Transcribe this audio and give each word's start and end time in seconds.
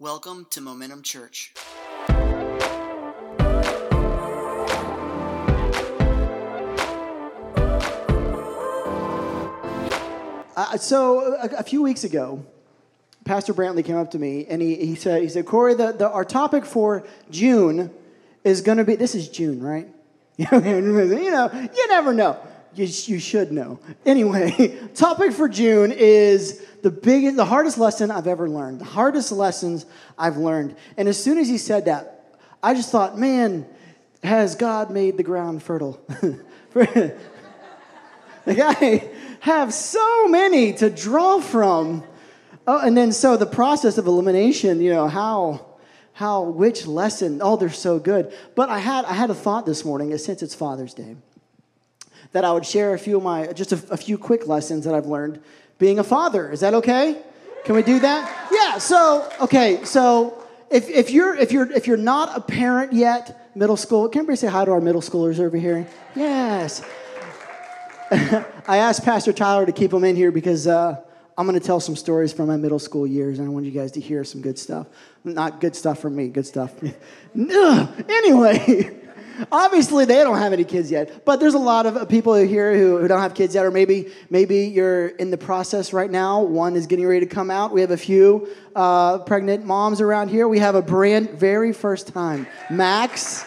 Welcome 0.00 0.46
to 0.52 0.62
Momentum 0.62 1.02
Church. 1.02 1.52
Uh, 10.56 10.78
so 10.78 11.34
a, 11.34 11.50
a 11.58 11.62
few 11.62 11.82
weeks 11.82 12.04
ago, 12.04 12.42
Pastor 13.26 13.52
Brantley 13.52 13.84
came 13.84 13.96
up 13.96 14.12
to 14.12 14.18
me 14.18 14.46
and 14.48 14.62
he, 14.62 14.74
he 14.76 14.94
said, 14.94 15.20
he 15.20 15.28
said, 15.28 15.44
Corey, 15.44 15.74
the, 15.74 15.92
the, 15.92 16.10
our 16.10 16.24
topic 16.24 16.64
for 16.64 17.06
June 17.30 17.90
is 18.42 18.62
going 18.62 18.78
to 18.78 18.84
be, 18.84 18.96
this 18.96 19.14
is 19.14 19.28
June, 19.28 19.62
right? 19.62 19.86
you 20.38 20.46
know, 20.50 21.68
you 21.74 21.88
never 21.88 22.14
know. 22.14 22.38
You, 22.74 22.86
you 22.86 23.18
should 23.18 23.52
know. 23.52 23.80
Anyway, 24.06 24.78
topic 24.94 25.32
for 25.32 25.46
June 25.46 25.92
is 25.92 26.64
the 26.82 26.90
biggest, 26.90 27.36
the 27.36 27.44
hardest 27.44 27.78
lesson 27.78 28.10
I've 28.10 28.26
ever 28.26 28.48
learned. 28.48 28.80
The 28.80 28.84
hardest 28.86 29.32
lessons 29.32 29.86
I've 30.18 30.36
learned. 30.36 30.76
And 30.96 31.08
as 31.08 31.22
soon 31.22 31.38
as 31.38 31.48
he 31.48 31.58
said 31.58 31.86
that, 31.86 32.36
I 32.62 32.74
just 32.74 32.90
thought, 32.90 33.18
man, 33.18 33.66
has 34.22 34.54
God 34.54 34.90
made 34.90 35.16
the 35.16 35.22
ground 35.22 35.62
fertile? 35.62 36.00
like 36.74 37.16
I 38.58 39.10
have 39.40 39.72
so 39.72 40.28
many 40.28 40.72
to 40.74 40.90
draw 40.90 41.40
from. 41.40 42.04
Oh, 42.66 42.78
and 42.78 42.96
then 42.96 43.12
so 43.12 43.36
the 43.36 43.46
process 43.46 43.98
of 43.98 44.06
elimination, 44.06 44.80
you 44.80 44.90
know, 44.90 45.08
how 45.08 45.66
how 46.12 46.42
which 46.42 46.86
lesson, 46.86 47.40
oh, 47.42 47.56
they're 47.56 47.70
so 47.70 47.98
good. 47.98 48.32
But 48.54 48.68
I 48.68 48.78
had 48.78 49.06
I 49.06 49.14
had 49.14 49.30
a 49.30 49.34
thought 49.34 49.64
this 49.64 49.84
morning, 49.84 50.16
since 50.18 50.42
it's 50.42 50.54
Father's 50.54 50.92
Day, 50.92 51.16
that 52.32 52.44
I 52.44 52.52
would 52.52 52.66
share 52.66 52.92
a 52.92 52.98
few 52.98 53.16
of 53.16 53.22
my 53.22 53.46
just 53.52 53.72
a, 53.72 53.82
a 53.90 53.96
few 53.96 54.18
quick 54.18 54.46
lessons 54.46 54.84
that 54.84 54.94
I've 54.94 55.06
learned 55.06 55.40
being 55.80 55.98
a 55.98 56.04
father. 56.04 56.52
Is 56.52 56.60
that 56.60 56.74
okay? 56.74 57.20
Can 57.64 57.74
we 57.74 57.82
do 57.82 57.98
that? 57.98 58.48
Yeah, 58.52 58.78
so 58.78 59.28
okay, 59.40 59.82
so 59.84 60.46
if, 60.70 60.88
if 60.88 61.10
you're 61.10 61.34
if 61.34 61.50
you're 61.50 61.70
if 61.72 61.88
you're 61.88 61.96
not 61.96 62.36
a 62.36 62.40
parent 62.40 62.92
yet, 62.92 63.50
middle 63.56 63.76
school, 63.76 64.08
can 64.08 64.20
everybody 64.20 64.36
say 64.36 64.46
hi 64.46 64.64
to 64.64 64.70
our 64.70 64.80
middle 64.80 65.00
schoolers 65.00 65.40
over 65.40 65.56
here? 65.56 65.88
Yes. 66.14 66.82
I 68.12 68.78
asked 68.78 69.04
Pastor 69.04 69.32
Tyler 69.32 69.66
to 69.66 69.72
keep 69.72 69.90
them 69.90 70.04
in 70.04 70.16
here 70.16 70.30
because 70.30 70.66
uh, 70.66 71.00
I'm 71.38 71.46
going 71.46 71.58
to 71.58 71.64
tell 71.64 71.80
some 71.80 71.96
stories 71.96 72.32
from 72.32 72.48
my 72.48 72.56
middle 72.56 72.78
school 72.78 73.06
years, 73.06 73.38
and 73.38 73.48
I 73.48 73.50
want 73.50 73.64
you 73.64 73.72
guys 73.72 73.92
to 73.92 74.00
hear 74.00 74.24
some 74.24 74.42
good 74.42 74.58
stuff. 74.58 74.86
Not 75.24 75.60
good 75.60 75.74
stuff 75.74 75.98
from 75.98 76.16
me, 76.16 76.28
good 76.28 76.46
stuff. 76.46 76.74
anyway, 77.34 78.90
obviously 79.50 80.04
they 80.04 80.16
don't 80.16 80.38
have 80.38 80.52
any 80.52 80.64
kids 80.64 80.90
yet, 80.90 81.24
but 81.24 81.40
there's 81.40 81.54
a 81.54 81.58
lot 81.58 81.86
of 81.86 82.08
people 82.08 82.34
here 82.34 82.76
who, 82.76 82.98
who 82.98 83.08
don't 83.08 83.20
have 83.20 83.34
kids 83.34 83.54
yet, 83.54 83.64
or 83.64 83.70
maybe 83.70 84.12
maybe 84.28 84.66
you're 84.66 85.08
in 85.08 85.30
the 85.30 85.38
process 85.38 85.92
right 85.92 86.10
now. 86.10 86.40
One 86.42 86.76
is 86.76 86.86
getting 86.86 87.06
ready 87.06 87.20
to 87.20 87.34
come 87.34 87.50
out. 87.50 87.72
We 87.72 87.80
have 87.80 87.90
a 87.90 87.96
few 87.96 88.48
uh, 88.74 89.18
pregnant 89.20 89.64
moms 89.64 90.00
around 90.00 90.28
here. 90.28 90.48
We 90.48 90.58
have 90.58 90.74
a 90.74 90.82
brand 90.82 91.30
very 91.30 91.72
first 91.72 92.08
time, 92.08 92.46
Max. 92.70 93.44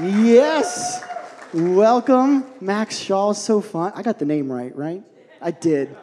Yes. 0.00 1.04
Welcome, 1.52 2.46
Max 2.60 2.96
Shaw. 2.96 3.32
So 3.32 3.60
fun. 3.60 3.92
I 3.94 4.02
got 4.02 4.18
the 4.18 4.24
name 4.24 4.50
right, 4.50 4.74
right? 4.74 5.02
I 5.40 5.50
did. 5.50 5.94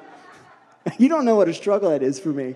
You 0.98 1.10
don't 1.10 1.26
know 1.26 1.36
what 1.36 1.48
a 1.48 1.54
struggle 1.54 1.90
that 1.92 2.02
is 2.02 2.20
for 2.20 2.30
me. 2.30 2.56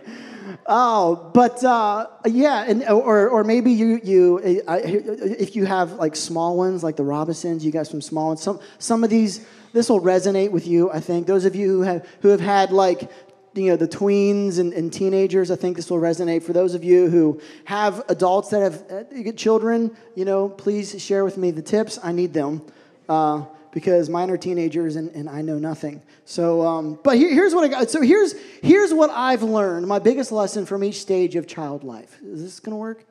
Oh, 0.65 1.31
but 1.33 1.63
uh, 1.63 2.07
yeah, 2.25 2.65
and 2.67 2.83
or 2.89 3.29
or 3.29 3.43
maybe 3.43 3.71
you 3.71 3.99
you 4.03 4.39
if 4.43 5.55
you 5.55 5.65
have 5.65 5.93
like 5.93 6.15
small 6.15 6.57
ones 6.57 6.83
like 6.83 6.95
the 6.95 7.03
Robinsons, 7.03 7.65
you 7.65 7.71
got 7.71 7.87
some 7.87 8.01
small 8.01 8.29
ones. 8.29 8.41
Some 8.41 8.59
some 8.79 9.03
of 9.03 9.09
these 9.09 9.45
this 9.73 9.89
will 9.89 10.01
resonate 10.01 10.51
with 10.51 10.67
you. 10.67 10.91
I 10.91 10.99
think 10.99 11.27
those 11.27 11.45
of 11.45 11.55
you 11.55 11.67
who 11.67 11.81
have 11.81 12.07
who 12.21 12.29
have 12.29 12.39
had 12.41 12.71
like 12.71 13.09
you 13.55 13.69
know 13.69 13.75
the 13.75 13.87
tweens 13.87 14.57
and, 14.57 14.73
and 14.73 14.91
teenagers 14.91 15.51
i 15.51 15.55
think 15.55 15.75
this 15.75 15.87
will 15.87 15.99
resonate 15.99 16.41
for 16.41 16.53
those 16.53 16.73
of 16.73 16.83
you 16.83 17.07
who 17.07 17.39
have 17.65 18.03
adults 18.09 18.49
that 18.49 18.63
have 18.63 18.83
uh, 18.91 19.31
children 19.33 19.95
you 20.15 20.25
know 20.25 20.49
please 20.49 20.99
share 20.99 21.23
with 21.23 21.37
me 21.37 21.51
the 21.51 21.61
tips 21.61 21.99
i 22.01 22.11
need 22.11 22.33
them 22.33 22.63
uh, 23.09 23.43
because 23.73 24.07
mine 24.07 24.29
are 24.29 24.37
teenagers 24.37 24.95
and, 24.95 25.09
and 25.15 25.27
I 25.27 25.41
know 25.41 25.57
nothing. 25.57 26.01
So, 26.25 26.61
um, 26.61 26.99
but 27.03 27.17
here, 27.17 27.29
here's 27.29 27.55
what 27.55 27.63
I 27.63 27.67
got. 27.67 27.89
So 27.89 28.01
here's 28.01 28.35
here's 28.61 28.93
what 28.93 29.09
I've 29.09 29.43
learned. 29.43 29.87
My 29.87 29.99
biggest 29.99 30.31
lesson 30.31 30.65
from 30.65 30.83
each 30.83 31.01
stage 31.01 31.35
of 31.35 31.47
child 31.47 31.83
life. 31.83 32.17
Is 32.23 32.43
this 32.43 32.59
to 32.71 32.77
work? 32.77 33.03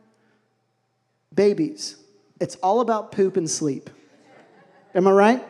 Babies. 1.35 1.97
It's 2.41 2.57
all 2.57 2.81
about 2.81 3.13
poop 3.13 3.37
and 3.37 3.51
sleep. 3.51 3.91
Am 4.95 5.07
I 5.07 5.11
right? 5.11 5.45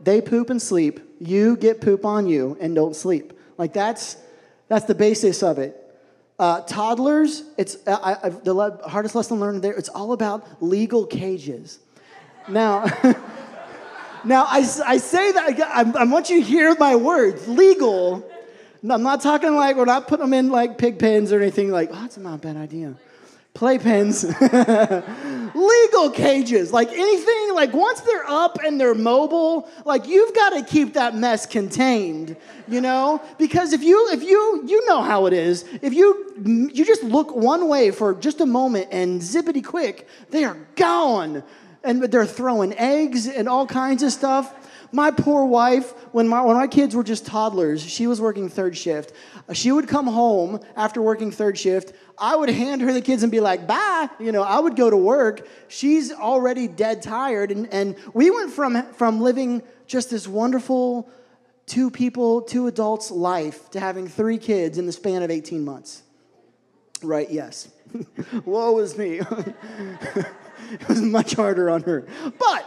They 0.00 0.20
poop 0.20 0.50
and 0.50 0.60
sleep. 0.60 1.00
You 1.20 1.56
get 1.56 1.80
poop 1.80 2.04
on 2.04 2.26
you 2.26 2.56
and 2.60 2.74
don't 2.74 2.94
sleep. 2.94 3.32
Like 3.56 3.72
that's 3.72 4.16
that's 4.68 4.84
the 4.84 4.94
basis 4.94 5.42
of 5.42 5.58
it. 5.58 5.80
Uh, 6.38 6.60
toddlers, 6.62 7.44
it's 7.56 7.76
I, 7.86 8.28
the 8.28 8.80
hardest 8.86 9.14
lesson 9.14 9.40
learned 9.40 9.62
there. 9.62 9.72
It's 9.72 9.88
all 9.88 10.12
about 10.12 10.62
legal 10.62 11.06
cages. 11.06 11.78
Now. 12.46 12.84
Now, 14.24 14.44
I, 14.48 14.58
I 14.86 14.96
say 14.96 15.32
that, 15.32 15.60
I, 15.60 16.00
I 16.00 16.04
want 16.04 16.30
you 16.30 16.40
to 16.40 16.46
hear 16.46 16.74
my 16.76 16.96
words 16.96 17.46
legal. 17.46 18.28
I'm 18.88 19.02
not 19.02 19.22
talking 19.22 19.54
like 19.54 19.76
we're 19.76 19.84
not 19.84 20.08
putting 20.08 20.26
them 20.26 20.34
in 20.34 20.50
like 20.50 20.78
pig 20.78 20.98
pens 20.98 21.32
or 21.32 21.40
anything 21.40 21.70
like, 21.70 21.90
oh, 21.92 22.00
that's 22.02 22.16
not 22.16 22.34
a 22.34 22.38
bad 22.38 22.56
idea. 22.56 22.94
Play 23.54 23.78
pens. 23.78 24.24
legal 25.54 26.10
cages, 26.10 26.72
like 26.72 26.90
anything, 26.90 27.54
like 27.54 27.72
once 27.72 28.00
they're 28.00 28.28
up 28.28 28.58
and 28.64 28.80
they're 28.80 28.94
mobile, 28.94 29.68
like 29.84 30.06
you've 30.06 30.34
got 30.34 30.50
to 30.50 30.62
keep 30.62 30.94
that 30.94 31.14
mess 31.14 31.46
contained, 31.46 32.36
you 32.68 32.80
know? 32.80 33.22
Because 33.38 33.72
if 33.72 33.82
you, 33.82 34.08
if 34.10 34.22
you, 34.22 34.64
you 34.66 34.86
know 34.86 35.00
how 35.00 35.26
it 35.26 35.32
is, 35.32 35.64
if 35.80 35.94
you, 35.94 36.70
you 36.72 36.84
just 36.84 37.04
look 37.04 37.34
one 37.34 37.68
way 37.68 37.90
for 37.90 38.14
just 38.14 38.40
a 38.40 38.46
moment 38.46 38.88
and 38.90 39.20
zippity 39.20 39.64
quick, 39.64 40.08
they 40.30 40.44
are 40.44 40.56
gone 40.74 41.44
and 41.84 42.02
they're 42.02 42.26
throwing 42.26 42.72
eggs 42.74 43.26
and 43.26 43.48
all 43.48 43.66
kinds 43.66 44.02
of 44.02 44.12
stuff. 44.12 44.52
My 44.92 45.10
poor 45.10 45.44
wife, 45.44 45.92
when 46.12 46.28
my, 46.28 46.40
when 46.42 46.56
my 46.56 46.68
kids 46.68 46.94
were 46.94 47.02
just 47.02 47.26
toddlers, 47.26 47.82
she 47.82 48.06
was 48.06 48.20
working 48.20 48.48
third 48.48 48.76
shift. 48.76 49.12
She 49.52 49.72
would 49.72 49.88
come 49.88 50.06
home 50.06 50.60
after 50.76 51.02
working 51.02 51.32
third 51.32 51.58
shift. 51.58 51.92
I 52.16 52.36
would 52.36 52.48
hand 52.48 52.80
her 52.82 52.92
the 52.92 53.00
kids 53.00 53.24
and 53.24 53.32
be 53.32 53.40
like, 53.40 53.66
bye. 53.66 54.08
You 54.20 54.30
know, 54.30 54.42
I 54.42 54.60
would 54.60 54.76
go 54.76 54.88
to 54.88 54.96
work. 54.96 55.48
She's 55.66 56.12
already 56.12 56.68
dead 56.68 57.02
tired. 57.02 57.50
And, 57.50 57.66
and 57.72 57.96
we 58.12 58.30
went 58.30 58.52
from, 58.52 58.92
from 58.92 59.20
living 59.20 59.62
just 59.86 60.10
this 60.10 60.28
wonderful 60.28 61.10
two 61.66 61.90
people, 61.90 62.42
two 62.42 62.66
adults 62.66 63.10
life 63.10 63.70
to 63.70 63.80
having 63.80 64.06
three 64.06 64.38
kids 64.38 64.78
in 64.78 64.86
the 64.86 64.92
span 64.92 65.22
of 65.22 65.30
18 65.30 65.64
months. 65.64 66.02
Right, 67.02 67.30
yes. 67.30 67.68
Woe 68.44 68.78
is 68.78 68.96
me. 68.96 69.20
it 70.72 70.88
was 70.88 71.00
much 71.00 71.34
harder 71.34 71.70
on 71.70 71.82
her. 71.82 72.06
But 72.38 72.64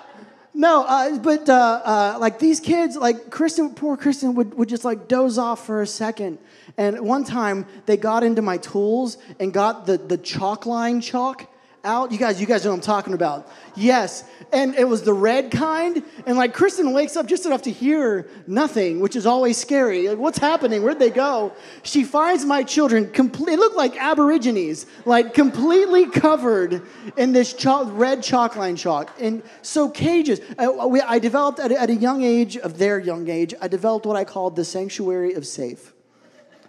no, 0.53 0.85
uh, 0.85 1.19
but 1.19 1.47
uh, 1.47 1.81
uh, 1.85 2.18
like 2.19 2.40
these 2.40 2.59
kids, 2.59 2.96
like 2.96 3.30
Kristen, 3.30 3.75
poor 3.75 3.96
Kristen 3.96 4.34
would, 4.35 4.56
would 4.56 4.69
just 4.69 4.84
like 4.84 5.08
doze 5.08 5.38
off 5.38 5.66
for 5.66 5.81
a 5.81 5.88
second. 5.88 6.40
And 6.78 7.02
one 7.02 7.24
time 7.24 7.66
they 7.85 7.96
got 7.96 8.24
into 8.24 8.41
my 8.41 8.58
tools 8.58 9.18
and 9.40 9.53
got 9.53 9.85
the, 9.85 9.97
the 9.97 10.18
chalk 10.18 10.66
line 10.66 11.00
chalk 11.00 11.47
out. 11.84 12.12
You 12.12 12.18
guys, 12.18 12.40
you 12.40 12.48
guys 12.48 12.64
know 12.64 12.72
what 12.72 12.78
I'm 12.78 12.82
talking 12.82 13.14
about. 13.14 13.50
Yes. 13.76 14.24
And 14.52 14.76
it 14.76 14.88
was 14.88 15.04
the 15.04 15.14
red 15.14 15.52
kind. 15.52 16.04
And 16.26 16.38
like 16.38 16.54
Kristen 16.54 16.94
wakes 16.94 17.16
up 17.16 17.26
just 17.26 17.46
enough 17.46 17.64
to 17.64 17.72
hear 17.72 18.28
nothing, 18.46 19.00
which 19.00 19.16
is 19.16 19.26
always 19.26 19.58
scary. 19.58 20.08
Like, 20.08 20.18
what's 20.18 20.38
happening? 20.38 20.84
Where'd 20.84 21.00
they 21.00 21.10
go? 21.10 21.54
She 21.84 22.04
finds 22.04 22.46
my 22.46 22.64
children 22.64 23.10
complete, 23.12 23.58
look 23.58 23.76
like 23.76 23.96
aborigines, 23.98 24.86
like 25.06 25.34
completely 25.34 26.08
covered 26.08 26.82
in 27.18 27.34
this 27.34 27.54
chalk, 27.54 27.88
red 27.92 28.24
chalk 28.24 28.56
line 28.56 28.76
chalk. 28.76 29.12
And 29.20 29.44
so 29.62 29.90
cages. 29.90 30.42
I, 30.58 30.66
uh, 30.66 31.00
I 31.08 31.20
developed 31.20 31.59
at, 31.59 31.72
at 31.72 31.90
a 31.90 31.96
young 31.96 32.24
age, 32.24 32.58
of 32.58 32.78
their 32.78 33.00
young 33.00 33.30
age, 33.30 33.54
I 33.62 33.68
developed 33.68 34.06
what 34.06 34.16
I 34.16 34.24
called 34.24 34.56
the 34.56 34.66
sanctuary 34.66 35.34
of 35.34 35.46
safe 35.46 35.94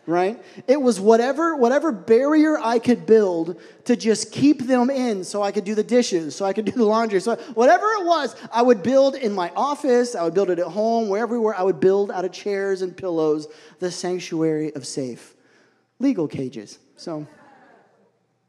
right? 0.09 0.43
It 0.66 0.81
was 0.81 0.99
whatever 0.99 1.55
whatever 1.55 1.93
barrier 1.93 2.59
I 2.59 2.78
could 2.78 3.05
build 3.05 3.60
to 3.84 3.95
just 3.95 4.33
keep 4.33 4.66
them 4.66 4.89
in 4.89 5.22
so 5.22 5.43
I 5.43 5.53
could 5.53 5.65
do 5.65 5.75
the 5.75 5.84
dishes, 5.84 6.34
so 6.34 6.47
I 6.47 6.55
could 6.55 6.65
do 6.65 6.72
the 6.72 6.84
laundry. 6.84 7.21
So 7.21 7.37
whatever 7.53 7.84
it 7.93 8.07
was, 8.07 8.34
I 8.51 8.63
would 8.63 8.83
build 8.83 9.16
in 9.16 9.34
my 9.34 9.53
office, 9.55 10.15
I 10.15 10.22
would 10.25 10.33
build 10.33 10.49
it 10.49 10.59
at 10.59 10.66
home, 10.66 11.10
wherever 11.10 11.55
I 11.55 11.63
would 11.63 11.78
build 11.78 12.10
out 12.10 12.25
of 12.25 12.33
chairs 12.33 12.81
and 12.81 12.97
pillows 12.97 13.49
the 13.81 13.91
sanctuary 13.91 14.75
of 14.75 14.87
safe. 14.87 15.34
Legal 15.99 16.27
cages. 16.27 16.78
So 16.97 17.27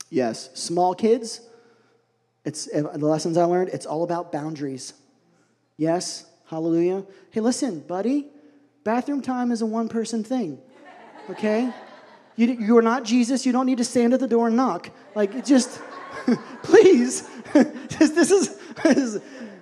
yes, 0.10 0.50
small 0.54 0.96
kids, 0.96 1.42
it's 2.46 2.66
the 2.68 2.98
lessons 3.00 3.38
I 3.38 3.44
learned, 3.44 3.72
it's 3.74 3.86
all 3.86 4.04
about 4.04 4.32
boundaries. 4.32 4.94
Yes, 5.76 6.26
hallelujah. 6.48 7.04
Hey, 7.32 7.42
listen, 7.42 7.82
buddy, 7.82 8.28
bathroom 8.86 9.22
time 9.22 9.52
is 9.52 9.62
a 9.62 9.66
one 9.66 9.90
person 9.90 10.24
thing 10.24 10.62
okay? 11.32 11.72
You, 12.36 12.48
you 12.48 12.78
are 12.78 12.82
not 12.82 13.04
Jesus. 13.04 13.46
You 13.46 13.52
don't 13.52 13.66
need 13.66 13.80
to 13.80 13.84
stand 13.84 14.14
at 14.14 14.20
the 14.22 14.28
door 14.28 14.48
and 14.48 14.56
knock. 14.56 14.90
Like, 15.14 15.46
just, 15.46 15.82
please, 16.64 17.28
this, 17.54 18.12
this, 18.12 18.32
is, 18.32 18.56
this, 18.84 18.98
is, 18.98 19.14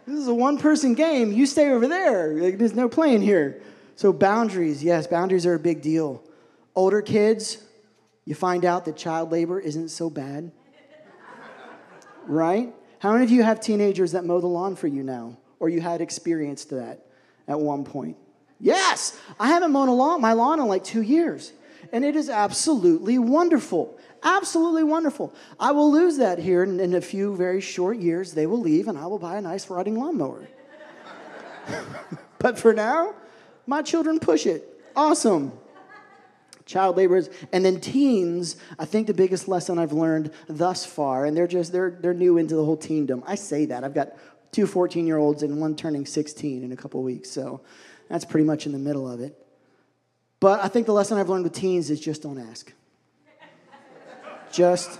this 0.05 0.19
is 0.19 0.27
a 0.27 0.33
one 0.33 0.57
person 0.57 0.93
game. 0.93 1.31
You 1.31 1.45
stay 1.45 1.71
over 1.71 1.87
there. 1.87 2.33
Like, 2.33 2.57
there's 2.57 2.75
no 2.75 2.87
playing 2.87 3.21
here. 3.21 3.61
So, 3.95 4.13
boundaries, 4.13 4.83
yes, 4.83 5.07
boundaries 5.07 5.45
are 5.45 5.55
a 5.55 5.59
big 5.59 5.81
deal. 5.81 6.23
Older 6.75 7.01
kids, 7.01 7.57
You 8.25 8.35
find 8.35 8.63
out 8.63 8.85
that 8.85 8.95
child 8.95 9.31
labor 9.31 9.59
isn't 9.59 9.89
so 9.89 10.11
bad. 10.11 10.51
right? 12.27 12.73
How 12.99 13.13
many 13.13 13.23
of 13.23 13.31
you 13.31 13.41
have 13.41 13.59
teenagers 13.59 14.11
that 14.11 14.23
mow 14.23 14.39
the 14.39 14.47
lawn 14.47 14.75
for 14.75 14.85
you 14.87 15.01
now? 15.01 15.37
Or 15.59 15.69
you 15.69 15.81
had 15.81 16.01
experience 16.01 16.65
to 16.65 16.75
that 16.75 17.07
at 17.47 17.59
one 17.59 17.83
point? 17.83 18.17
Yes, 18.59 19.19
I 19.39 19.47
haven't 19.47 19.71
mown 19.71 19.87
a 19.87 19.93
lawn, 19.93 20.21
my 20.21 20.33
lawn 20.33 20.59
in 20.59 20.67
like 20.67 20.83
two 20.83 21.01
years. 21.01 21.53
And 21.91 22.03
it 22.03 22.15
is 22.15 22.29
absolutely 22.29 23.17
wonderful. 23.17 23.97
Absolutely 24.23 24.83
wonderful. 24.83 25.33
I 25.59 25.71
will 25.71 25.91
lose 25.91 26.17
that 26.17 26.39
here 26.39 26.63
in, 26.63 26.79
in 26.79 26.95
a 26.95 27.01
few 27.01 27.35
very 27.35 27.61
short 27.61 27.97
years. 27.97 28.33
They 28.33 28.47
will 28.47 28.59
leave 28.59 28.87
and 28.87 28.97
I 28.97 29.05
will 29.05 29.19
buy 29.19 29.37
a 29.37 29.41
nice 29.41 29.69
riding 29.69 29.97
lawnmower. 29.97 30.47
but 32.39 32.57
for 32.57 32.73
now, 32.73 33.13
my 33.67 33.81
children 33.81 34.19
push 34.19 34.45
it. 34.45 34.81
Awesome. 34.95 35.51
Child 36.65 36.97
laborers 36.97 37.29
and 37.53 37.63
then 37.63 37.79
teens. 37.79 38.57
I 38.77 38.85
think 38.85 39.07
the 39.07 39.13
biggest 39.13 39.47
lesson 39.47 39.79
I've 39.79 39.93
learned 39.93 40.31
thus 40.49 40.85
far, 40.85 41.25
and 41.25 41.37
they're 41.37 41.47
just 41.47 41.71
they're 41.71 41.91
they're 42.01 42.13
new 42.13 42.37
into 42.37 42.55
the 42.55 42.65
whole 42.65 42.75
teendom. 42.75 43.23
I 43.25 43.35
say 43.35 43.65
that 43.67 43.85
I've 43.85 43.93
got 43.93 44.09
two 44.51 44.67
14 44.67 45.07
year 45.07 45.17
olds 45.17 45.43
and 45.43 45.61
one 45.61 45.77
turning 45.77 46.05
16 46.05 46.63
in 46.63 46.73
a 46.73 46.75
couple 46.75 47.01
weeks, 47.03 47.31
so 47.31 47.61
that's 48.09 48.25
pretty 48.25 48.45
much 48.45 48.65
in 48.65 48.71
the 48.71 48.79
middle 48.79 49.09
of 49.09 49.19
it. 49.19 49.37
But 50.39 50.63
I 50.63 50.67
think 50.67 50.85
the 50.85 50.93
lesson 50.93 51.17
I've 51.17 51.29
learned 51.29 51.43
with 51.43 51.53
teens 51.53 51.89
is 51.89 51.99
just 51.99 52.21
don't 52.23 52.39
ask. 52.39 52.71
just 54.51 54.99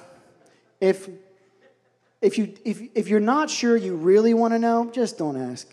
if 0.81 1.09
if 2.21 2.37
you 2.37 2.53
if 2.65 2.81
if 2.95 3.07
you're 3.07 3.19
not 3.19 3.49
sure 3.49 3.77
you 3.77 3.95
really 3.95 4.33
want 4.33 4.53
to 4.53 4.59
know, 4.59 4.89
just 4.91 5.17
don't 5.17 5.37
ask. 5.37 5.67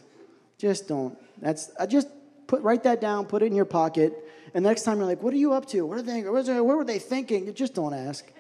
Just 0.59 0.89
don't. 0.89 1.19
That's 1.41 1.71
I 1.79 1.87
just 1.87 2.09
put 2.47 2.63
write 2.63 2.83
that 2.85 3.01
down, 3.01 3.27
put 3.27 3.43
it 3.43 3.47
in 3.47 3.55
your 3.55 3.65
pocket, 3.65 4.13
and 4.53 4.63
next 4.63 4.83
time 4.83 4.99
you're 4.99 5.07
like, 5.07 5.23
"What 5.23 5.33
are 5.33 5.39
you 5.39 5.55
up 5.55 5.67
to? 5.69 5.83
What 5.83 5.99
are 5.99 6.03
they? 6.03 6.23
What 6.23 6.77
were 6.77 6.85
they 6.85 6.99
thinking?" 6.99 7.53
Just 7.55 7.75
don't 7.75 7.95
ask. 7.95 8.31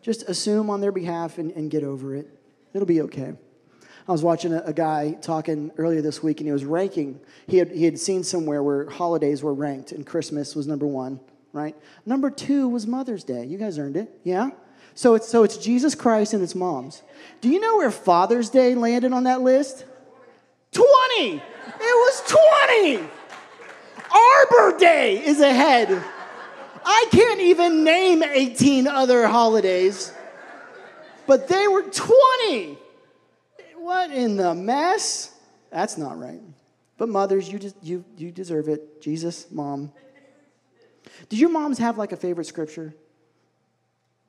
Just 0.00 0.28
assume 0.28 0.70
on 0.70 0.80
their 0.80 0.92
behalf 0.92 1.38
and, 1.38 1.50
and 1.52 1.70
get 1.70 1.84
over 1.84 2.14
it. 2.14 2.28
It'll 2.72 2.86
be 2.86 3.02
okay. 3.02 3.34
I 4.08 4.12
was 4.12 4.22
watching 4.22 4.54
a, 4.54 4.62
a, 4.64 4.72
guy 4.72 5.18
talking 5.20 5.70
earlier 5.76 6.00
this 6.00 6.22
week, 6.22 6.40
and 6.40 6.46
he 6.48 6.52
was 6.52 6.64
ranking. 6.64 7.20
He 7.46 7.58
had, 7.58 7.70
he 7.70 7.84
had 7.84 7.98
seen 7.98 8.24
somewhere 8.24 8.62
where 8.62 8.88
holidays 8.88 9.42
were 9.42 9.52
ranked, 9.52 9.92
and 9.92 10.06
Christmas 10.06 10.56
was 10.56 10.66
number 10.66 10.86
one, 10.86 11.20
right? 11.52 11.76
Number 12.06 12.30
two 12.30 12.68
was 12.70 12.86
Mother's 12.86 13.22
Day. 13.22 13.44
You 13.44 13.58
guys 13.58 13.78
earned 13.78 13.98
it, 13.98 14.18
yeah? 14.24 14.50
So 14.94 15.14
it's, 15.14 15.28
so 15.28 15.42
it's 15.42 15.58
Jesus 15.58 15.94
Christ 15.94 16.32
and 16.32 16.42
it's 16.42 16.54
moms. 16.54 17.02
Do 17.42 17.50
you 17.50 17.60
know 17.60 17.76
where 17.76 17.90
Father's 17.90 18.48
Day 18.48 18.74
landed 18.74 19.12
on 19.12 19.24
that 19.24 19.42
list? 19.42 19.84
20! 20.72 20.86
It 21.20 21.42
was 21.78 22.22
20! 22.26 23.08
Arbor 24.10 24.78
Day 24.78 25.22
is 25.24 25.40
ahead. 25.40 26.02
I 26.82 27.06
can't 27.10 27.40
even 27.40 27.84
name 27.84 28.22
18 28.22 28.86
other 28.86 29.28
holidays, 29.28 30.14
but 31.26 31.46
they 31.46 31.68
were 31.68 31.82
20. 31.82 32.78
What 33.88 34.10
in 34.10 34.36
the 34.36 34.54
mess? 34.54 35.32
That's 35.70 35.96
not 35.96 36.18
right. 36.18 36.42
But 36.98 37.08
mothers, 37.08 37.50
you, 37.50 37.58
you, 37.80 38.04
you 38.18 38.30
deserve 38.30 38.68
it. 38.68 39.00
Jesus, 39.00 39.50
mom. 39.50 39.92
Did 41.30 41.38
your 41.38 41.48
moms 41.48 41.78
have 41.78 41.96
like 41.96 42.12
a 42.12 42.16
favorite 42.18 42.44
scripture? 42.44 42.94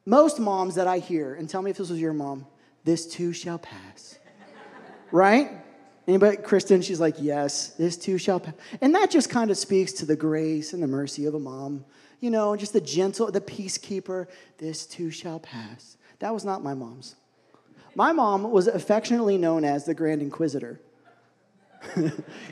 Most 0.06 0.40
moms 0.40 0.76
that 0.76 0.88
I 0.88 1.00
hear, 1.00 1.34
and 1.34 1.50
tell 1.50 1.62
me 1.62 1.72
if 1.72 1.78
this 1.78 1.90
was 1.90 2.00
your 2.00 2.14
mom, 2.14 2.48
this 2.86 3.06
too 3.06 3.34
shall 3.34 3.60
pass. 3.60 4.18
right? 5.12 5.52
Anybody, 6.08 6.38
Kristen, 6.38 6.82
she's 6.82 7.02
like, 7.02 7.16
yes, 7.20 7.72
this 7.72 7.98
too 7.98 8.18
shall 8.18 8.40
pass. 8.40 8.54
And 8.80 8.96
that 8.96 9.12
just 9.12 9.30
kind 9.30 9.52
of 9.52 9.58
speaks 9.58 9.92
to 9.92 10.06
the 10.06 10.16
grace 10.16 10.72
and 10.72 10.82
the 10.82 10.88
mercy 10.88 11.26
of 11.26 11.34
a 11.34 11.40
mom. 11.40 11.84
You 12.22 12.30
know, 12.32 12.56
just 12.56 12.72
the 12.72 12.80
gentle, 12.80 13.30
the 13.30 13.42
peacekeeper, 13.42 14.28
this 14.58 14.86
too 14.86 15.12
shall 15.12 15.42
pass. 15.42 15.98
That 16.20 16.34
was 16.34 16.46
not 16.46 16.64
my 16.64 16.76
mom's. 16.76 17.18
My 18.00 18.13
mom 18.13 18.50
was 18.50 18.68
affectionately 18.68 19.38
known 19.38 19.66
as 19.66 19.84
the 19.84 19.94
Grand 19.94 20.22
Inquisitor. 20.22 20.80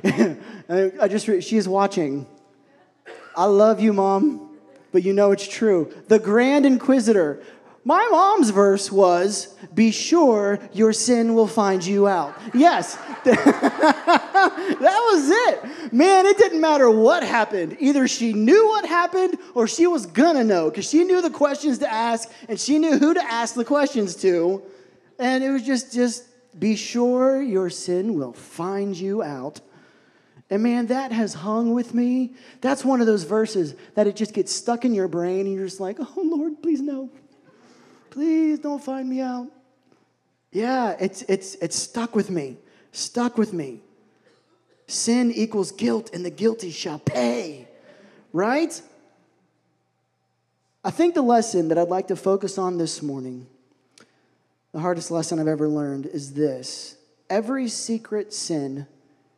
I 0.03 1.07
just, 1.09 1.25
she's 1.41 1.69
watching. 1.69 2.27
I 3.33 3.45
love 3.45 3.79
you, 3.79 3.93
mom, 3.93 4.57
but 4.91 5.03
you 5.03 5.13
know 5.13 5.31
it's 5.31 5.47
true. 5.47 5.93
The 6.09 6.19
Grand 6.19 6.65
Inquisitor. 6.65 7.41
My 7.85 8.05
mom's 8.11 8.49
verse 8.49 8.91
was, 8.91 9.55
Be 9.73 9.91
sure 9.91 10.59
your 10.73 10.91
sin 10.91 11.33
will 11.33 11.47
find 11.47 11.81
you 11.81 12.09
out. 12.09 12.37
Yes, 12.53 12.95
that 13.23 14.81
was 14.81 15.29
it. 15.29 15.93
Man, 15.93 16.25
it 16.25 16.37
didn't 16.37 16.59
matter 16.59 16.91
what 16.91 17.23
happened. 17.23 17.77
Either 17.79 18.09
she 18.09 18.33
knew 18.33 18.67
what 18.67 18.85
happened 18.85 19.37
or 19.55 19.65
she 19.65 19.87
was 19.87 20.07
gonna 20.07 20.43
know 20.43 20.69
because 20.69 20.89
she 20.89 21.05
knew 21.05 21.21
the 21.21 21.29
questions 21.29 21.77
to 21.77 21.89
ask 21.89 22.29
and 22.49 22.59
she 22.59 22.79
knew 22.79 22.97
who 22.97 23.13
to 23.13 23.23
ask 23.23 23.55
the 23.55 23.63
questions 23.63 24.13
to. 24.17 24.61
And 25.19 25.43
it 25.43 25.49
was 25.49 25.63
just, 25.63 25.93
just 25.93 26.25
be 26.59 26.75
sure 26.75 27.41
your 27.41 27.69
sin 27.69 28.15
will 28.15 28.33
find 28.33 28.95
you 28.95 29.23
out. 29.23 29.61
And 30.49 30.63
man, 30.63 30.87
that 30.87 31.11
has 31.11 31.33
hung 31.33 31.73
with 31.73 31.93
me. 31.93 32.33
That's 32.61 32.85
one 32.85 33.01
of 33.01 33.07
those 33.07 33.23
verses 33.23 33.75
that 33.95 34.07
it 34.07 34.15
just 34.15 34.33
gets 34.33 34.53
stuck 34.53 34.85
in 34.85 34.93
your 34.93 35.07
brain, 35.07 35.41
and 35.41 35.53
you're 35.53 35.65
just 35.65 35.79
like, 35.79 35.97
oh 35.99 36.21
Lord, 36.21 36.61
please 36.61 36.81
no. 36.81 37.09
Please 38.09 38.59
don't 38.59 38.83
find 38.83 39.09
me 39.09 39.19
out. 39.19 39.47
Yeah, 40.51 40.95
it's, 40.99 41.23
it's, 41.23 41.55
it's 41.55 41.75
stuck 41.75 42.15
with 42.15 42.29
me. 42.29 42.57
Stuck 42.91 43.37
with 43.37 43.53
me. 43.53 43.81
Sin 44.87 45.31
equals 45.31 45.71
guilt, 45.71 46.11
and 46.13 46.23
the 46.23 46.29
guilty 46.29 46.71
shall 46.71 46.99
pay. 46.99 47.67
Right? 48.31 48.81
I 50.83 50.91
think 50.91 51.13
the 51.13 51.21
lesson 51.21 51.67
that 51.67 51.77
I'd 51.77 51.89
like 51.89 52.07
to 52.07 52.15
focus 52.15 52.57
on 52.57 52.77
this 52.77 53.01
morning 53.01 53.47
the 54.73 54.79
hardest 54.79 55.11
lesson 55.11 55.39
I've 55.39 55.47
ever 55.47 55.67
learned 55.67 56.05
is 56.05 56.33
this 56.33 56.97
every 57.29 57.67
secret 57.67 58.33
sin 58.33 58.87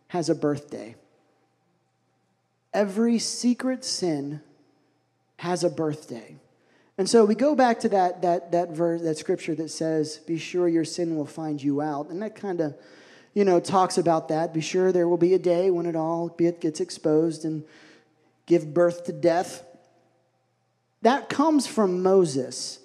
has 0.09 0.29
a 0.29 0.35
birthday. 0.35 0.95
Every 2.73 3.17
secret 3.17 3.83
sin 3.83 4.41
has 5.37 5.63
a 5.63 5.69
birthday. 5.69 6.35
And 6.97 7.09
so 7.09 7.23
we 7.23 7.33
go 7.33 7.55
back 7.55 7.79
to 7.79 7.89
that, 7.89 8.21
that, 8.23 8.51
that 8.51 8.71
verse, 8.71 9.01
that 9.03 9.17
scripture 9.17 9.55
that 9.55 9.69
says, 9.69 10.17
Be 10.17 10.37
sure 10.37 10.67
your 10.67 10.83
sin 10.83 11.15
will 11.15 11.25
find 11.25 11.63
you 11.63 11.81
out. 11.81 12.09
And 12.09 12.21
that 12.21 12.35
kind 12.35 12.59
of, 12.59 12.75
you 13.33 13.45
know, 13.45 13.59
talks 13.59 13.97
about 13.97 14.27
that. 14.27 14.53
Be 14.53 14.61
sure 14.61 14.91
there 14.91 15.07
will 15.07 15.17
be 15.17 15.33
a 15.33 15.39
day 15.39 15.71
when 15.71 15.85
it 15.85 15.95
all 15.95 16.27
gets 16.27 16.81
exposed 16.81 17.45
and 17.45 17.63
give 18.45 18.73
birth 18.73 19.05
to 19.05 19.13
death. 19.13 19.63
That 21.01 21.29
comes 21.29 21.65
from 21.65 22.03
Moses 22.03 22.79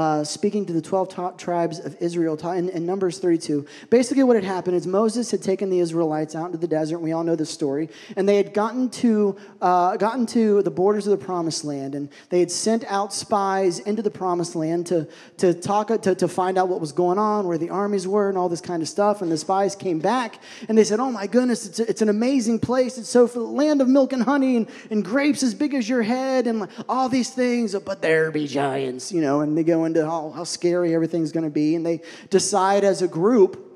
uh, 0.00 0.24
speaking 0.24 0.64
to 0.64 0.72
the 0.72 0.80
12 0.80 1.36
tribes 1.36 1.78
of 1.78 1.94
Israel 2.00 2.34
in, 2.52 2.70
in, 2.70 2.86
Numbers 2.86 3.18
32. 3.18 3.66
Basically, 3.90 4.22
what 4.22 4.34
had 4.34 4.44
happened 4.44 4.74
is 4.74 4.86
Moses 4.86 5.30
had 5.30 5.42
taken 5.42 5.68
the 5.68 5.78
Israelites 5.78 6.34
out 6.34 6.46
into 6.46 6.56
the 6.56 6.66
desert, 6.66 7.00
we 7.00 7.12
all 7.12 7.22
know 7.22 7.36
the 7.36 7.44
story, 7.44 7.90
and 8.16 8.26
they 8.26 8.38
had 8.38 8.54
gotten 8.54 8.88
to, 8.88 9.36
uh, 9.60 9.98
gotten 9.98 10.24
to 10.24 10.62
the 10.62 10.70
borders 10.70 11.06
of 11.06 11.10
the 11.10 11.22
promised 11.22 11.66
land, 11.66 11.94
and 11.94 12.08
they 12.30 12.40
had 12.40 12.50
sent 12.50 12.82
out 12.86 13.12
spies 13.12 13.78
into 13.80 14.00
the 14.00 14.10
promised 14.10 14.56
land 14.56 14.86
to, 14.86 15.06
to, 15.36 15.52
talk, 15.52 15.88
to, 15.88 16.14
to 16.14 16.28
find 16.28 16.56
out 16.56 16.68
what 16.68 16.80
was 16.80 16.92
going 16.92 17.18
on, 17.18 17.46
where 17.46 17.58
the 17.58 17.68
armies 17.68 18.08
were, 18.08 18.30
and 18.30 18.38
all 18.38 18.48
this 18.48 18.62
kind 18.62 18.80
of 18.80 18.88
stuff. 18.88 19.20
And 19.20 19.30
the 19.30 19.36
spies 19.36 19.76
came 19.76 19.98
back, 19.98 20.40
and 20.70 20.78
they 20.78 20.84
said, 20.84 20.98
Oh 20.98 21.12
my 21.12 21.26
goodness, 21.26 21.66
it's, 21.66 21.78
a, 21.78 21.90
it's 21.90 22.00
an 22.00 22.08
amazing 22.08 22.58
place. 22.58 22.96
It's 22.96 23.10
so 23.10 23.28
for 23.28 23.40
the 23.40 23.44
land 23.44 23.82
of 23.82 23.88
milk 23.88 24.14
and 24.14 24.22
honey, 24.22 24.56
and, 24.56 24.66
and 24.90 25.04
grapes 25.04 25.42
as 25.42 25.54
big 25.54 25.74
as 25.74 25.86
your 25.86 26.02
head, 26.02 26.46
and 26.46 26.68
all 26.88 27.10
these 27.10 27.28
things, 27.28 27.78
but 27.80 28.00
there 28.00 28.30
be 28.30 28.46
giants, 28.46 29.12
you 29.12 29.20
know, 29.20 29.40
and 29.40 29.58
they 29.58 29.62
go 29.62 29.84
how, 29.96 30.30
how 30.30 30.44
scary 30.44 30.94
everything's 30.94 31.32
going 31.32 31.44
to 31.44 31.50
be. 31.50 31.74
And 31.74 31.84
they 31.84 32.02
decide 32.30 32.84
as 32.84 33.02
a 33.02 33.08
group, 33.08 33.66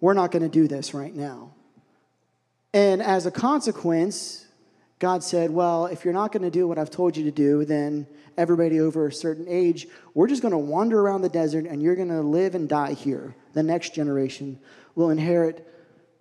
we're 0.00 0.14
not 0.14 0.30
going 0.30 0.42
to 0.42 0.48
do 0.48 0.68
this 0.68 0.94
right 0.94 1.14
now. 1.14 1.54
And 2.74 3.02
as 3.02 3.26
a 3.26 3.30
consequence, 3.30 4.46
God 4.98 5.22
said, 5.22 5.50
Well, 5.50 5.86
if 5.86 6.04
you're 6.04 6.14
not 6.14 6.32
going 6.32 6.42
to 6.42 6.50
do 6.50 6.66
what 6.66 6.78
I've 6.78 6.90
told 6.90 7.16
you 7.16 7.24
to 7.24 7.30
do, 7.30 7.64
then 7.64 8.06
everybody 8.36 8.80
over 8.80 9.06
a 9.06 9.12
certain 9.12 9.46
age, 9.48 9.86
we're 10.14 10.28
just 10.28 10.42
going 10.42 10.52
to 10.52 10.58
wander 10.58 11.00
around 11.00 11.22
the 11.22 11.28
desert 11.28 11.66
and 11.66 11.82
you're 11.82 11.96
going 11.96 12.08
to 12.08 12.22
live 12.22 12.54
and 12.54 12.68
die 12.68 12.94
here. 12.94 13.34
The 13.52 13.62
next 13.62 13.94
generation 13.94 14.58
will 14.94 15.10
inherit 15.10 15.68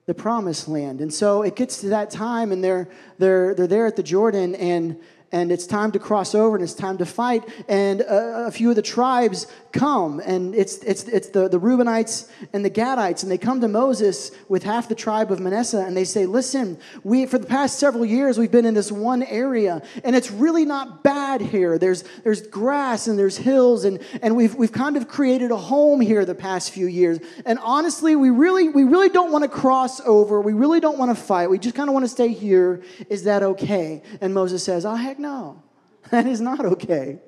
the 0.05 0.13
promised 0.13 0.67
land. 0.67 0.99
And 0.99 1.13
so 1.13 1.41
it 1.41 1.55
gets 1.55 1.81
to 1.81 1.89
that 1.89 2.09
time, 2.09 2.51
and 2.51 2.63
they're, 2.63 2.89
they're, 3.17 3.53
they're 3.53 3.67
there 3.67 3.85
at 3.85 3.95
the 3.95 4.03
Jordan, 4.03 4.55
and 4.55 4.99
and 5.31 5.51
it's 5.51 5.65
time 5.65 5.91
to 5.91 5.99
cross 5.99 6.35
over 6.35 6.55
and 6.55 6.63
it's 6.63 6.73
time 6.73 6.97
to 6.97 7.05
fight. 7.05 7.47
And 7.67 8.01
a, 8.01 8.47
a, 8.47 8.51
few 8.51 8.69
of 8.69 8.75
the 8.75 8.81
tribes 8.81 9.47
come, 9.71 10.19
and 10.19 10.53
it's, 10.55 10.77
it's, 10.79 11.03
it's 11.03 11.29
the, 11.29 11.47
the 11.47 11.59
Reubenites 11.59 12.29
and 12.53 12.63
the 12.63 12.69
Gadites, 12.69 13.23
and 13.23 13.31
they 13.31 13.37
come 13.37 13.61
to 13.61 13.67
Moses 13.67 14.31
with 14.47 14.63
half 14.63 14.89
the 14.89 14.95
tribe 14.95 15.31
of 15.31 15.39
Manasseh, 15.39 15.83
and 15.85 15.95
they 15.95 16.03
say, 16.03 16.25
Listen, 16.25 16.77
we, 17.03 17.25
for 17.25 17.37
the 17.37 17.47
past 17.47 17.79
several 17.79 18.05
years, 18.05 18.37
we've 18.37 18.51
been 18.51 18.65
in 18.65 18.73
this 18.73 18.91
one 18.91 19.23
area, 19.23 19.81
and 20.03 20.15
it's 20.15 20.31
really 20.31 20.65
not 20.65 21.03
bad 21.03 21.41
here. 21.41 21.77
There's, 21.77 22.03
there's 22.23 22.41
grass 22.47 23.07
and 23.07 23.17
there's 23.17 23.37
hills, 23.37 23.85
and, 23.85 23.99
and 24.21 24.35
we've, 24.35 24.55
we've 24.55 24.71
kind 24.71 24.97
of 24.97 25.07
created 25.07 25.51
a 25.51 25.57
home 25.57 26.01
here 26.01 26.25
the 26.25 26.35
past 26.35 26.71
few 26.71 26.87
years. 26.87 27.19
And 27.45 27.59
honestly, 27.59 28.15
we 28.15 28.29
really, 28.29 28.69
we 28.69 28.83
really 28.83 29.09
don't 29.09 29.31
want 29.31 29.43
to 29.43 29.49
cross 29.49 30.01
over. 30.01 30.41
We 30.41 30.53
really 30.53 30.79
don't 30.79 30.97
want 30.97 31.15
to 31.15 31.21
fight. 31.21 31.49
We 31.49 31.59
just 31.59 31.75
kind 31.75 31.89
of 31.89 31.93
want 31.93 32.05
to 32.05 32.09
stay 32.09 32.29
here. 32.29 32.81
Is 33.09 33.23
that 33.23 33.43
okay? 33.43 34.03
And 34.19 34.33
Moses 34.33 34.63
says, 34.63 34.85
Oh, 34.85 34.95
heck 34.95 35.19
no. 35.19 35.61
That 36.11 36.27
is 36.27 36.41
not 36.41 36.65
okay. 36.65 37.19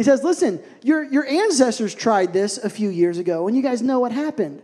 He 0.00 0.04
says, 0.04 0.24
Listen, 0.24 0.62
your, 0.80 1.02
your 1.02 1.26
ancestors 1.26 1.94
tried 1.94 2.32
this 2.32 2.56
a 2.56 2.70
few 2.70 2.88
years 2.88 3.18
ago, 3.18 3.46
and 3.46 3.54
you 3.54 3.62
guys 3.62 3.82
know 3.82 4.00
what 4.00 4.12
happened. 4.12 4.62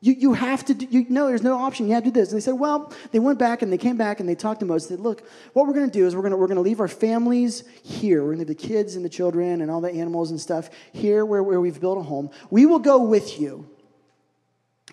You, 0.00 0.12
you 0.12 0.34
have 0.34 0.64
to, 0.66 0.74
do, 0.74 0.86
you 0.88 1.04
know, 1.08 1.26
there's 1.26 1.42
no 1.42 1.56
option. 1.58 1.88
You 1.88 1.94
have 1.94 2.04
to 2.04 2.10
do 2.10 2.20
this. 2.20 2.30
And 2.30 2.40
they 2.40 2.44
said, 2.44 2.54
well, 2.54 2.92
they 3.10 3.18
went 3.18 3.40
back 3.40 3.62
and 3.62 3.72
they 3.72 3.76
came 3.76 3.96
back 3.96 4.20
and 4.20 4.28
they 4.28 4.36
talked 4.36 4.60
to 4.60 4.66
Moses. 4.66 4.88
They 4.88 4.94
said, 4.94 5.02
look, 5.02 5.24
what 5.52 5.66
we're 5.66 5.74
going 5.74 5.90
to 5.90 5.92
do 5.92 6.06
is 6.06 6.14
we're 6.14 6.22
going 6.22 6.30
to, 6.30 6.36
we're 6.36 6.46
to 6.46 6.60
leave 6.60 6.78
our 6.78 6.86
families 6.86 7.64
here. 7.82 8.20
We're 8.22 8.34
going 8.34 8.46
to 8.46 8.52
leave 8.52 8.56
the 8.56 8.68
kids 8.68 8.94
and 8.94 9.04
the 9.04 9.08
children 9.08 9.62
and 9.62 9.68
all 9.68 9.80
the 9.80 9.90
animals 9.90 10.30
and 10.30 10.40
stuff 10.40 10.70
here 10.92 11.26
where, 11.26 11.42
where 11.42 11.60
we've 11.60 11.80
built 11.80 11.98
a 11.98 12.02
home. 12.02 12.30
We 12.48 12.64
will 12.64 12.78
go 12.78 13.02
with 13.02 13.40
you. 13.40 13.68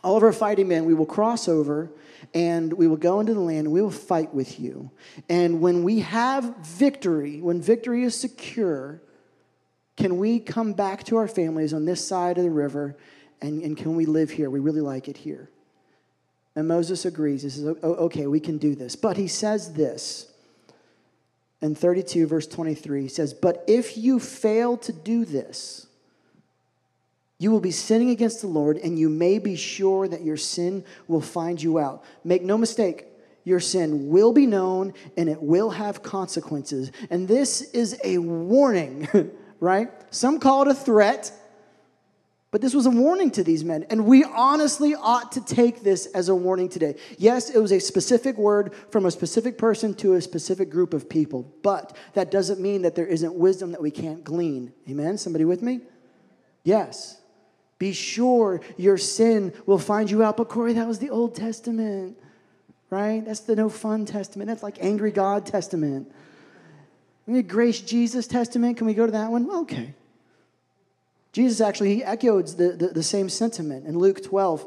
All 0.04 0.18
of 0.18 0.24
our 0.24 0.34
fighting 0.34 0.68
men, 0.68 0.86
we 0.86 0.96
will 0.96 1.06
cross 1.06 1.48
over 1.48 1.92
and 2.34 2.74
we 2.74 2.88
will 2.88 2.98
go 2.98 3.20
into 3.20 3.36
the 3.36 3.40
land 3.40 3.68
and 3.68 3.72
we 3.72 3.84
will 3.84 3.92
fight 3.92 4.34
with 4.34 4.60
you. 4.60 4.90
And 5.30 5.62
when 5.62 5.84
we 5.84 6.00
have 6.00 6.58
victory, 6.66 7.40
when 7.40 7.62
victory 7.62 8.04
is 8.04 8.20
secure, 8.20 9.04
can 9.98 10.18
we 10.18 10.40
come 10.40 10.74
back 10.74 11.04
to 11.06 11.18
our 11.18 11.28
families 11.28 11.74
on 11.74 11.86
this 11.86 12.06
side 12.06 12.38
of 12.38 12.44
the 12.44 12.50
river 12.50 12.96
and, 13.42 13.62
and 13.62 13.78
can 13.78 13.96
we 13.96 14.06
live 14.06 14.30
here? 14.30 14.50
We 14.50 14.60
really 14.60 14.82
like 14.82 15.08
it 15.08 15.18
here. 15.18 15.50
And 16.56 16.68
Moses 16.68 17.06
agrees. 17.06 17.44
He 17.44 17.50
says, 17.50 17.66
okay, 17.84 18.28
we 18.28 18.40
can 18.40 18.58
do 18.58 18.76
this. 18.76 18.96
But 18.96 19.18
he 19.18 19.28
says 19.28 19.74
this 19.74 20.32
in 21.62 21.76
32, 21.76 22.28
verse 22.28 22.48
23. 22.48 23.04
He 23.04 23.08
says, 23.08 23.34
But 23.34 23.64
if 23.68 23.98
you 23.98 24.20
fail 24.20 24.78
to 24.78 24.94
do 24.94 25.26
this, 25.26 25.88
you 27.38 27.52
will 27.52 27.60
be 27.60 27.72
sinning 27.72 28.12
against 28.12 28.40
the 28.40 28.48
Lord, 28.48 28.78
and 28.78 28.98
you 28.98 29.10
may 29.10 29.40
be 29.40 29.58
sure 29.58 30.08
that 30.08 30.24
your 30.24 30.38
sin 30.38 30.86
will 31.08 31.22
find 31.22 31.62
you 31.62 31.78
out. 31.80 32.06
Make 32.24 32.44
no 32.44 32.58
mistake, 32.58 33.08
your 33.46 33.60
sin 33.60 34.10
will 34.10 34.34
be 34.34 34.48
known 34.48 34.94
and 35.16 35.30
it 35.30 35.42
will 35.42 35.70
have 35.70 36.02
consequences. 36.02 36.92
And 37.10 37.28
this 37.28 37.62
is 37.62 37.98
a 38.04 38.18
warning, 38.18 39.08
right? 39.66 39.90
Some 40.12 40.40
call 40.40 40.62
it 40.62 40.68
a 40.70 40.76
threat. 40.76 41.32
But 42.52 42.62
this 42.62 42.74
was 42.74 42.86
a 42.86 42.90
warning 42.90 43.32
to 43.32 43.44
these 43.44 43.66
men, 43.66 43.86
and 43.90 44.06
we 44.06 44.24
honestly 44.24 44.96
ought 44.96 45.34
to 45.34 45.44
take 45.44 45.84
this 45.84 46.06
as 46.06 46.30
a 46.30 46.36
warning 46.36 46.70
today. 46.70 46.96
Yes, 47.18 47.50
it 47.50 47.60
was 47.60 47.74
a 47.74 47.80
specific 47.80 48.38
word 48.38 48.74
from 48.92 49.06
a 49.06 49.12
specific 49.12 49.58
person 49.58 49.94
to 49.96 50.14
a 50.14 50.22
specific 50.22 50.70
group 50.70 50.94
of 50.94 51.10
people, 51.10 51.54
but 51.64 51.98
that 52.14 52.32
doesn't 52.32 52.62
mean 52.62 52.84
that 52.84 52.96
there 52.96 53.08
isn't 53.08 53.36
wisdom 53.36 53.74
that 53.74 53.82
we 53.82 53.92
can't 53.92 54.24
glean. 54.24 54.72
Amen? 54.90 55.18
Somebody 55.18 55.44
with 55.44 55.62
me? 55.62 55.82
Yes. 56.64 57.20
Be 57.78 57.92
sure 57.92 58.62
your 58.78 58.98
sin 58.98 59.52
will 59.66 59.80
find 59.80 60.10
you 60.10 60.24
out. 60.24 60.38
But 60.38 60.48
Corey, 60.48 60.72
that 60.74 60.88
was 60.88 61.00
the 61.00 61.10
Old 61.10 61.36
Testament, 61.36 62.18
right? 62.90 63.26
That's 63.26 63.42
the 63.42 63.58
no 63.58 63.68
fun 63.68 64.06
testament. 64.06 64.48
That's 64.48 64.64
like 64.64 64.78
angry 64.80 65.12
God 65.12 65.46
testament. 65.46 66.10
We 67.26 67.34
need 67.34 67.48
Grace 67.48 67.82
Jesus 67.82 68.28
testament. 68.28 68.78
Can 68.78 68.88
we 68.88 68.94
go 68.94 69.06
to 69.06 69.12
that 69.12 69.32
one? 69.32 69.50
Okay. 69.50 69.94
Jesus 71.32 71.60
actually, 71.60 71.96
he 71.96 72.04
echoed 72.04 72.48
the, 72.48 72.72
the, 72.72 72.88
the 72.88 73.04
same 73.04 73.30
sentiment 73.30 73.86
in 73.86 73.98
Luke 73.98 74.24
12. 74.24 74.66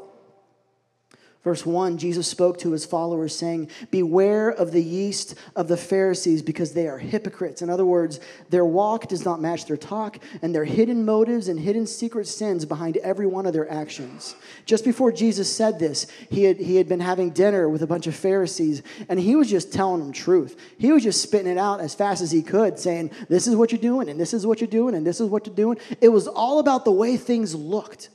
Verse 1.41 1.65
1, 1.65 1.97
Jesus 1.97 2.27
spoke 2.27 2.57
to 2.59 2.73
his 2.73 2.85
followers, 2.85 3.33
saying, 3.33 3.69
Beware 3.91 4.49
of 4.49 4.73
the 4.73 4.83
yeast 4.83 5.35
of 5.55 5.69
the 5.69 5.77
Pharisees, 5.77 6.41
because 6.41 6.73
they 6.73 6.85
are 6.85 6.97
hypocrites. 6.97 7.61
In 7.61 7.69
other 7.69 7.85
words, 7.85 8.19
their 8.49 8.65
walk 8.65 9.07
does 9.07 9.23
not 9.23 9.39
match 9.39 9.65
their 9.65 9.77
talk, 9.77 10.19
and 10.41 10.53
their 10.53 10.65
hidden 10.65 11.05
motives 11.05 11.47
and 11.47 11.57
hidden 11.57 11.87
secret 11.87 12.27
sins 12.27 12.65
behind 12.65 12.97
every 12.97 13.25
one 13.25 13.45
of 13.45 13.53
their 13.53 13.71
actions. 13.71 14.35
Just 14.65 14.83
before 14.83 15.13
Jesus 15.13 15.53
said 15.53 15.79
this, 15.79 16.07
he 16.29 16.43
had, 16.43 16.57
he 16.57 16.75
had 16.75 16.89
been 16.89 16.99
having 16.99 17.29
dinner 17.29 17.69
with 17.69 17.83
a 17.83 17.87
bunch 17.87 18.05
of 18.05 18.15
Pharisees, 18.15 18.83
and 19.07 19.17
he 19.17 19.37
was 19.37 19.49
just 19.49 19.71
telling 19.71 20.01
them 20.01 20.11
truth. 20.11 20.59
He 20.77 20.91
was 20.91 21.03
just 21.03 21.21
spitting 21.21 21.53
it 21.53 21.57
out 21.57 21.79
as 21.79 21.95
fast 21.95 22.21
as 22.21 22.31
he 22.31 22.41
could, 22.41 22.77
saying, 22.77 23.11
This 23.29 23.47
is 23.47 23.55
what 23.55 23.71
you're 23.71 23.79
doing, 23.79 24.09
and 24.09 24.19
this 24.19 24.33
is 24.33 24.45
what 24.45 24.59
you're 24.59 24.67
doing, 24.67 24.93
and 24.93 25.07
this 25.07 25.21
is 25.21 25.29
what 25.29 25.47
you're 25.47 25.55
doing. 25.55 25.77
It 26.01 26.09
was 26.09 26.27
all 26.27 26.59
about 26.59 26.83
the 26.83 26.91
way 26.91 27.15
things 27.15 27.55
looked. 27.55 28.09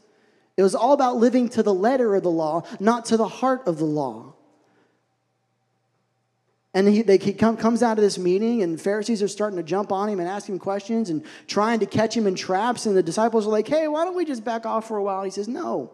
It 0.56 0.62
was 0.62 0.74
all 0.74 0.92
about 0.92 1.16
living 1.16 1.48
to 1.50 1.62
the 1.62 1.74
letter 1.74 2.14
of 2.14 2.22
the 2.22 2.30
law, 2.30 2.62
not 2.78 3.06
to 3.06 3.16
the 3.16 3.26
heart 3.26 3.66
of 3.66 3.78
the 3.78 3.84
law. 3.84 4.34
And 6.72 6.88
he, 6.88 7.02
they, 7.02 7.18
he 7.18 7.32
come, 7.32 7.56
comes 7.56 7.82
out 7.84 7.98
of 7.98 8.02
this 8.02 8.18
meeting, 8.18 8.62
and 8.62 8.80
Pharisees 8.80 9.22
are 9.22 9.28
starting 9.28 9.56
to 9.58 9.62
jump 9.62 9.92
on 9.92 10.08
him 10.08 10.18
and 10.18 10.28
ask 10.28 10.48
him 10.48 10.58
questions 10.58 11.08
and 11.08 11.24
trying 11.46 11.78
to 11.80 11.86
catch 11.86 12.16
him 12.16 12.26
in 12.26 12.34
traps. 12.34 12.86
And 12.86 12.96
the 12.96 13.02
disciples 13.02 13.46
are 13.46 13.50
like, 13.50 13.68
hey, 13.68 13.86
why 13.86 14.04
don't 14.04 14.16
we 14.16 14.24
just 14.24 14.44
back 14.44 14.66
off 14.66 14.88
for 14.88 14.96
a 14.96 15.02
while? 15.02 15.22
He 15.22 15.30
says, 15.30 15.46
no, 15.46 15.92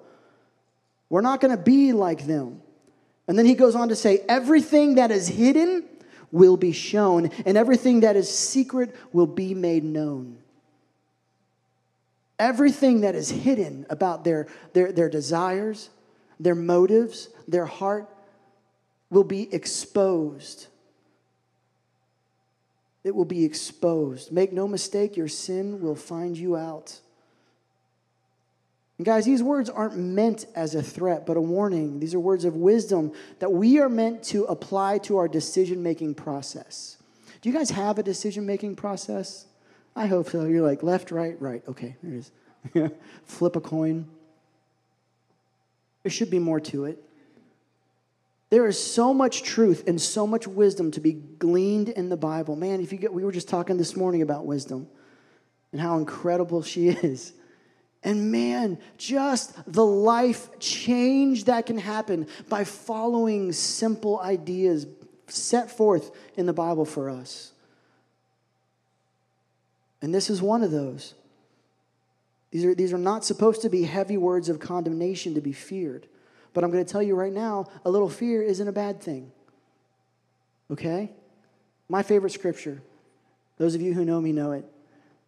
we're 1.10 1.20
not 1.20 1.40
going 1.40 1.54
to 1.54 1.62
be 1.62 1.92
like 1.92 2.26
them. 2.26 2.62
And 3.28 3.38
then 3.38 3.44
he 3.44 3.54
goes 3.54 3.74
on 3.74 3.90
to 3.90 3.96
say, 3.96 4.24
everything 4.28 4.94
that 4.94 5.10
is 5.10 5.28
hidden 5.28 5.84
will 6.32 6.56
be 6.56 6.72
shown, 6.72 7.26
and 7.44 7.58
everything 7.58 8.00
that 8.00 8.16
is 8.16 8.28
secret 8.28 8.96
will 9.12 9.26
be 9.26 9.54
made 9.54 9.84
known. 9.84 10.38
Everything 12.40 13.02
that 13.02 13.14
is 13.14 13.28
hidden 13.28 13.84
about 13.90 14.24
their, 14.24 14.46
their, 14.72 14.92
their 14.92 15.10
desires, 15.10 15.90
their 16.40 16.54
motives, 16.54 17.28
their 17.46 17.66
heart 17.66 18.08
will 19.10 19.24
be 19.24 19.52
exposed. 19.52 20.68
It 23.04 23.14
will 23.14 23.26
be 23.26 23.44
exposed. 23.44 24.32
Make 24.32 24.54
no 24.54 24.66
mistake, 24.66 25.18
your 25.18 25.28
sin 25.28 25.82
will 25.82 25.94
find 25.94 26.34
you 26.34 26.56
out. 26.56 26.98
And 28.96 29.04
guys, 29.04 29.26
these 29.26 29.42
words 29.42 29.68
aren't 29.68 29.98
meant 29.98 30.46
as 30.54 30.74
a 30.74 30.82
threat, 30.82 31.26
but 31.26 31.36
a 31.36 31.42
warning. 31.42 32.00
These 32.00 32.14
are 32.14 32.20
words 32.20 32.46
of 32.46 32.56
wisdom 32.56 33.12
that 33.40 33.52
we 33.52 33.80
are 33.80 33.90
meant 33.90 34.22
to 34.24 34.44
apply 34.44 34.96
to 35.00 35.18
our 35.18 35.28
decision 35.28 35.82
making 35.82 36.14
process. 36.14 36.96
Do 37.42 37.50
you 37.50 37.54
guys 37.54 37.68
have 37.68 37.98
a 37.98 38.02
decision 38.02 38.46
making 38.46 38.76
process? 38.76 39.44
I 39.94 40.06
hope 40.06 40.30
so. 40.30 40.44
You're 40.44 40.66
like 40.66 40.82
left, 40.82 41.10
right, 41.10 41.40
right. 41.40 41.62
Okay, 41.68 41.96
there 42.02 42.14
it 42.14 42.18
is. 42.74 42.90
Flip 43.24 43.56
a 43.56 43.60
coin. 43.60 44.06
There 46.02 46.10
should 46.10 46.30
be 46.30 46.38
more 46.38 46.60
to 46.60 46.84
it. 46.84 47.02
There 48.50 48.66
is 48.66 48.82
so 48.82 49.14
much 49.14 49.42
truth 49.44 49.84
and 49.86 50.00
so 50.00 50.26
much 50.26 50.46
wisdom 50.46 50.90
to 50.92 51.00
be 51.00 51.12
gleaned 51.12 51.88
in 51.88 52.08
the 52.08 52.16
Bible. 52.16 52.56
Man, 52.56 52.80
if 52.80 52.92
you 52.92 52.98
get, 52.98 53.12
we 53.12 53.24
were 53.24 53.32
just 53.32 53.48
talking 53.48 53.76
this 53.76 53.96
morning 53.96 54.22
about 54.22 54.44
wisdom 54.44 54.88
and 55.72 55.80
how 55.80 55.98
incredible 55.98 56.62
she 56.62 56.88
is. 56.88 57.32
And 58.02 58.32
man, 58.32 58.78
just 58.96 59.54
the 59.70 59.84
life 59.84 60.58
change 60.58 61.44
that 61.44 61.66
can 61.66 61.78
happen 61.78 62.26
by 62.48 62.64
following 62.64 63.52
simple 63.52 64.18
ideas 64.20 64.86
set 65.28 65.70
forth 65.70 66.10
in 66.36 66.46
the 66.46 66.52
Bible 66.52 66.84
for 66.84 67.10
us. 67.10 67.52
And 70.02 70.14
this 70.14 70.30
is 70.30 70.40
one 70.40 70.62
of 70.62 70.70
those. 70.70 71.14
These 72.50 72.64
are, 72.64 72.74
these 72.74 72.92
are 72.92 72.98
not 72.98 73.24
supposed 73.24 73.62
to 73.62 73.68
be 73.68 73.84
heavy 73.84 74.16
words 74.16 74.48
of 74.48 74.58
condemnation 74.58 75.34
to 75.34 75.40
be 75.40 75.52
feared. 75.52 76.06
But 76.52 76.64
I'm 76.64 76.70
going 76.70 76.84
to 76.84 76.90
tell 76.90 77.02
you 77.02 77.14
right 77.14 77.32
now 77.32 77.66
a 77.84 77.90
little 77.90 78.08
fear 78.08 78.42
isn't 78.42 78.66
a 78.66 78.72
bad 78.72 79.00
thing. 79.00 79.30
Okay? 80.70 81.10
My 81.88 82.02
favorite 82.02 82.30
scripture, 82.30 82.82
those 83.58 83.74
of 83.74 83.82
you 83.82 83.94
who 83.94 84.04
know 84.04 84.20
me 84.20 84.32
know 84.32 84.52
it, 84.52 84.64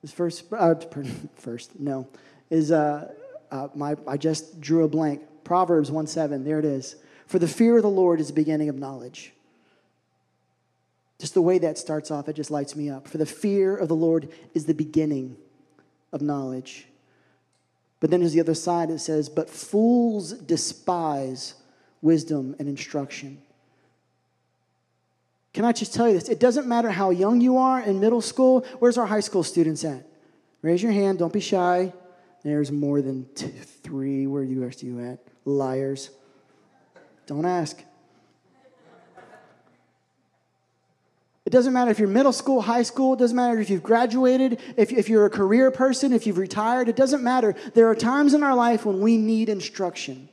is 0.02 0.12
first, 0.12 0.44
uh, 0.52 0.74
first 1.36 1.78
no, 1.78 2.08
is 2.50 2.72
uh, 2.72 3.12
uh, 3.50 3.68
my, 3.74 3.96
I 4.06 4.16
just 4.16 4.60
drew 4.60 4.84
a 4.84 4.88
blank. 4.88 5.22
Proverbs 5.44 5.90
1 5.90 6.06
7, 6.06 6.44
there 6.44 6.58
it 6.58 6.64
is. 6.64 6.96
For 7.26 7.38
the 7.38 7.48
fear 7.48 7.76
of 7.76 7.82
the 7.82 7.90
Lord 7.90 8.20
is 8.20 8.28
the 8.28 8.32
beginning 8.32 8.68
of 8.68 8.76
knowledge. 8.76 9.32
Just 11.22 11.34
the 11.34 11.40
way 11.40 11.58
that 11.58 11.78
starts 11.78 12.10
off, 12.10 12.28
it 12.28 12.34
just 12.34 12.50
lights 12.50 12.74
me 12.74 12.90
up. 12.90 13.06
For 13.06 13.16
the 13.16 13.24
fear 13.24 13.76
of 13.76 13.86
the 13.86 13.94
Lord 13.94 14.28
is 14.54 14.66
the 14.66 14.74
beginning 14.74 15.36
of 16.12 16.20
knowledge. 16.20 16.88
But 18.00 18.10
then 18.10 18.18
there's 18.18 18.32
the 18.32 18.40
other 18.40 18.56
side, 18.56 18.90
it 18.90 18.98
says, 18.98 19.28
But 19.28 19.48
fools 19.48 20.32
despise 20.32 21.54
wisdom 22.00 22.56
and 22.58 22.68
instruction. 22.68 23.40
Can 25.54 25.64
I 25.64 25.70
just 25.70 25.94
tell 25.94 26.08
you 26.08 26.14
this? 26.14 26.28
It 26.28 26.40
doesn't 26.40 26.66
matter 26.66 26.90
how 26.90 27.10
young 27.10 27.40
you 27.40 27.56
are 27.56 27.80
in 27.80 28.00
middle 28.00 28.20
school. 28.20 28.66
Where's 28.80 28.98
our 28.98 29.06
high 29.06 29.20
school 29.20 29.44
students 29.44 29.84
at? 29.84 30.04
Raise 30.60 30.82
your 30.82 30.90
hand. 30.90 31.20
Don't 31.20 31.32
be 31.32 31.38
shy. 31.38 31.92
There's 32.42 32.72
more 32.72 33.00
than 33.00 33.28
two, 33.36 33.46
three. 33.84 34.26
Where 34.26 34.42
are 34.42 34.44
you, 34.44 34.64
at? 35.08 35.20
Liars. 35.44 36.10
Don't 37.26 37.46
ask. 37.46 37.80
It 41.44 41.50
doesn't 41.50 41.72
matter 41.72 41.90
if 41.90 41.98
you're 41.98 42.08
middle 42.08 42.32
school, 42.32 42.62
high 42.62 42.84
school, 42.84 43.14
it 43.14 43.18
doesn't 43.18 43.36
matter 43.36 43.58
if 43.58 43.68
you've 43.68 43.82
graduated, 43.82 44.60
if, 44.76 44.92
if 44.92 45.08
you're 45.08 45.26
a 45.26 45.30
career 45.30 45.70
person, 45.72 46.12
if 46.12 46.26
you've 46.26 46.38
retired, 46.38 46.88
it 46.88 46.94
doesn't 46.94 47.22
matter. 47.22 47.56
There 47.74 47.88
are 47.88 47.96
times 47.96 48.32
in 48.32 48.42
our 48.44 48.54
life 48.54 48.86
when 48.86 49.00
we 49.00 49.16
need 49.16 49.48
instruction. 49.48 50.28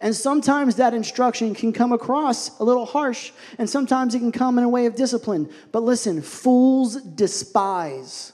And 0.00 0.16
sometimes 0.16 0.76
that 0.76 0.94
instruction 0.94 1.54
can 1.54 1.72
come 1.72 1.92
across 1.92 2.58
a 2.58 2.64
little 2.64 2.86
harsh, 2.86 3.32
and 3.58 3.68
sometimes 3.68 4.14
it 4.14 4.20
can 4.20 4.32
come 4.32 4.56
in 4.56 4.64
a 4.64 4.68
way 4.68 4.86
of 4.86 4.96
discipline. 4.96 5.50
But 5.70 5.82
listen, 5.82 6.22
fools 6.22 6.96
despise 6.96 8.32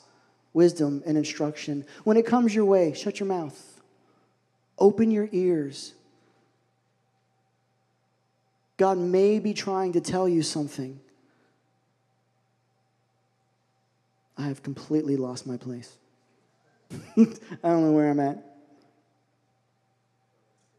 wisdom 0.52 1.02
and 1.04 1.19
instruction. 1.19 1.85
When 2.04 2.16
it 2.16 2.26
comes 2.26 2.54
your 2.54 2.64
way, 2.64 2.92
shut 2.92 3.19
your 3.19 3.26
mouth, 3.26 3.80
open 4.78 5.11
your 5.11 5.28
ears. 5.33 5.95
God 8.76 8.99
may 8.99 9.40
be 9.40 9.52
trying 9.52 9.92
to 9.92 10.00
tell 10.00 10.28
you 10.28 10.42
something. 10.42 11.00
I 14.40 14.44
have 14.44 14.62
completely 14.62 15.16
lost 15.16 15.47
my 15.47 15.59
place. 15.59 15.99
I 16.90 17.26
don't 17.62 17.85
know 17.85 17.92
where 17.92 18.11
I'm 18.11 18.20
at. 18.20 18.42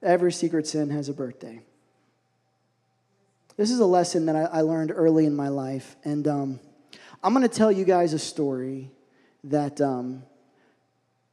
Every 0.02 0.32
secret 0.32 0.66
sin 0.66 0.90
has 0.90 1.10
a 1.10 1.14
birthday. 1.14 1.62
This 3.58 3.70
is 3.70 3.80
a 3.80 3.86
lesson 3.86 4.26
that 4.26 4.36
I, 4.36 4.46
I 4.46 4.62
learned 4.62 4.92
early 4.96 5.28
in 5.28 5.36
my 5.36 5.50
life. 5.50 5.96
And 6.04 6.28
um, 6.28 6.60
I'm 7.24 7.36
going 7.36 7.48
to 7.48 7.56
tell 7.56 7.72
you 7.72 7.86
guys 7.86 8.14
a 8.14 8.20
story 8.20 8.90
that, 9.44 9.80
um, 9.80 10.24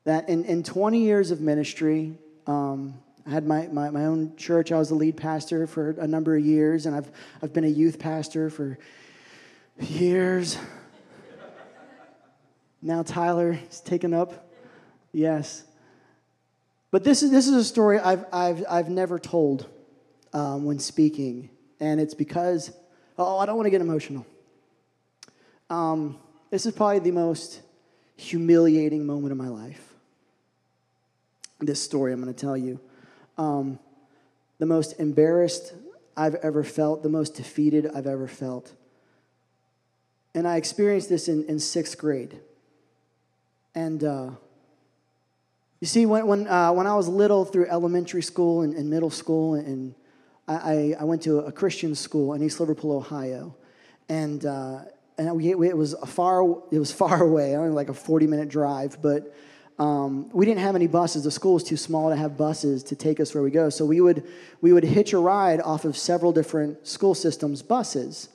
that 0.04 0.28
in, 0.28 0.44
in 0.44 0.62
20 0.62 0.98
years 0.98 1.30
of 1.30 1.40
ministry, 1.40 2.12
um, 2.46 3.00
I 3.26 3.30
had 3.30 3.46
my, 3.46 3.68
my, 3.68 3.88
my 3.88 4.04
own 4.04 4.36
church. 4.36 4.70
I 4.70 4.78
was 4.78 4.90
the 4.90 4.96
lead 4.96 5.16
pastor 5.16 5.66
for 5.66 5.92
a 5.92 6.06
number 6.06 6.36
of 6.36 6.44
years, 6.44 6.84
and 6.84 6.94
I've, 6.94 7.10
I've 7.42 7.54
been 7.54 7.64
a 7.64 7.68
youth 7.68 7.98
pastor 7.98 8.50
for 8.50 8.78
years. 9.80 10.58
Now 12.80 13.02
Tyler 13.02 13.58
is 13.70 13.80
taken 13.80 14.14
up. 14.14 14.50
Yes. 15.12 15.64
But 16.90 17.04
this 17.04 17.22
is, 17.22 17.30
this 17.30 17.46
is 17.46 17.54
a 17.54 17.64
story 17.64 17.98
I've, 17.98 18.24
I've, 18.32 18.64
I've 18.68 18.88
never 18.88 19.18
told 19.18 19.66
um, 20.32 20.64
when 20.64 20.78
speaking, 20.78 21.50
and 21.80 22.00
it's 22.00 22.14
because, 22.14 22.72
oh, 23.18 23.38
I 23.38 23.46
don't 23.46 23.56
want 23.56 23.66
to 23.66 23.70
get 23.70 23.80
emotional. 23.80 24.26
Um, 25.68 26.18
this 26.50 26.64
is 26.64 26.74
probably 26.74 27.00
the 27.00 27.10
most 27.10 27.60
humiliating 28.16 29.04
moment 29.04 29.32
of 29.32 29.38
my 29.38 29.48
life. 29.48 29.94
This 31.60 31.82
story 31.82 32.12
I'm 32.12 32.22
going 32.22 32.32
to 32.32 32.40
tell 32.40 32.56
you. 32.56 32.80
Um, 33.36 33.78
the 34.58 34.66
most 34.66 34.98
embarrassed 34.98 35.74
I've 36.16 36.36
ever 36.36 36.64
felt, 36.64 37.02
the 37.02 37.08
most 37.08 37.34
defeated 37.34 37.90
I've 37.94 38.06
ever 38.06 38.26
felt. 38.26 38.72
And 40.34 40.48
I 40.48 40.56
experienced 40.56 41.08
this 41.08 41.28
in, 41.28 41.44
in 41.44 41.58
sixth 41.58 41.98
grade. 41.98 42.40
And 43.74 44.02
uh, 44.02 44.30
you 45.80 45.86
see, 45.86 46.06
when, 46.06 46.26
when, 46.26 46.48
uh, 46.48 46.72
when 46.72 46.86
I 46.86 46.94
was 46.94 47.08
little 47.08 47.44
through 47.44 47.66
elementary 47.66 48.22
school 48.22 48.62
and, 48.62 48.74
and 48.74 48.90
middle 48.90 49.10
school, 49.10 49.54
and 49.54 49.94
I, 50.48 50.96
I, 50.98 51.04
went 51.04 51.22
to 51.22 51.38
a 51.40 51.52
Christian 51.52 51.94
school 51.94 52.34
in 52.34 52.42
East 52.42 52.58
Liverpool, 52.58 52.92
Ohio. 52.92 53.54
And, 54.08 54.44
uh, 54.44 54.80
and 55.18 55.36
we, 55.36 55.50
it, 55.50 55.76
was 55.76 55.92
a 55.92 56.06
far, 56.06 56.42
it 56.70 56.78
was 56.78 56.90
far 56.90 57.22
away, 57.28 57.54
only 57.54 57.70
like 57.70 57.88
a 57.88 57.94
40 57.94 58.26
minute 58.26 58.48
drive, 58.48 59.00
but 59.02 59.34
um, 59.78 60.28
we 60.30 60.44
didn't 60.44 60.60
have 60.60 60.74
any 60.74 60.88
buses. 60.88 61.22
The 61.22 61.30
school 61.30 61.54
was 61.54 61.62
too 61.62 61.76
small 61.76 62.10
to 62.10 62.16
have 62.16 62.36
buses 62.36 62.82
to 62.84 62.96
take 62.96 63.20
us 63.20 63.32
where 63.32 63.44
we 63.44 63.50
go. 63.50 63.70
So 63.70 63.84
we 63.84 64.00
would, 64.00 64.24
we 64.60 64.72
would 64.72 64.82
hitch 64.82 65.12
a 65.12 65.18
ride 65.18 65.60
off 65.60 65.84
of 65.84 65.96
several 65.96 66.32
different 66.32 66.86
school 66.86 67.14
systems' 67.14 67.62
buses. 67.62 68.28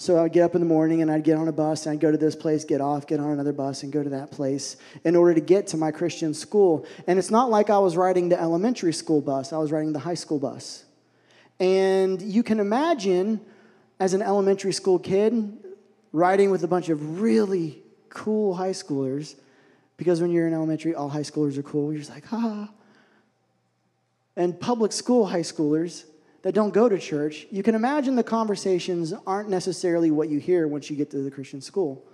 So 0.00 0.24
I'd 0.24 0.32
get 0.32 0.44
up 0.44 0.54
in 0.54 0.62
the 0.62 0.66
morning 0.66 1.02
and 1.02 1.10
I'd 1.10 1.24
get 1.24 1.36
on 1.36 1.46
a 1.46 1.52
bus 1.52 1.84
and 1.84 1.92
I'd 1.92 2.00
go 2.00 2.10
to 2.10 2.16
this 2.16 2.34
place, 2.34 2.64
get 2.64 2.80
off, 2.80 3.06
get 3.06 3.20
on 3.20 3.32
another 3.32 3.52
bus, 3.52 3.82
and 3.82 3.92
go 3.92 4.02
to 4.02 4.08
that 4.08 4.30
place 4.30 4.78
in 5.04 5.14
order 5.14 5.34
to 5.34 5.42
get 5.42 5.66
to 5.68 5.76
my 5.76 5.90
Christian 5.90 6.32
school. 6.32 6.86
And 7.06 7.18
it's 7.18 7.30
not 7.30 7.50
like 7.50 7.68
I 7.68 7.78
was 7.80 7.98
riding 7.98 8.30
the 8.30 8.40
elementary 8.40 8.94
school 8.94 9.20
bus, 9.20 9.52
I 9.52 9.58
was 9.58 9.70
riding 9.70 9.92
the 9.92 9.98
high 9.98 10.14
school 10.14 10.38
bus. 10.38 10.86
And 11.58 12.22
you 12.22 12.42
can 12.42 12.60
imagine, 12.60 13.42
as 13.98 14.14
an 14.14 14.22
elementary 14.22 14.72
school 14.72 14.98
kid, 14.98 15.52
riding 16.14 16.50
with 16.50 16.64
a 16.64 16.68
bunch 16.68 16.88
of 16.88 17.20
really 17.20 17.82
cool 18.08 18.54
high 18.54 18.70
schoolers 18.70 19.34
because 19.98 20.22
when 20.22 20.30
you're 20.30 20.46
in 20.46 20.54
elementary, 20.54 20.94
all 20.94 21.10
high 21.10 21.20
schoolers 21.20 21.58
are 21.58 21.62
cool. 21.62 21.92
You're 21.92 22.00
just 22.00 22.10
like, 22.10 22.24
ha. 22.24 22.70
And 24.34 24.58
public 24.58 24.92
school 24.92 25.26
high 25.26 25.42
schoolers 25.42 26.04
that 26.42 26.54
don't 26.54 26.72
go 26.72 26.88
to 26.88 26.98
church, 26.98 27.46
you 27.50 27.62
can 27.62 27.74
imagine 27.74 28.16
the 28.16 28.22
conversations 28.22 29.12
aren't 29.26 29.48
necessarily 29.48 30.10
what 30.10 30.28
you 30.28 30.38
hear 30.38 30.66
once 30.66 30.90
you 30.90 30.96
get 30.96 31.10
to 31.10 31.18
the 31.18 31.30
Christian 31.30 31.60
school. 31.60 32.04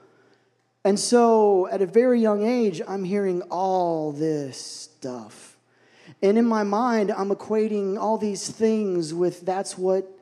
And 0.85 0.99
so 0.99 1.69
at 1.69 1.83
a 1.83 1.87
very 1.87 2.21
young 2.21 2.47
age, 2.47 2.81
I'm 2.87 3.05
hearing 3.05 3.43
all 3.43 4.13
this 4.13 4.61
stuff. 4.61 5.57
And 6.23 6.39
in 6.39 6.47
my 6.47 6.63
mind, 6.63 7.11
I'm 7.11 7.31
equating 7.31 7.99
all 7.99 8.19
these 8.19 8.49
things 8.49 9.13
with 9.13 9.45
that's 9.45 9.77
what 9.77 10.13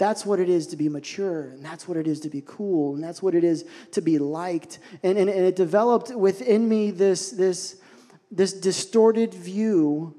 that's 0.00 0.24
what 0.24 0.40
it 0.40 0.48
is 0.48 0.66
to 0.68 0.76
be 0.76 0.88
mature, 0.88 1.42
and 1.48 1.62
that's 1.62 1.86
what 1.86 1.98
it 1.98 2.06
is 2.06 2.20
to 2.20 2.30
be 2.30 2.42
cool, 2.46 2.94
and 2.94 3.04
that's 3.04 3.22
what 3.22 3.34
it 3.34 3.44
is 3.44 3.66
to 3.92 4.00
be 4.00 4.18
liked. 4.18 4.78
And, 5.02 5.18
and, 5.18 5.28
and 5.28 5.44
it 5.44 5.56
developed 5.56 6.10
within 6.10 6.66
me 6.66 6.90
this, 6.90 7.30
this, 7.32 7.76
this 8.30 8.54
distorted 8.54 9.34
view 9.34 10.14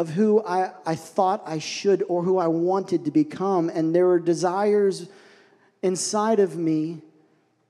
of 0.00 0.08
who 0.08 0.42
I, 0.46 0.72
I 0.86 0.94
thought 0.94 1.42
I 1.44 1.58
should 1.58 2.02
or 2.08 2.22
who 2.22 2.38
I 2.38 2.46
wanted 2.46 3.04
to 3.04 3.10
become. 3.10 3.68
And 3.68 3.94
there 3.94 4.06
were 4.06 4.18
desires 4.18 5.10
inside 5.82 6.40
of 6.40 6.56
me 6.56 7.02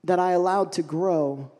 that 0.05 0.17
I 0.17 0.31
allowed 0.31 0.71
to 0.73 0.81
grow 0.81 1.51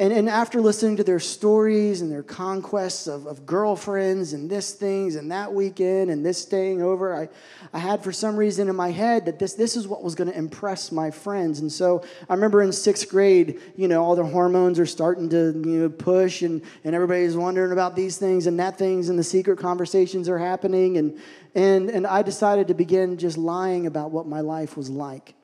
and, 0.00 0.12
and 0.12 0.28
after 0.28 0.60
listening 0.60 0.96
to 0.98 1.04
their 1.04 1.18
stories 1.18 2.02
and 2.02 2.12
their 2.12 2.22
conquests 2.22 3.08
of, 3.08 3.26
of 3.26 3.44
girlfriends 3.44 4.32
and 4.32 4.48
this 4.48 4.72
things 4.72 5.16
and 5.16 5.32
that 5.32 5.52
weekend 5.52 6.08
and 6.08 6.24
this 6.24 6.40
staying 6.40 6.80
over, 6.80 7.12
I, 7.16 7.28
I 7.72 7.80
had 7.80 8.04
for 8.04 8.12
some 8.12 8.36
reason 8.36 8.68
in 8.68 8.76
my 8.76 8.92
head 8.92 9.26
that 9.26 9.40
this, 9.40 9.54
this 9.54 9.76
is 9.76 9.88
what 9.88 10.04
was 10.04 10.14
going 10.14 10.30
to 10.30 10.38
impress 10.38 10.92
my 10.92 11.10
friends. 11.10 11.58
And 11.58 11.72
so 11.72 12.04
I 12.28 12.34
remember 12.34 12.62
in 12.62 12.70
sixth 12.70 13.08
grade, 13.08 13.60
you 13.74 13.88
know, 13.88 14.04
all 14.04 14.14
the 14.14 14.24
hormones 14.24 14.78
are 14.78 14.86
starting 14.86 15.28
to 15.30 15.46
you 15.66 15.80
know, 15.80 15.88
push 15.88 16.42
and, 16.42 16.62
and 16.84 16.94
everybody's 16.94 17.36
wondering 17.36 17.72
about 17.72 17.96
these 17.96 18.18
things 18.18 18.46
and 18.46 18.60
that 18.60 18.78
things 18.78 19.08
and 19.08 19.18
the 19.18 19.24
secret 19.24 19.58
conversations 19.58 20.28
are 20.28 20.38
happening. 20.38 20.96
And, 20.96 21.18
and, 21.56 21.90
and 21.90 22.06
I 22.06 22.22
decided 22.22 22.68
to 22.68 22.74
begin 22.74 23.18
just 23.18 23.36
lying 23.36 23.88
about 23.88 24.12
what 24.12 24.28
my 24.28 24.42
life 24.42 24.76
was 24.76 24.88
like. 24.88 25.34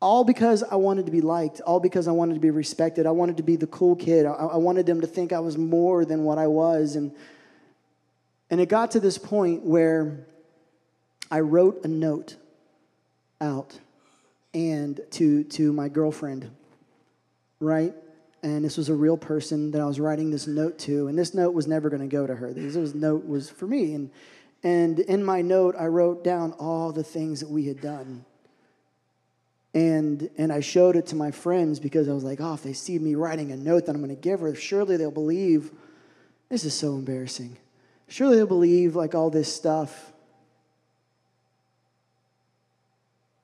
All 0.00 0.22
because 0.22 0.62
I 0.62 0.76
wanted 0.76 1.06
to 1.06 1.12
be 1.12 1.20
liked, 1.20 1.60
all 1.60 1.80
because 1.80 2.06
I 2.06 2.12
wanted 2.12 2.34
to 2.34 2.40
be 2.40 2.50
respected. 2.50 3.04
I 3.04 3.10
wanted 3.10 3.38
to 3.38 3.42
be 3.42 3.56
the 3.56 3.66
cool 3.66 3.96
kid. 3.96 4.26
I, 4.26 4.32
I 4.32 4.56
wanted 4.56 4.86
them 4.86 5.00
to 5.00 5.06
think 5.06 5.32
I 5.32 5.40
was 5.40 5.58
more 5.58 6.04
than 6.04 6.22
what 6.22 6.38
I 6.38 6.46
was. 6.46 6.94
And, 6.94 7.12
and 8.48 8.60
it 8.60 8.68
got 8.68 8.92
to 8.92 9.00
this 9.00 9.18
point 9.18 9.64
where 9.64 10.24
I 11.30 11.40
wrote 11.40 11.84
a 11.84 11.88
note 11.88 12.36
out 13.40 13.78
and 14.54 15.00
to, 15.10 15.44
to 15.44 15.72
my 15.72 15.88
girlfriend, 15.88 16.48
right? 17.58 17.92
And 18.42 18.64
this 18.64 18.76
was 18.76 18.88
a 18.88 18.94
real 18.94 19.16
person 19.16 19.72
that 19.72 19.80
I 19.80 19.84
was 19.84 19.98
writing 19.98 20.30
this 20.30 20.46
note 20.46 20.78
to. 20.80 21.08
And 21.08 21.18
this 21.18 21.34
note 21.34 21.54
was 21.54 21.66
never 21.66 21.90
going 21.90 22.02
to 22.02 22.08
go 22.08 22.24
to 22.24 22.36
her. 22.36 22.52
This 22.52 22.76
was, 22.76 22.94
note 22.94 23.26
was 23.26 23.50
for 23.50 23.66
me. 23.66 23.94
And, 23.94 24.10
and 24.62 25.00
in 25.00 25.24
my 25.24 25.42
note, 25.42 25.74
I 25.76 25.86
wrote 25.86 26.22
down 26.22 26.52
all 26.52 26.92
the 26.92 27.02
things 27.02 27.40
that 27.40 27.50
we 27.50 27.66
had 27.66 27.80
done 27.80 28.24
and, 29.74 30.30
and 30.38 30.52
I 30.52 30.60
showed 30.60 30.96
it 30.96 31.06
to 31.08 31.16
my 31.16 31.30
friends 31.30 31.78
because 31.78 32.08
I 32.08 32.12
was 32.12 32.24
like, 32.24 32.40
oh, 32.40 32.54
if 32.54 32.62
they 32.62 32.72
see 32.72 32.98
me 32.98 33.14
writing 33.14 33.52
a 33.52 33.56
note 33.56 33.86
that 33.86 33.94
I'm 33.94 34.02
going 34.02 34.14
to 34.14 34.20
give 34.20 34.40
her, 34.40 34.54
surely 34.54 34.96
they'll 34.96 35.10
believe. 35.10 35.70
This 36.48 36.64
is 36.64 36.74
so 36.74 36.94
embarrassing. 36.94 37.58
Surely 38.08 38.36
they'll 38.36 38.46
believe 38.46 38.96
like 38.96 39.14
all 39.14 39.30
this 39.30 39.54
stuff. 39.54 40.12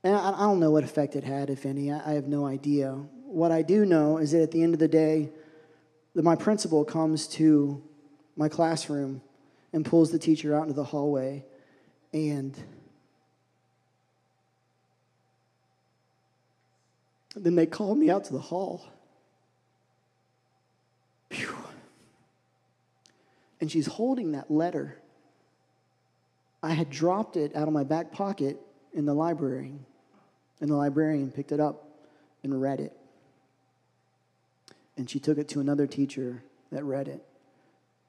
And 0.03 0.17
I, 0.17 0.31
I 0.31 0.41
don't 0.41 0.61
know 0.61 0.71
what 0.71 0.85
effect 0.85 1.15
it 1.15 1.25
had, 1.25 1.51
if 1.51 1.67
any. 1.67 1.93
I, 1.93 2.11
I 2.11 2.15
have 2.15 2.27
no 2.27 2.47
idea. 2.47 2.93
What 3.27 3.53
I 3.53 3.63
do 3.63 3.85
know 3.85 4.19
is 4.19 4.33
that 4.33 4.43
at 4.43 4.51
the 4.51 4.63
end 4.63 4.75
of 4.75 4.81
the 4.81 4.89
day, 4.89 5.31
that 6.15 6.23
my 6.23 6.37
principal 6.37 6.85
comes 6.85 7.27
to 7.27 7.83
my 8.37 8.49
classroom 8.49 9.21
and 9.73 9.85
pulls 9.85 10.11
the 10.11 10.19
teacher 10.19 10.55
out 10.55 10.63
into 10.63 10.75
the 10.75 10.85
hallway 10.85 11.45
and 12.13 12.57
And 17.35 17.45
then 17.45 17.55
they 17.57 17.67
called 17.67 17.99
me 17.99 18.11
out 18.11 18.25
to 18.25 18.33
the 18.33 18.41
hall. 18.41 18.87
And 23.61 23.71
she's 23.71 23.87
holding 23.87 24.33
that 24.33 24.51
letter. 24.51 24.99
I 26.63 26.73
had 26.73 26.91
dropped 26.91 27.37
it 27.37 27.55
out 27.57 27.67
of 27.67 27.75
my 27.75 27.85
back 27.85 28.13
pocket 28.13 28.59
in 28.93 29.05
the 29.05 29.15
library, 29.15 29.73
and 30.61 30.71
the 30.71 30.77
librarian 30.77 31.31
picked 31.31 31.51
it 31.51 31.61
up 31.61 31.89
and 32.43 32.61
read 32.61 32.81
it. 32.81 32.97
And 34.97 35.11
she 35.11 35.19
took 35.19 35.39
it 35.39 35.49
to 35.49 35.61
another 35.61 35.87
teacher 35.87 36.43
that 36.71 36.85
read 36.85 37.09
it. 37.09 37.25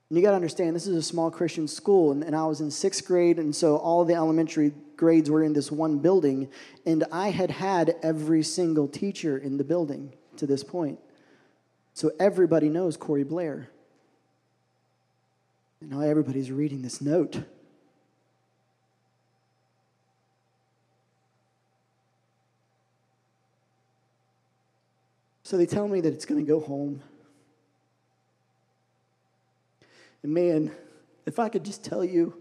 And 0.09 0.17
you 0.17 0.23
got 0.23 0.31
to 0.31 0.35
understand, 0.35 0.75
this 0.75 0.85
is 0.85 0.95
a 0.95 1.01
small 1.01 1.31
Christian 1.31 1.67
school, 1.67 2.11
and, 2.11 2.23
and 2.23 2.35
I 2.35 2.45
was 2.45 2.61
in 2.61 2.69
sixth 2.69 3.05
grade, 3.05 3.39
and 3.39 3.55
so 3.55 3.77
all 3.77 4.05
the 4.05 4.13
elementary 4.13 4.71
grades 4.97 5.29
were 5.29 5.43
in 5.43 5.53
this 5.53 5.71
one 5.71 5.97
building, 5.97 6.49
and 6.85 7.03
I 7.11 7.29
had 7.29 7.49
had 7.49 7.95
every 8.03 8.43
single 8.43 8.87
teacher 8.87 9.37
in 9.37 9.57
the 9.57 9.63
building 9.63 10.13
to 10.37 10.45
this 10.45 10.63
point. 10.63 10.99
So 11.93 12.11
everybody 12.19 12.69
knows 12.69 12.97
Corey 12.97 13.23
Blair. 13.23 13.69
And 15.81 15.89
now 15.89 16.01
everybody's 16.01 16.51
reading 16.51 16.81
this 16.81 17.01
note. 17.01 17.43
So 25.43 25.57
they 25.57 25.65
tell 25.65 25.87
me 25.87 26.01
that 26.01 26.13
it's 26.13 26.25
going 26.25 26.43
to 26.43 26.47
go 26.47 26.59
home. 26.59 27.01
And 30.23 30.33
man, 30.33 30.71
if 31.25 31.39
I 31.39 31.49
could 31.49 31.63
just 31.63 31.83
tell 31.83 32.03
you 32.03 32.35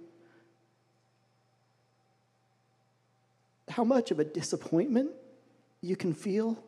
how 3.68 3.84
much 3.84 4.10
of 4.10 4.18
a 4.18 4.24
disappointment 4.24 5.10
you 5.80 5.96
can 5.96 6.14
feel 6.14 6.62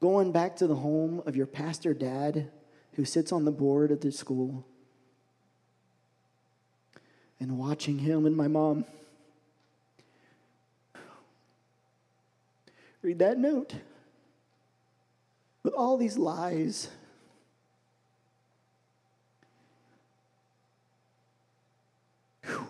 going 0.00 0.32
back 0.32 0.56
to 0.56 0.66
the 0.66 0.76
home 0.76 1.22
of 1.26 1.36
your 1.36 1.46
pastor 1.46 1.94
dad 1.94 2.50
who 2.94 3.04
sits 3.04 3.32
on 3.32 3.44
the 3.44 3.50
board 3.50 3.92
at 3.92 4.00
the 4.00 4.10
school 4.10 4.64
and 7.38 7.58
watching 7.58 7.98
him 7.98 8.26
and 8.26 8.36
my 8.36 8.48
mom 8.48 8.84
read 13.02 13.18
that 13.18 13.38
note 13.38 13.74
with 15.62 15.74
all 15.74 15.96
these 15.96 16.18
lies. 16.18 16.88
Whew. 22.44 22.66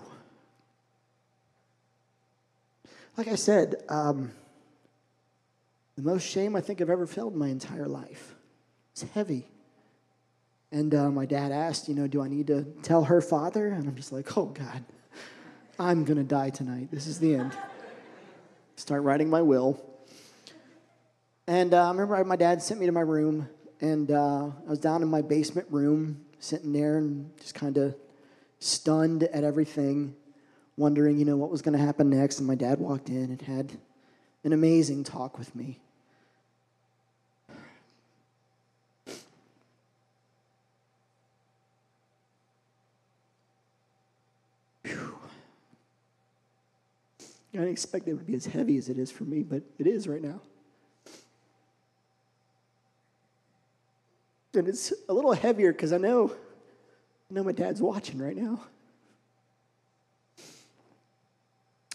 Like 3.16 3.28
I 3.28 3.34
said, 3.34 3.82
um, 3.88 4.32
the 5.96 6.02
most 6.02 6.22
shame 6.26 6.56
I 6.56 6.60
think 6.60 6.80
I've 6.80 6.90
ever 6.90 7.06
felt 7.06 7.32
in 7.32 7.38
my 7.38 7.48
entire 7.48 7.86
life. 7.86 8.34
It's 8.92 9.02
heavy. 9.02 9.46
And 10.72 10.94
uh, 10.94 11.10
my 11.10 11.26
dad 11.26 11.52
asked, 11.52 11.88
you 11.88 11.94
know, 11.94 12.06
do 12.06 12.22
I 12.22 12.28
need 12.28 12.46
to 12.46 12.62
tell 12.82 13.04
her 13.04 13.20
father? 13.20 13.68
And 13.68 13.88
I'm 13.88 13.96
just 13.96 14.12
like, 14.12 14.36
oh, 14.38 14.46
God, 14.46 14.84
I'm 15.78 16.04
going 16.04 16.18
to 16.18 16.24
die 16.24 16.50
tonight. 16.50 16.88
This 16.90 17.06
is 17.06 17.18
the 17.18 17.34
end. 17.34 17.52
Start 18.76 19.02
writing 19.02 19.28
my 19.28 19.42
will. 19.42 19.84
And 21.46 21.74
uh, 21.74 21.86
I 21.86 21.90
remember 21.90 22.24
my 22.24 22.36
dad 22.36 22.62
sent 22.62 22.78
me 22.78 22.86
to 22.86 22.92
my 22.92 23.00
room, 23.00 23.48
and 23.80 24.10
uh, 24.10 24.46
I 24.46 24.70
was 24.70 24.78
down 24.78 25.02
in 25.02 25.08
my 25.08 25.20
basement 25.20 25.66
room, 25.70 26.24
sitting 26.38 26.72
there 26.72 26.98
and 26.98 27.36
just 27.38 27.54
kind 27.54 27.76
of 27.76 27.96
stunned 28.60 29.24
at 29.24 29.42
everything, 29.42 30.14
wondering, 30.80 31.18
you 31.18 31.26
know, 31.26 31.36
what 31.36 31.50
was 31.50 31.60
going 31.62 31.78
to 31.78 31.84
happen 31.84 32.08
next. 32.08 32.38
And 32.38 32.48
my 32.48 32.54
dad 32.54 32.80
walked 32.80 33.10
in 33.10 33.24
and 33.24 33.42
had 33.42 33.76
an 34.42 34.54
amazing 34.54 35.04
talk 35.04 35.38
with 35.38 35.54
me. 35.54 35.78
I 47.52 47.58
didn't 47.64 47.72
expect 47.72 48.08
it 48.08 48.14
would 48.14 48.26
be 48.26 48.34
as 48.34 48.46
heavy 48.46 48.78
as 48.78 48.88
it 48.88 48.96
is 48.96 49.10
for 49.10 49.24
me, 49.24 49.42
but 49.42 49.62
it 49.78 49.86
is 49.86 50.08
right 50.08 50.22
now. 50.22 50.40
And 54.54 54.66
it's 54.66 54.92
a 55.08 55.12
little 55.12 55.32
heavier 55.32 55.72
because 55.72 55.92
I 55.92 55.98
know, 55.98 56.32
I 57.30 57.34
know 57.34 57.42
my 57.42 57.52
dad's 57.52 57.82
watching 57.82 58.18
right 58.18 58.36
now. 58.36 58.60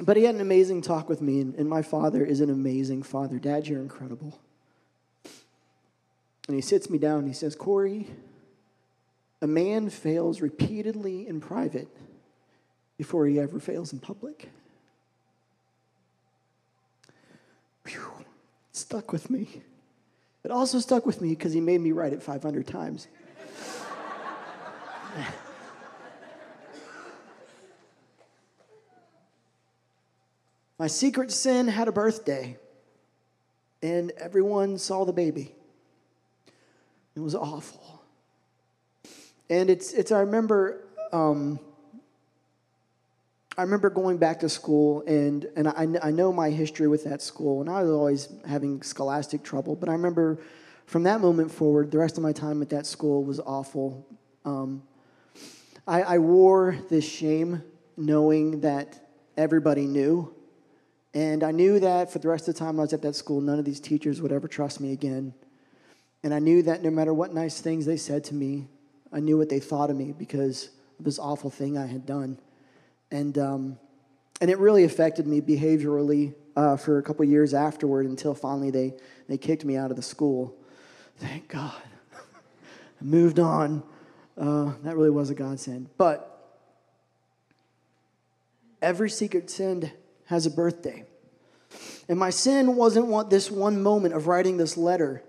But 0.01 0.17
he 0.17 0.23
had 0.23 0.35
an 0.35 0.41
amazing 0.41 0.81
talk 0.81 1.07
with 1.07 1.21
me, 1.21 1.39
and, 1.39 1.55
and 1.55 1.69
my 1.69 1.81
father 1.81 2.25
is 2.25 2.41
an 2.41 2.49
amazing 2.49 3.03
father. 3.03 3.39
Dad, 3.39 3.67
you're 3.67 3.81
incredible. 3.81 4.39
And 6.47 6.55
he 6.55 6.61
sits 6.61 6.89
me 6.89 6.97
down 6.97 7.19
and 7.19 7.27
he 7.27 7.33
says, 7.33 7.55
Corey, 7.55 8.07
a 9.41 9.47
man 9.47 9.89
fails 9.89 10.41
repeatedly 10.41 11.27
in 11.27 11.39
private 11.39 11.87
before 12.97 13.25
he 13.25 13.39
ever 13.39 13.59
fails 13.59 13.93
in 13.93 13.99
public. 13.99 14.49
Stuck 18.75 19.13
with 19.13 19.29
me. 19.29 19.61
It 20.43 20.51
also 20.51 20.79
stuck 20.79 21.05
with 21.05 21.21
me 21.21 21.29
because 21.29 21.53
he 21.53 21.61
made 21.61 21.79
me 21.79 21.93
write 21.93 22.11
it 22.11 22.21
500 22.21 22.67
times. 22.67 23.07
My 30.77 30.87
secret 30.87 31.31
sin 31.31 31.69
had 31.69 31.87
a 31.87 31.91
birthday, 31.93 32.57
and 33.81 34.11
everyone 34.17 34.77
saw 34.77 35.05
the 35.05 35.13
baby. 35.13 35.55
It 37.15 37.21
was 37.21 37.33
awful. 37.33 38.03
And 39.49 39.69
it's, 39.69 39.93
it's 39.93 40.11
I 40.11 40.19
remember, 40.19 40.85
um, 41.13 41.61
I 43.57 43.61
remember 43.61 43.89
going 43.89 44.17
back 44.17 44.41
to 44.41 44.49
school, 44.49 45.01
and, 45.07 45.47
and 45.55 45.69
I, 45.69 45.87
I 46.03 46.11
know 46.11 46.33
my 46.33 46.49
history 46.49 46.89
with 46.89 47.05
that 47.05 47.21
school, 47.21 47.61
and 47.61 47.69
I 47.69 47.81
was 47.81 47.91
always 47.91 48.29
having 48.45 48.81
scholastic 48.81 49.43
trouble, 49.43 49.77
but 49.77 49.87
I 49.87 49.93
remember 49.93 50.39
from 50.87 51.03
that 51.03 51.21
moment 51.21 51.51
forward, 51.51 51.89
the 51.89 51.99
rest 51.99 52.17
of 52.17 52.23
my 52.23 52.33
time 52.33 52.61
at 52.61 52.69
that 52.71 52.85
school 52.85 53.23
was 53.23 53.39
awful. 53.39 54.05
Um, 54.43 54.83
I, 55.87 56.01
I 56.01 56.17
wore 56.17 56.77
this 56.89 57.09
shame 57.09 57.63
knowing 57.95 58.59
that 58.59 59.09
everybody 59.37 59.85
knew. 59.85 60.34
And 61.15 61.45
I 61.45 61.51
knew 61.51 61.79
that 61.79 62.11
for 62.11 62.19
the 62.19 62.27
rest 62.27 62.49
of 62.49 62.55
the 62.55 62.59
time 62.59 62.77
I 62.77 62.83
was 62.83 62.91
at 62.91 63.01
that 63.03 63.15
school, 63.15 63.39
none 63.39 63.57
of 63.57 63.63
these 63.63 63.79
teachers 63.79 64.21
would 64.21 64.33
ever 64.33 64.49
trust 64.49 64.81
me 64.81 64.91
again. 64.91 65.33
And 66.23 66.33
I 66.33 66.39
knew 66.39 66.61
that 66.63 66.83
no 66.83 66.89
matter 66.89 67.13
what 67.13 67.33
nice 67.33 67.61
things 67.61 67.85
they 67.85 67.95
said 67.95 68.25
to 68.25 68.35
me, 68.35 68.67
I 69.13 69.21
knew 69.21 69.37
what 69.37 69.47
they 69.47 69.61
thought 69.61 69.89
of 69.89 69.95
me 69.95 70.11
because 70.11 70.71
of 70.99 71.05
this 71.05 71.17
awful 71.17 71.49
thing 71.49 71.77
I 71.77 71.85
had 71.85 72.05
done. 72.05 72.37
And, 73.11 73.37
um, 73.37 73.79
and 74.41 74.51
it 74.51 74.57
really 74.57 74.83
affected 74.83 75.25
me 75.25 75.39
behaviorally 75.39 76.35
uh, 76.57 76.75
for 76.75 76.97
a 76.97 77.03
couple 77.03 77.23
years 77.23 77.53
afterward 77.53 78.07
until 78.07 78.35
finally 78.35 78.69
they, 78.69 78.93
they 79.29 79.37
kicked 79.37 79.63
me 79.63 79.77
out 79.77 79.91
of 79.91 79.95
the 79.95 80.03
school. 80.03 80.53
Thank 81.19 81.47
God. 81.47 81.81
I 83.01 83.03
moved 83.03 83.39
on. 83.39 83.83
Uh, 84.37 84.73
that 84.83 84.97
really 84.97 85.11
was 85.11 85.29
a 85.29 85.33
godsend. 85.33 85.87
But 85.97 86.59
every 88.81 89.09
secret 89.09 89.49
sin 89.49 89.93
has 90.25 90.45
a 90.45 90.49
birthday. 90.49 91.05
And 92.07 92.19
my 92.19 92.29
sin 92.29 92.75
wasn't 92.75 93.07
what 93.07 93.29
this 93.29 93.49
one 93.49 93.81
moment 93.81 94.13
of 94.13 94.27
writing 94.27 94.57
this 94.57 94.77
letter. 94.77 95.23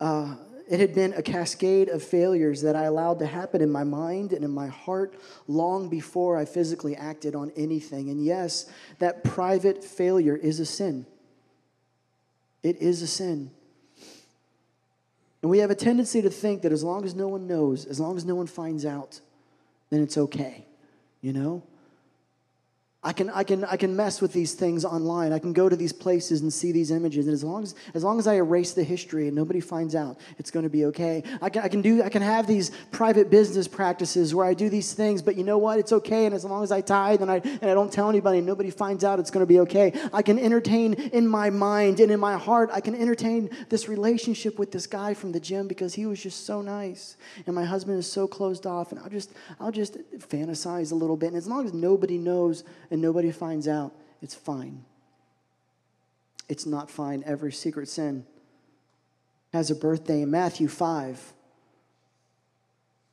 Uh, 0.00 0.36
it 0.68 0.80
had 0.80 0.94
been 0.94 1.12
a 1.12 1.22
cascade 1.22 1.88
of 1.88 2.02
failures 2.02 2.62
that 2.62 2.74
I 2.74 2.84
allowed 2.84 3.20
to 3.20 3.26
happen 3.26 3.60
in 3.60 3.70
my 3.70 3.84
mind 3.84 4.32
and 4.32 4.44
in 4.44 4.50
my 4.50 4.66
heart 4.66 5.14
long 5.46 5.88
before 5.88 6.36
I 6.36 6.44
physically 6.44 6.96
acted 6.96 7.36
on 7.36 7.52
anything. 7.56 8.10
And 8.10 8.24
yes, 8.24 8.66
that 8.98 9.22
private 9.22 9.84
failure 9.84 10.36
is 10.36 10.58
a 10.58 10.66
sin. 10.66 11.06
It 12.64 12.78
is 12.78 13.00
a 13.02 13.06
sin. 13.06 13.52
And 15.42 15.50
we 15.50 15.58
have 15.58 15.70
a 15.70 15.76
tendency 15.76 16.20
to 16.22 16.30
think 16.30 16.62
that 16.62 16.72
as 16.72 16.82
long 16.82 17.04
as 17.04 17.14
no 17.14 17.28
one 17.28 17.46
knows, 17.46 17.84
as 17.86 18.00
long 18.00 18.16
as 18.16 18.24
no 18.24 18.34
one 18.34 18.48
finds 18.48 18.84
out, 18.84 19.20
then 19.90 20.02
it's 20.02 20.18
okay, 20.18 20.66
you 21.20 21.32
know? 21.32 21.62
I 23.06 23.12
can, 23.12 23.30
I, 23.30 23.44
can, 23.44 23.64
I 23.64 23.76
can 23.76 23.94
mess 23.94 24.20
with 24.20 24.32
these 24.32 24.54
things 24.54 24.84
online. 24.84 25.32
I 25.32 25.38
can 25.38 25.52
go 25.52 25.68
to 25.68 25.76
these 25.76 25.92
places 25.92 26.40
and 26.40 26.52
see 26.52 26.72
these 26.72 26.90
images. 26.90 27.26
And 27.26 27.34
as 27.34 27.44
long 27.44 27.62
as, 27.62 27.76
as 27.94 28.02
long 28.02 28.18
as 28.18 28.26
I 28.26 28.34
erase 28.34 28.72
the 28.72 28.82
history 28.82 29.28
and 29.28 29.36
nobody 29.36 29.60
finds 29.60 29.94
out, 29.94 30.18
it's 30.38 30.50
going 30.50 30.64
to 30.64 30.68
be 30.68 30.86
okay. 30.86 31.22
I 31.40 31.48
can, 31.48 31.62
I, 31.62 31.68
can 31.68 31.82
do, 31.82 32.02
I 32.02 32.08
can 32.08 32.20
have 32.20 32.48
these 32.48 32.72
private 32.90 33.30
business 33.30 33.68
practices 33.68 34.34
where 34.34 34.44
I 34.44 34.54
do 34.54 34.68
these 34.68 34.92
things, 34.92 35.22
but 35.22 35.36
you 35.36 35.44
know 35.44 35.56
what? 35.56 35.78
It's 35.78 35.92
okay. 35.92 36.26
And 36.26 36.34
as 36.34 36.44
long 36.44 36.64
as 36.64 36.72
I 36.72 36.80
tithe 36.80 37.22
and 37.22 37.30
I, 37.30 37.36
and 37.36 37.70
I 37.70 37.74
don't 37.74 37.92
tell 37.92 38.08
anybody 38.08 38.38
and 38.38 38.46
nobody 38.46 38.70
finds 38.70 39.04
out, 39.04 39.20
it's 39.20 39.30
going 39.30 39.44
to 39.44 39.48
be 39.48 39.60
okay. 39.60 39.92
I 40.12 40.22
can 40.22 40.36
entertain 40.36 40.94
in 40.94 41.28
my 41.28 41.48
mind 41.48 42.00
and 42.00 42.10
in 42.10 42.18
my 42.18 42.36
heart, 42.36 42.70
I 42.72 42.80
can 42.80 42.96
entertain 42.96 43.50
this 43.68 43.88
relationship 43.88 44.58
with 44.58 44.72
this 44.72 44.88
guy 44.88 45.14
from 45.14 45.30
the 45.30 45.38
gym 45.38 45.68
because 45.68 45.94
he 45.94 46.06
was 46.06 46.20
just 46.20 46.44
so 46.44 46.60
nice. 46.60 47.16
And 47.46 47.54
my 47.54 47.64
husband 47.64 48.00
is 48.00 48.10
so 48.10 48.26
closed 48.26 48.66
off. 48.66 48.90
And 48.90 49.00
I'll 49.00 49.10
just, 49.10 49.30
I'll 49.60 49.70
just 49.70 49.96
fantasize 50.18 50.90
a 50.90 50.96
little 50.96 51.16
bit. 51.16 51.28
And 51.28 51.36
as 51.36 51.46
long 51.46 51.64
as 51.64 51.72
nobody 51.72 52.18
knows, 52.18 52.64
and 52.96 53.02
nobody 53.02 53.30
finds 53.30 53.68
out, 53.68 53.94
it's 54.22 54.34
fine. 54.34 54.82
It's 56.48 56.64
not 56.64 56.90
fine. 56.90 57.22
Every 57.26 57.52
secret 57.52 57.88
sin 57.88 58.24
has 59.52 59.70
a 59.70 59.74
birthday. 59.74 60.22
In 60.22 60.30
Matthew 60.30 60.66
5, 60.66 61.34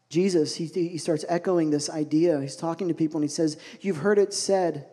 Jesus, 0.07 0.55
he, 0.55 0.67
he 0.67 0.97
starts 0.97 1.25
echoing 1.27 1.69
this 1.69 1.89
idea. 1.89 2.39
He's 2.39 2.55
talking 2.55 2.87
to 2.87 2.93
people 2.93 3.17
and 3.17 3.25
he 3.25 3.33
says, 3.33 3.57
You've 3.81 3.97
heard 3.97 4.17
it 4.17 4.33
said, 4.33 4.87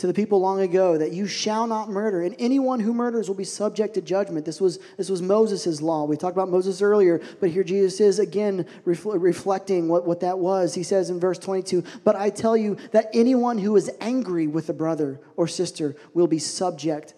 to 0.00 0.06
the 0.06 0.14
people 0.14 0.40
long 0.40 0.60
ago 0.60 0.96
that 0.96 1.12
you 1.12 1.26
shall 1.26 1.66
not 1.66 1.90
murder, 1.90 2.22
and 2.22 2.34
anyone 2.38 2.80
who 2.80 2.94
murders 2.94 3.28
will 3.28 3.36
be 3.36 3.44
subject 3.44 3.94
to 3.94 4.00
judgment. 4.00 4.46
This 4.46 4.58
was, 4.58 4.78
this 4.96 5.10
was 5.10 5.20
Moses' 5.20 5.82
law. 5.82 6.04
We 6.04 6.16
talked 6.16 6.34
about 6.34 6.48
Moses 6.48 6.80
earlier, 6.80 7.20
but 7.38 7.50
here 7.50 7.62
Jesus 7.62 8.00
is 8.00 8.18
again 8.18 8.64
refl- 8.86 9.20
reflecting 9.20 9.88
what, 9.88 10.06
what 10.06 10.20
that 10.20 10.38
was. 10.38 10.74
He 10.74 10.82
says 10.82 11.10
in 11.10 11.20
verse 11.20 11.38
22 11.38 11.84
But 12.02 12.16
I 12.16 12.30
tell 12.30 12.56
you 12.56 12.78
that 12.92 13.10
anyone 13.12 13.58
who 13.58 13.76
is 13.76 13.90
angry 14.00 14.46
with 14.46 14.70
a 14.70 14.72
brother 14.72 15.20
or 15.36 15.46
sister 15.46 15.94
will 16.14 16.26
be 16.26 16.38
subject 16.38 17.12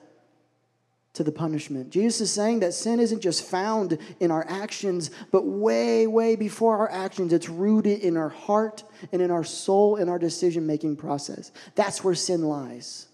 to 1.14 1.22
the 1.22 1.32
punishment. 1.32 1.90
Jesus 1.90 2.22
is 2.22 2.30
saying 2.30 2.60
that 2.60 2.72
sin 2.72 2.98
isn't 2.98 3.20
just 3.20 3.44
found 3.44 3.98
in 4.18 4.30
our 4.30 4.46
actions, 4.48 5.10
but 5.30 5.44
way, 5.44 6.06
way 6.06 6.36
before 6.36 6.78
our 6.78 6.90
actions. 6.90 7.32
It's 7.32 7.50
rooted 7.50 8.00
in 8.00 8.16
our 8.16 8.30
heart 8.30 8.82
and 9.12 9.20
in 9.20 9.30
our 9.30 9.44
soul 9.44 9.96
and 9.96 10.08
our 10.08 10.18
decision 10.18 10.66
making 10.66 10.96
process. 10.96 11.52
That's 11.74 12.02
where 12.02 12.14
sin 12.14 12.42
lies. 12.42 13.08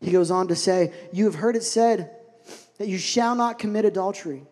He 0.00 0.12
goes 0.12 0.30
on 0.30 0.48
to 0.48 0.56
say, 0.56 0.92
You 1.12 1.24
have 1.24 1.36
heard 1.36 1.56
it 1.56 1.64
said 1.64 2.10
that 2.76 2.86
you 2.86 2.98
shall 2.98 3.34
not 3.34 3.58
commit 3.58 3.84
adultery. 3.84 4.42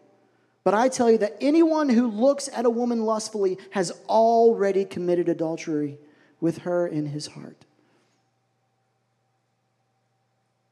But 0.65 0.75
I 0.75 0.89
tell 0.89 1.11
you 1.11 1.19
that 1.19 1.37
anyone 1.41 1.89
who 1.89 2.09
looks 2.09 2.49
at 2.53 2.65
a 2.65 2.71
woman 2.71 3.05
lustfully 3.05 3.59
has 3.71 3.93
already 4.09 4.85
committed 4.85 5.29
adultery 5.29 5.99
with 6.41 6.59
her 6.59 6.89
in 6.89 7.07
his 7.07 7.29
heart. 7.29 7.65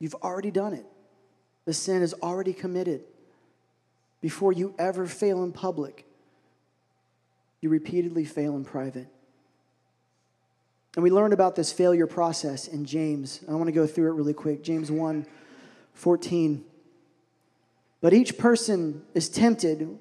You've 0.00 0.16
already 0.16 0.50
done 0.50 0.72
it. 0.72 0.84
The 1.64 1.72
sin 1.72 2.02
is 2.02 2.14
already 2.14 2.52
committed. 2.52 3.02
Before 4.20 4.52
you 4.52 4.74
ever 4.78 5.06
fail 5.06 5.42
in 5.42 5.52
public, 5.52 6.06
you 7.60 7.68
repeatedly 7.68 8.24
fail 8.24 8.56
in 8.56 8.64
private. 8.64 9.08
And 10.96 11.02
we 11.02 11.10
learned 11.10 11.32
about 11.32 11.56
this 11.56 11.72
failure 11.72 12.06
process 12.06 12.68
in 12.68 12.84
James. 12.84 13.40
I 13.48 13.52
want 13.54 13.66
to 13.66 13.72
go 13.72 13.86
through 13.86 14.10
it 14.10 14.14
really 14.14 14.34
quick. 14.34 14.62
James 14.62 14.90
1 14.90 15.26
14. 15.94 16.64
But 18.00 18.12
each 18.12 18.36
person 18.36 19.02
is 19.14 19.28
tempted 19.28 19.98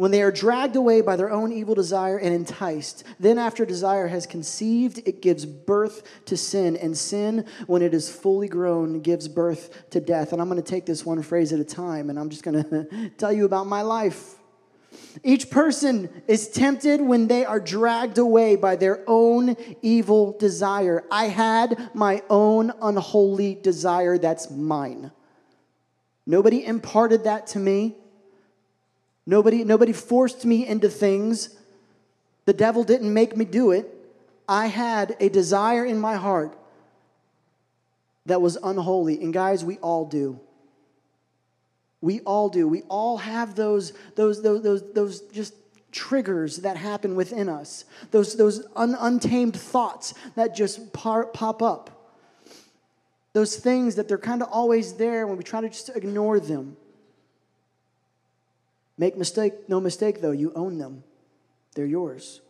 when 0.00 0.12
they 0.12 0.22
are 0.22 0.32
dragged 0.32 0.76
away 0.76 1.02
by 1.02 1.14
their 1.14 1.30
own 1.30 1.52
evil 1.52 1.74
desire 1.74 2.16
and 2.16 2.32
enticed. 2.32 3.04
Then, 3.18 3.36
after 3.36 3.66
desire 3.66 4.06
has 4.08 4.26
conceived, 4.26 4.96
it 5.04 5.20
gives 5.20 5.44
birth 5.44 6.24
to 6.24 6.38
sin. 6.38 6.74
And 6.78 6.96
sin, 6.96 7.44
when 7.66 7.82
it 7.82 7.92
is 7.92 8.08
fully 8.08 8.48
grown, 8.48 9.00
gives 9.02 9.28
birth 9.28 9.90
to 9.90 10.00
death. 10.00 10.32
And 10.32 10.40
I'm 10.40 10.48
going 10.48 10.56
to 10.56 10.66
take 10.66 10.86
this 10.86 11.04
one 11.04 11.22
phrase 11.22 11.52
at 11.52 11.60
a 11.60 11.64
time, 11.64 12.08
and 12.08 12.18
I'm 12.18 12.30
just 12.30 12.42
going 12.42 12.64
to 12.70 13.10
tell 13.18 13.30
you 13.30 13.44
about 13.44 13.66
my 13.66 13.82
life. 13.82 14.36
Each 15.22 15.50
person 15.50 16.08
is 16.26 16.48
tempted 16.48 17.02
when 17.02 17.28
they 17.28 17.44
are 17.44 17.60
dragged 17.60 18.16
away 18.16 18.56
by 18.56 18.76
their 18.76 19.04
own 19.06 19.54
evil 19.82 20.34
desire. 20.38 21.04
I 21.10 21.26
had 21.26 21.90
my 21.92 22.22
own 22.30 22.72
unholy 22.80 23.54
desire 23.56 24.16
that's 24.16 24.50
mine. 24.50 25.12
Nobody 26.24 26.64
imparted 26.64 27.24
that 27.24 27.48
to 27.48 27.58
me. 27.58 27.96
Nobody, 29.26 29.64
nobody 29.64 29.92
forced 29.92 30.44
me 30.44 30.66
into 30.66 30.88
things. 30.88 31.56
The 32.46 32.52
devil 32.52 32.84
didn't 32.84 33.12
make 33.12 33.36
me 33.36 33.44
do 33.44 33.70
it. 33.70 33.86
I 34.48 34.66
had 34.66 35.16
a 35.20 35.28
desire 35.28 35.84
in 35.84 36.00
my 36.00 36.16
heart 36.16 36.56
that 38.26 38.42
was 38.42 38.56
unholy. 38.62 39.22
And 39.22 39.32
guys, 39.32 39.64
we 39.64 39.76
all 39.78 40.04
do. 40.04 40.40
We 42.00 42.20
all 42.20 42.48
do. 42.48 42.66
We 42.66 42.82
all 42.88 43.18
have 43.18 43.54
those, 43.54 43.92
those, 44.16 44.42
those, 44.42 44.62
those, 44.62 44.92
those 44.92 45.20
just 45.20 45.54
triggers 45.92 46.58
that 46.58 46.76
happen 46.76 47.14
within 47.14 47.48
us, 47.48 47.84
those, 48.10 48.36
those 48.36 48.64
un, 48.76 48.96
untamed 48.98 49.56
thoughts 49.56 50.14
that 50.36 50.54
just 50.54 50.92
par, 50.92 51.26
pop 51.26 51.62
up. 51.62 52.14
Those 53.32 53.56
things 53.56 53.94
that 53.96 54.08
they're 54.08 54.18
kind 54.18 54.42
of 54.42 54.48
always 54.50 54.94
there 54.94 55.26
when 55.26 55.36
we 55.36 55.44
try 55.44 55.60
to 55.60 55.68
just 55.68 55.90
ignore 55.94 56.40
them. 56.40 56.76
Make 59.00 59.16
mistake, 59.16 59.66
no 59.66 59.80
mistake 59.80 60.20
though, 60.20 60.30
you 60.30 60.52
own 60.54 60.76
them. 60.76 61.04
They're 61.74 61.86
yours. 61.86 62.42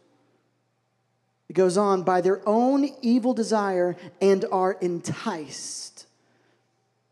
It 1.49 1.53
goes 1.53 1.77
on, 1.77 2.03
by 2.03 2.21
their 2.23 2.43
own 2.47 2.89
evil 3.03 3.35
desire 3.35 3.97
and 4.21 4.45
are 4.51 4.73
enticed. 4.81 6.09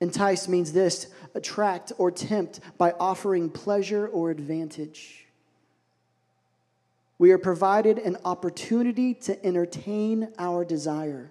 Entice 0.00 0.48
means 0.48 0.72
this 0.72 1.06
attract 1.36 1.92
or 1.98 2.10
tempt 2.10 2.58
by 2.78 2.94
offering 2.98 3.48
pleasure 3.48 4.08
or 4.08 4.32
advantage. 4.32 5.26
We 7.16 7.30
are 7.30 7.38
provided 7.38 7.98
an 8.00 8.16
opportunity 8.24 9.14
to 9.14 9.46
entertain 9.46 10.32
our 10.36 10.64
desire. 10.64 11.30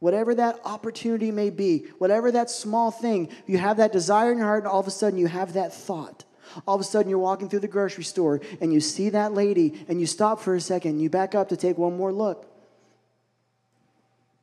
Whatever 0.00 0.34
that 0.36 0.60
opportunity 0.64 1.32
may 1.32 1.50
be, 1.50 1.86
whatever 1.98 2.30
that 2.30 2.50
small 2.50 2.90
thing, 2.90 3.28
you 3.46 3.58
have 3.58 3.78
that 3.78 3.92
desire 3.92 4.30
in 4.30 4.38
your 4.38 4.46
heart, 4.46 4.62
and 4.62 4.68
all 4.68 4.80
of 4.80 4.86
a 4.86 4.92
sudden 4.92 5.18
you 5.18 5.26
have 5.26 5.54
that 5.54 5.74
thought. 5.74 6.24
All 6.66 6.74
of 6.74 6.80
a 6.80 6.84
sudden 6.84 7.10
you're 7.10 7.18
walking 7.18 7.48
through 7.48 7.60
the 7.60 7.68
grocery 7.68 8.04
store 8.04 8.40
and 8.60 8.72
you 8.72 8.80
see 8.80 9.10
that 9.10 9.34
lady 9.34 9.84
and 9.88 10.00
you 10.00 10.06
stop 10.06 10.40
for 10.40 10.54
a 10.54 10.60
second, 10.60 11.00
you 11.00 11.10
back 11.10 11.34
up 11.34 11.50
to 11.50 11.56
take 11.56 11.76
one 11.76 11.96
more 11.96 12.12
look. 12.12 12.46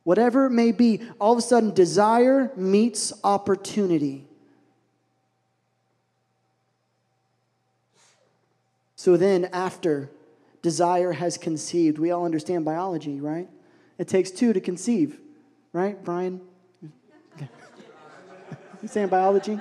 Whatever 0.04 0.46
it 0.46 0.50
may 0.50 0.70
be, 0.70 1.02
all 1.20 1.32
of 1.32 1.38
a 1.38 1.42
sudden 1.42 1.74
desire 1.74 2.52
meets 2.54 3.12
opportunity. 3.24 4.24
So 8.94 9.16
then, 9.16 9.46
after 9.52 10.10
desire 10.62 11.12
has 11.12 11.38
conceived, 11.38 11.98
we 11.98 12.10
all 12.10 12.24
understand 12.24 12.64
biology, 12.64 13.20
right? 13.20 13.48
It 13.98 14.08
takes 14.08 14.30
two 14.30 14.52
to 14.52 14.60
conceive. 14.60 15.18
Right, 15.76 16.02
Brian? 16.02 16.40
you 18.80 18.88
saying 18.88 19.08
biology? 19.08 19.60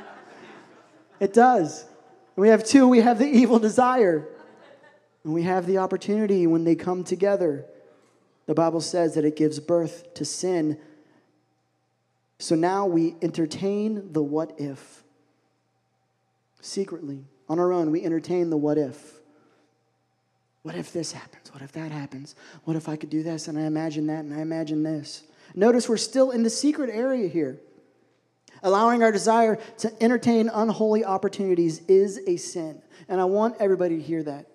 It 1.19 1.33
does. 1.33 1.83
we 2.37 2.47
have 2.47 2.63
two, 2.63 2.87
we 2.87 3.01
have 3.01 3.19
the 3.19 3.27
evil 3.27 3.59
desire. 3.59 4.25
And 5.25 5.33
we 5.33 5.41
have 5.41 5.65
the 5.65 5.79
opportunity 5.79 6.47
when 6.47 6.63
they 6.63 6.73
come 6.73 7.03
together. 7.03 7.65
The 8.45 8.53
Bible 8.53 8.79
says 8.79 9.15
that 9.15 9.25
it 9.25 9.35
gives 9.35 9.59
birth 9.59 10.13
to 10.13 10.23
sin. 10.23 10.79
So 12.39 12.55
now 12.55 12.85
we 12.85 13.17
entertain 13.21 14.13
the 14.13 14.23
what 14.23 14.53
if. 14.57 15.03
Secretly, 16.61 17.25
on 17.49 17.59
our 17.59 17.73
own, 17.73 17.91
we 17.91 18.05
entertain 18.05 18.51
the 18.51 18.57
what 18.57 18.77
if. 18.77 19.15
What 20.63 20.75
if 20.75 20.93
this 20.93 21.11
happens? 21.11 21.51
What 21.51 21.61
if 21.61 21.73
that 21.73 21.91
happens? 21.91 22.35
What 22.63 22.77
if 22.77 22.87
I 22.87 22.95
could 22.95 23.09
do 23.09 23.21
this 23.21 23.49
and 23.49 23.59
I 23.59 23.63
imagine 23.63 24.07
that 24.07 24.23
and 24.23 24.33
I 24.33 24.39
imagine 24.39 24.81
this? 24.81 25.23
Notice 25.55 25.87
we're 25.87 25.97
still 25.97 26.31
in 26.31 26.43
the 26.43 26.49
secret 26.49 26.89
area 26.89 27.29
here. 27.29 27.59
Allowing 28.61 29.03
our 29.03 29.11
desire 29.11 29.57
to 29.77 30.03
entertain 30.03 30.49
unholy 30.49 31.05
opportunities 31.05 31.79
is 31.87 32.19
a 32.27 32.35
sin. 32.37 32.81
And 33.07 33.21
I 33.21 33.25
want 33.25 33.55
everybody 33.59 33.97
to 33.97 34.01
hear 34.01 34.23
that. 34.23 34.47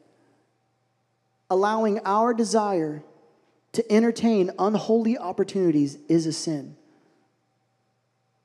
Allowing 1.48 2.00
our 2.04 2.34
desire 2.34 3.02
to 3.72 3.92
entertain 3.92 4.50
unholy 4.58 5.16
opportunities 5.16 5.96
is 6.08 6.26
a 6.26 6.32
sin. 6.32 6.76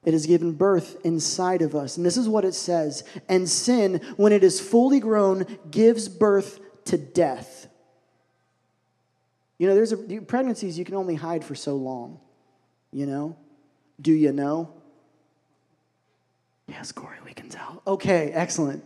It 0.06 0.14
has 0.14 0.28
given 0.28 0.54
birth 0.54 0.98
inside 1.04 1.64
of 1.64 1.76
us. 1.76 1.98
And 1.98 2.06
this 2.06 2.16
is 2.16 2.30
what 2.30 2.46
it 2.46 2.54
says. 2.54 3.04
And 3.28 3.50
sin, 3.50 4.02
when 4.18 4.32
it 4.32 4.44
is 4.44 4.62
fully 4.62 5.00
grown, 5.00 5.46
gives 5.72 6.08
birth 6.08 6.60
to 6.86 6.98
death. 6.98 7.68
You 9.58 9.68
know, 9.68 9.74
there's 9.74 9.94
a, 9.94 9.98
pregnancies 9.98 10.78
you 10.78 10.86
can 10.86 10.96
only 10.96 11.16
hide 11.16 11.44
for 11.44 11.56
so 11.56 11.76
long. 11.76 12.20
You 12.96 13.06
know? 13.06 13.36
Do 14.00 14.14
you 14.14 14.32
know? 14.32 14.72
Yes, 16.70 16.94
Corey, 16.94 17.18
we 17.26 17.34
can 17.34 17.50
tell. 17.50 17.82
Okay, 17.86 18.32
excellent. 18.32 18.86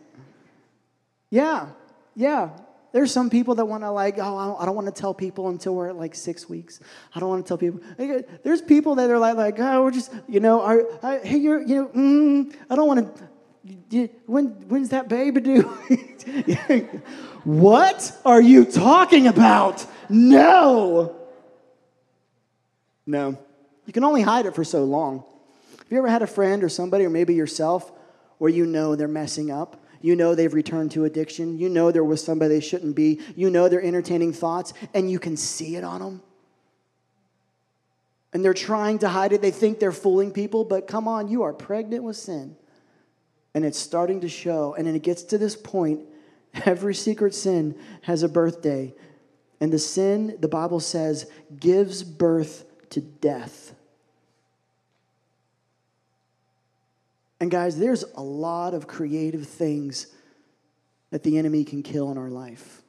Yeah, 1.30 1.68
yeah. 2.16 2.50
There's 2.92 3.12
some 3.12 3.30
people 3.30 3.54
that 3.54 3.66
want 3.66 3.84
to 3.84 3.92
like, 3.92 4.18
oh, 4.18 4.58
I 4.58 4.66
don't, 4.66 4.76
want 4.76 4.88
to 4.88 4.92
tell 4.92 5.14
people 5.14 5.50
until 5.50 5.76
we're 5.76 5.90
at 5.90 5.96
like 5.96 6.16
six 6.16 6.50
weeks. 6.50 6.80
I 7.14 7.20
don't 7.20 7.30
want 7.30 7.46
to 7.46 7.48
tell 7.48 7.60
people. 7.60 7.82
There's 8.44 8.64
people 8.64 8.96
that 8.96 9.12
are 9.12 9.20
like, 9.20 9.38
like, 9.38 9.60
oh, 9.60 9.84
we're 9.84 9.92
just, 9.92 10.12
you 10.28 10.40
know, 10.40 10.64
are, 10.64 10.86
I, 11.04 11.20
hey, 11.20 11.38
you're, 11.38 11.62
you 11.62 11.76
know, 11.76 11.88
mm, 11.90 12.56
I 12.68 12.76
don't 12.76 12.88
want 12.88 13.16
to. 13.92 14.10
When, 14.26 14.48
when's 14.70 14.90
that 14.90 15.08
baby 15.08 15.40
due? 15.40 15.62
what 17.44 18.12
are 18.26 18.42
you 18.42 18.66
talking 18.66 19.28
about? 19.28 19.86
No. 20.10 21.16
No. 23.06 23.38
You 23.90 23.94
can 23.94 24.04
only 24.04 24.22
hide 24.22 24.46
it 24.46 24.54
for 24.54 24.64
so 24.64 24.84
long. 24.84 25.24
Have 25.80 25.88
you 25.90 25.98
ever 25.98 26.10
had 26.10 26.22
a 26.22 26.28
friend 26.28 26.64
or 26.64 26.70
somebody, 26.70 27.06
or 27.06 27.10
maybe 27.10 27.34
yourself, 27.34 27.92
where 28.38 28.52
you 28.52 28.68
know 28.68 28.96
they're 28.96 29.08
messing 29.08 29.50
up? 29.50 29.84
You 30.00 30.16
know 30.16 30.36
they've 30.36 30.54
returned 30.54 30.92
to 30.92 31.06
addiction. 31.06 31.58
You 31.58 31.70
know 31.70 31.92
they're 31.92 32.04
with 32.04 32.20
somebody 32.20 32.54
they 32.54 32.60
shouldn't 32.62 32.96
be. 32.96 33.20
You 33.36 33.50
know 33.50 33.68
they're 33.68 33.82
entertaining 33.82 34.32
thoughts, 34.32 34.74
and 34.94 35.10
you 35.10 35.18
can 35.18 35.36
see 35.36 35.76
it 35.76 35.84
on 35.84 36.02
them. 36.02 36.22
And 38.32 38.46
they're 38.46 38.54
trying 38.54 39.00
to 39.00 39.10
hide 39.10 39.34
it. 39.34 39.42
They 39.42 39.50
think 39.50 39.80
they're 39.80 39.92
fooling 39.92 40.34
people, 40.34 40.66
but 40.66 40.86
come 40.86 41.08
on, 41.08 41.28
you 41.28 41.42
are 41.42 41.52
pregnant 41.52 42.04
with 42.04 42.16
sin. 42.16 42.56
And 43.56 43.66
it's 43.66 43.80
starting 43.80 44.22
to 44.22 44.30
show. 44.30 44.76
And 44.76 44.86
then 44.86 44.94
it 44.94 45.02
gets 45.02 45.24
to 45.24 45.40
this 45.40 45.56
point 45.56 46.02
every 46.64 46.94
secret 46.94 47.34
sin 47.34 47.76
has 48.04 48.22
a 48.22 48.30
birthday. 48.30 48.94
And 49.60 49.74
the 49.74 49.80
sin, 49.80 50.38
the 50.40 50.48
Bible 50.48 50.80
says, 50.80 51.26
gives 51.60 52.04
birth 52.04 52.66
to 52.92 53.02
death. 53.02 53.74
And 57.40 57.50
guys, 57.50 57.78
there's 57.78 58.04
a 58.16 58.22
lot 58.22 58.74
of 58.74 58.88
creative 58.88 59.48
things 59.48 60.08
that 61.12 61.24
the 61.24 61.38
enemy 61.38 61.64
can 61.64 61.82
kill 61.82 62.12
in 62.12 62.18
our 62.18 62.30
life. 62.30 62.82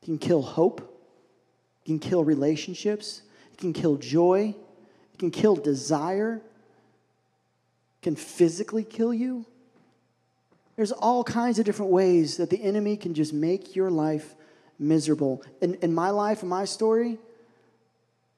He 0.00 0.06
can 0.06 0.18
kill 0.18 0.42
hope, 0.42 0.80
he 1.82 1.92
can 1.92 1.98
kill 1.98 2.24
relationships, 2.24 3.22
he 3.50 3.56
can 3.56 3.72
kill 3.72 3.96
joy, 3.96 4.54
he 5.12 5.18
can 5.18 5.30
kill 5.30 5.56
desire, 5.56 6.40
can 8.02 8.16
physically 8.16 8.82
kill 8.82 9.12
you. 9.12 9.44
There's 10.76 10.92
all 10.92 11.22
kinds 11.22 11.58
of 11.58 11.66
different 11.66 11.92
ways 11.92 12.38
that 12.38 12.48
the 12.48 12.62
enemy 12.62 12.96
can 12.96 13.12
just 13.12 13.34
make 13.34 13.76
your 13.76 13.90
life 13.90 14.34
miserable. 14.78 15.42
In, 15.60 15.74
in 15.82 15.92
my 15.92 16.10
life, 16.10 16.42
in 16.42 16.48
my 16.48 16.64
story, 16.64 17.18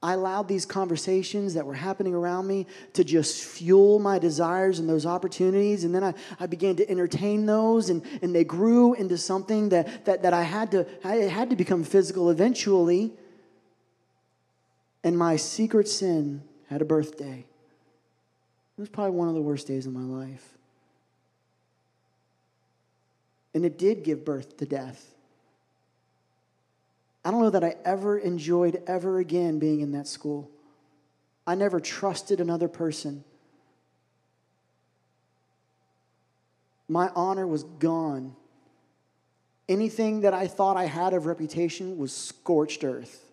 I 0.02 0.14
allowed 0.14 0.48
these 0.48 0.66
conversations 0.66 1.54
that 1.54 1.64
were 1.64 1.74
happening 1.74 2.12
around 2.12 2.48
me 2.48 2.66
to 2.94 3.04
just 3.04 3.44
fuel 3.44 4.00
my 4.00 4.18
desires 4.18 4.80
and 4.80 4.88
those 4.88 5.06
opportunities. 5.06 5.84
And 5.84 5.94
then 5.94 6.02
I, 6.02 6.14
I 6.40 6.46
began 6.46 6.74
to 6.76 6.90
entertain 6.90 7.46
those, 7.46 7.88
and, 7.88 8.02
and 8.20 8.34
they 8.34 8.42
grew 8.42 8.94
into 8.94 9.16
something 9.16 9.68
that, 9.68 10.04
that, 10.04 10.22
that 10.22 10.34
I 10.34 10.42
had 10.42 10.72
to, 10.72 10.86
I 11.04 11.14
had 11.14 11.50
to 11.50 11.56
become 11.56 11.84
physical 11.84 12.30
eventually. 12.30 13.12
And 15.04 15.16
my 15.16 15.36
secret 15.36 15.86
sin 15.88 16.42
had 16.68 16.82
a 16.82 16.84
birthday. 16.84 17.44
It 18.76 18.80
was 18.80 18.88
probably 18.88 19.12
one 19.12 19.28
of 19.28 19.34
the 19.34 19.42
worst 19.42 19.68
days 19.68 19.86
of 19.86 19.92
my 19.92 20.00
life. 20.00 20.48
And 23.54 23.64
it 23.64 23.78
did 23.78 24.02
give 24.02 24.24
birth 24.24 24.56
to 24.56 24.66
death. 24.66 25.14
I 27.24 27.30
don't 27.30 27.40
know 27.40 27.50
that 27.50 27.64
I 27.64 27.76
ever 27.84 28.18
enjoyed 28.18 28.82
ever 28.86 29.18
again 29.18 29.58
being 29.58 29.80
in 29.80 29.92
that 29.92 30.08
school. 30.08 30.50
I 31.46 31.54
never 31.54 31.80
trusted 31.80 32.40
another 32.40 32.68
person. 32.68 33.24
My 36.88 37.10
honor 37.14 37.46
was 37.46 37.62
gone. 37.62 38.34
Anything 39.68 40.22
that 40.22 40.34
I 40.34 40.46
thought 40.46 40.76
I 40.76 40.86
had 40.86 41.14
of 41.14 41.26
reputation 41.26 41.96
was 41.96 42.14
scorched 42.14 42.84
earth. 42.84 43.24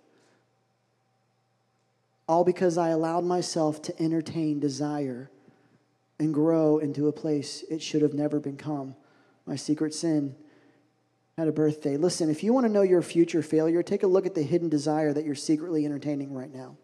All 2.27 2.43
because 2.43 2.77
I 2.77 2.89
allowed 2.89 3.23
myself 3.25 3.81
to 3.83 4.01
entertain 4.01 4.59
desire 4.59 5.31
and 6.19 6.33
grow 6.33 6.77
into 6.77 7.07
a 7.07 7.11
place 7.11 7.63
it 7.69 7.81
should 7.81 8.03
have 8.03 8.13
never 8.13 8.39
become. 8.39 8.95
My 9.47 9.55
secret 9.55 9.93
sin 9.95 10.35
had 11.39 11.47
a 11.47 11.53
birthday. 11.53 11.95
Listen, 11.95 12.29
if 12.29 12.43
you 12.43 12.51
want 12.51 12.65
to 12.65 12.71
know 12.71 12.81
your 12.81 13.01
future 13.01 13.41
failure, 13.41 13.81
take 13.81 14.03
a 14.03 14.07
look 14.07 14.25
at 14.25 14.35
the 14.35 14.43
hidden 14.43 14.67
desire 14.67 15.13
that 15.13 15.23
you're 15.23 15.35
secretly 15.35 15.85
entertaining 15.85 16.33
right 16.33 16.53
now. 16.53 16.75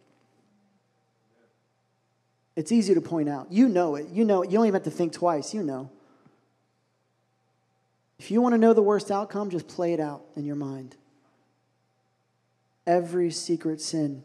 It's 2.56 2.72
easy 2.72 2.94
to 2.94 3.02
point 3.02 3.28
out. 3.28 3.52
You 3.52 3.68
know 3.68 3.96
it. 3.96 4.08
You 4.08 4.24
know 4.24 4.44
it. 4.44 4.50
You 4.50 4.58
don't 4.58 4.68
even 4.68 4.76
have 4.76 4.84
to 4.84 4.91
think 4.91 5.12
twice. 5.12 5.54
You 5.54 5.62
know. 5.62 5.91
If 8.18 8.32
you 8.32 8.41
want 8.41 8.54
to 8.54 8.58
know 8.58 8.74
the 8.74 8.82
worst 8.82 9.12
outcome, 9.12 9.50
just 9.50 9.68
play 9.68 9.91
it 9.91 10.00
out 10.00 10.24
in 10.38 10.46
your 10.46 10.56
mind. 10.56 10.96
Every 12.88 13.32
secret 13.32 13.82
sin 13.82 14.24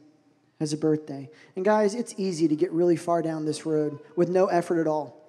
has 0.61 0.73
a 0.73 0.77
birthday. 0.77 1.29
And 1.57 1.65
guys, 1.65 1.97
it's 1.97 2.15
easy 2.17 2.47
to 2.47 2.55
get 2.55 2.71
really 2.71 2.95
far 2.95 3.21
down 3.21 3.47
this 3.47 3.67
road 3.67 3.99
with 4.15 4.29
no 4.29 4.47
effort 4.47 4.81
at 4.81 4.87
all. 4.87 5.20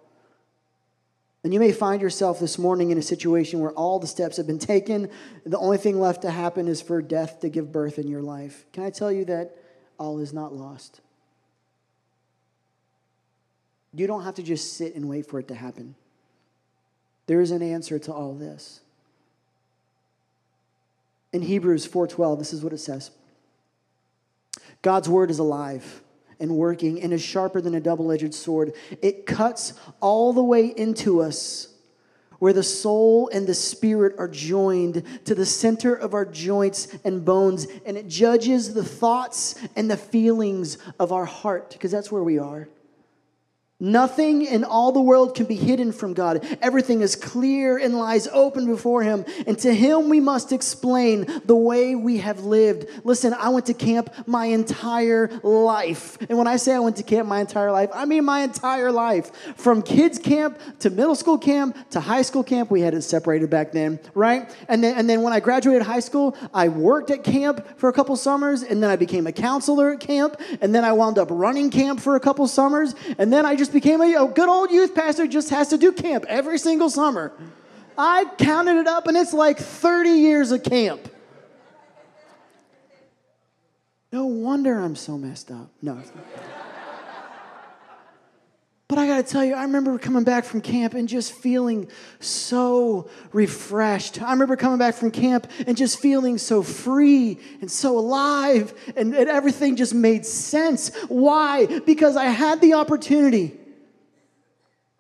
And 1.44 1.54
you 1.54 1.60
may 1.60 1.72
find 1.72 2.02
yourself 2.02 2.40
this 2.40 2.60
morning 2.60 2.92
in 2.92 2.98
a 2.98 3.02
situation 3.02 3.60
where 3.60 3.72
all 3.72 4.00
the 4.00 4.08
steps 4.08 4.38
have 4.38 4.46
been 4.46 4.60
taken. 4.60 5.10
The 5.44 5.58
only 5.58 5.78
thing 5.78 6.00
left 6.00 6.22
to 6.22 6.30
happen 6.30 6.68
is 6.68 6.82
for 6.82 7.02
death 7.02 7.40
to 7.40 7.50
give 7.50 7.72
birth 7.72 7.98
in 7.98 8.08
your 8.08 8.22
life. 8.22 8.66
Can 8.74 8.84
I 8.84 8.92
tell 8.92 9.12
you 9.12 9.26
that 9.26 9.56
all 9.98 10.20
is 10.20 10.34
not 10.34 10.54
lost? 10.54 11.02
You 13.94 14.06
don't 14.06 14.24
have 14.24 14.36
to 14.36 14.44
just 14.44 14.74
sit 14.78 14.96
and 14.96 15.10
wait 15.10 15.26
for 15.26 15.40
it 15.40 15.48
to 15.48 15.56
happen. 15.56 15.96
There 17.26 17.42
is 17.42 17.52
an 17.52 17.62
answer 17.62 17.98
to 18.00 18.14
all 18.14 18.34
this. 18.34 18.82
In 21.34 21.42
Hebrews 21.42 21.88
4:12, 21.88 22.40
this 22.40 22.54
is 22.54 22.64
what 22.64 22.74
it 22.74 22.78
says. 22.78 23.12
God's 24.82 25.10
word 25.10 25.32
is 25.32 25.40
alive 25.40 26.02
and 26.42 26.58
working 26.58 27.02
and 27.02 27.14
is 27.14 27.22
sharper 27.22 27.62
than 27.62 27.76
a 27.76 27.80
double-edged 27.80 28.34
sword. 28.34 28.74
It 29.02 29.26
cuts 29.26 29.74
all 30.02 30.34
the 30.34 30.44
way 30.44 30.66
into 30.66 31.22
us 31.22 31.70
where 32.40 32.54
the 32.54 32.64
soul 32.64 33.30
and 33.32 33.46
the 33.46 33.54
spirit 33.54 34.16
are 34.18 34.28
joined 34.28 35.04
to 35.26 35.36
the 35.36 35.46
center 35.46 35.94
of 35.94 36.16
our 36.16 36.26
joints 36.26 36.88
and 37.06 37.24
bones 37.24 37.68
and 37.86 37.96
it 37.96 38.08
judges 38.08 38.74
the 38.74 38.84
thoughts 38.84 39.54
and 39.76 39.92
the 39.92 39.96
feelings 39.96 40.80
of 41.00 41.12
our 41.12 41.26
heart 41.26 41.70
because 41.74 41.92
that's 41.92 42.12
where 42.12 42.24
we 42.24 42.40
are. 42.40 42.68
Nothing 43.82 44.46
in 44.46 44.64
all 44.64 44.92
the 44.92 45.02
world 45.02 45.34
can 45.34 45.48
be 45.48 45.56
hidden 45.56 45.92
from 45.92 46.14
God. 46.14 46.46
Everything 46.62 47.02
is 47.02 47.16
clear 47.16 47.80
and 47.80 47.98
lies 47.98 48.28
open 48.28 48.68
before 48.68 49.02
Him. 49.02 49.26
And 49.48 49.58
to 49.58 49.74
Him 49.74 50.08
we 50.08 50.20
must 50.20 50.52
explain 50.52 51.26
the 51.46 51.56
way 51.56 51.96
we 51.96 52.20
have 52.20 52.42
lived. 52.42 52.88
Listen, 53.04 53.34
I 53.34 53.50
went 53.50 53.66
to 53.66 53.74
camp 53.74 54.14
my 54.28 54.46
entire 54.46 55.32
life. 55.42 56.20
And 56.30 56.38
when 56.38 56.46
I 56.46 56.58
say 56.58 56.76
I 56.76 56.80
went 56.80 56.98
to 56.98 57.04
camp 57.04 57.28
my 57.28 57.40
entire 57.40 57.72
life, 57.72 57.90
I 57.92 58.06
mean 58.06 58.24
my 58.24 58.42
entire 58.42 58.92
life. 58.92 59.32
From 59.58 59.82
kids' 59.82 60.20
camp 60.20 60.60
to 60.82 60.92
middle 60.92 61.16
school 61.16 61.40
camp 61.40 61.76
to 61.90 62.00
high 62.00 62.22
school 62.22 62.44
camp. 62.44 62.70
We 62.70 62.82
had 62.82 62.94
it 62.94 63.02
separated 63.02 63.50
back 63.50 63.72
then, 63.72 64.00
right? 64.14 64.56
And 64.70 64.84
then, 64.84 64.96
and 64.96 65.10
then 65.10 65.24
when 65.24 65.34
I 65.34 65.40
graduated 65.40 65.82
high 65.82 66.02
school, 66.02 66.38
I 66.54 66.68
worked 66.68 67.10
at 67.10 67.24
camp 67.24 67.66
for 67.78 67.90
a 67.90 67.94
couple 67.94 68.16
summers. 68.16 68.62
And 68.62 68.84
then 68.84 68.92
I 68.92 68.96
became 68.96 69.26
a 69.26 69.32
counselor 69.32 69.94
at 69.94 70.02
camp. 70.02 70.40
And 70.62 70.76
then 70.76 70.86
I 70.86 70.92
wound 70.92 71.18
up 71.18 71.30
running 71.32 71.72
camp 71.72 72.00
for 72.00 72.16
a 72.16 72.20
couple 72.20 72.48
summers. 72.48 72.94
And 73.18 73.34
then 73.34 73.44
I 73.44 73.56
just 73.56 73.71
became 73.72 74.02
a, 74.02 74.14
a 74.16 74.28
good 74.28 74.50
old 74.50 74.72
youth 74.72 74.94
pastor, 74.94 75.28
just 75.28 75.50
has 75.50 75.70
to 75.70 75.78
do 75.78 75.92
camp 75.92 76.26
every 76.28 76.58
single 76.58 76.90
summer. 76.90 77.32
I 77.98 78.26
counted 78.38 78.78
it 78.78 78.88
up 78.88 79.08
and 79.08 79.18
it's 79.18 79.34
like 79.34 79.58
30 79.58 80.10
years 80.10 80.52
of 80.52 80.64
camp. 80.64 81.08
No 84.12 84.26
wonder 84.26 84.78
I'm 84.80 84.96
so 84.96 85.18
messed 85.18 85.52
up. 85.52 85.70
No. 85.82 86.02
But 88.92 89.00
I 89.00 89.08
got 89.08 89.26
to 89.26 89.32
tell 89.32 89.46
you, 89.46 89.54
I 89.54 89.62
remember 89.62 89.98
coming 89.98 90.26
back 90.26 90.44
from 90.44 90.60
camp 90.60 90.96
and 90.96 91.08
just 91.08 91.32
feeling 91.32 91.88
so 92.20 93.10
refreshed. 93.32 94.22
I 94.22 94.32
remember 94.34 94.58
coming 94.58 94.80
back 94.80 94.96
from 94.96 95.12
camp 95.12 95.50
and 95.66 95.78
just 95.78 96.02
feeling 96.02 96.38
so 96.38 96.62
free 96.62 97.40
and 97.62 97.72
so 97.72 97.98
alive, 97.98 98.74
and, 98.98 99.16
and 99.16 99.30
everything 99.30 99.78
just 99.78 99.94
made 99.94 100.26
sense. 100.26 100.94
Why? 101.08 101.80
Because 101.86 102.18
I 102.18 102.26
had 102.26 102.60
the 102.60 102.74
opportunity 102.74 103.58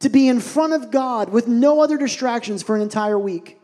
to 0.02 0.10
be 0.10 0.28
in 0.28 0.40
front 0.40 0.74
of 0.74 0.92
God 0.92 1.30
with 1.30 1.48
no 1.48 1.82
other 1.82 1.98
distractions 1.98 2.62
for 2.62 2.76
an 2.76 2.82
entire 2.82 3.18
week. 3.18 3.60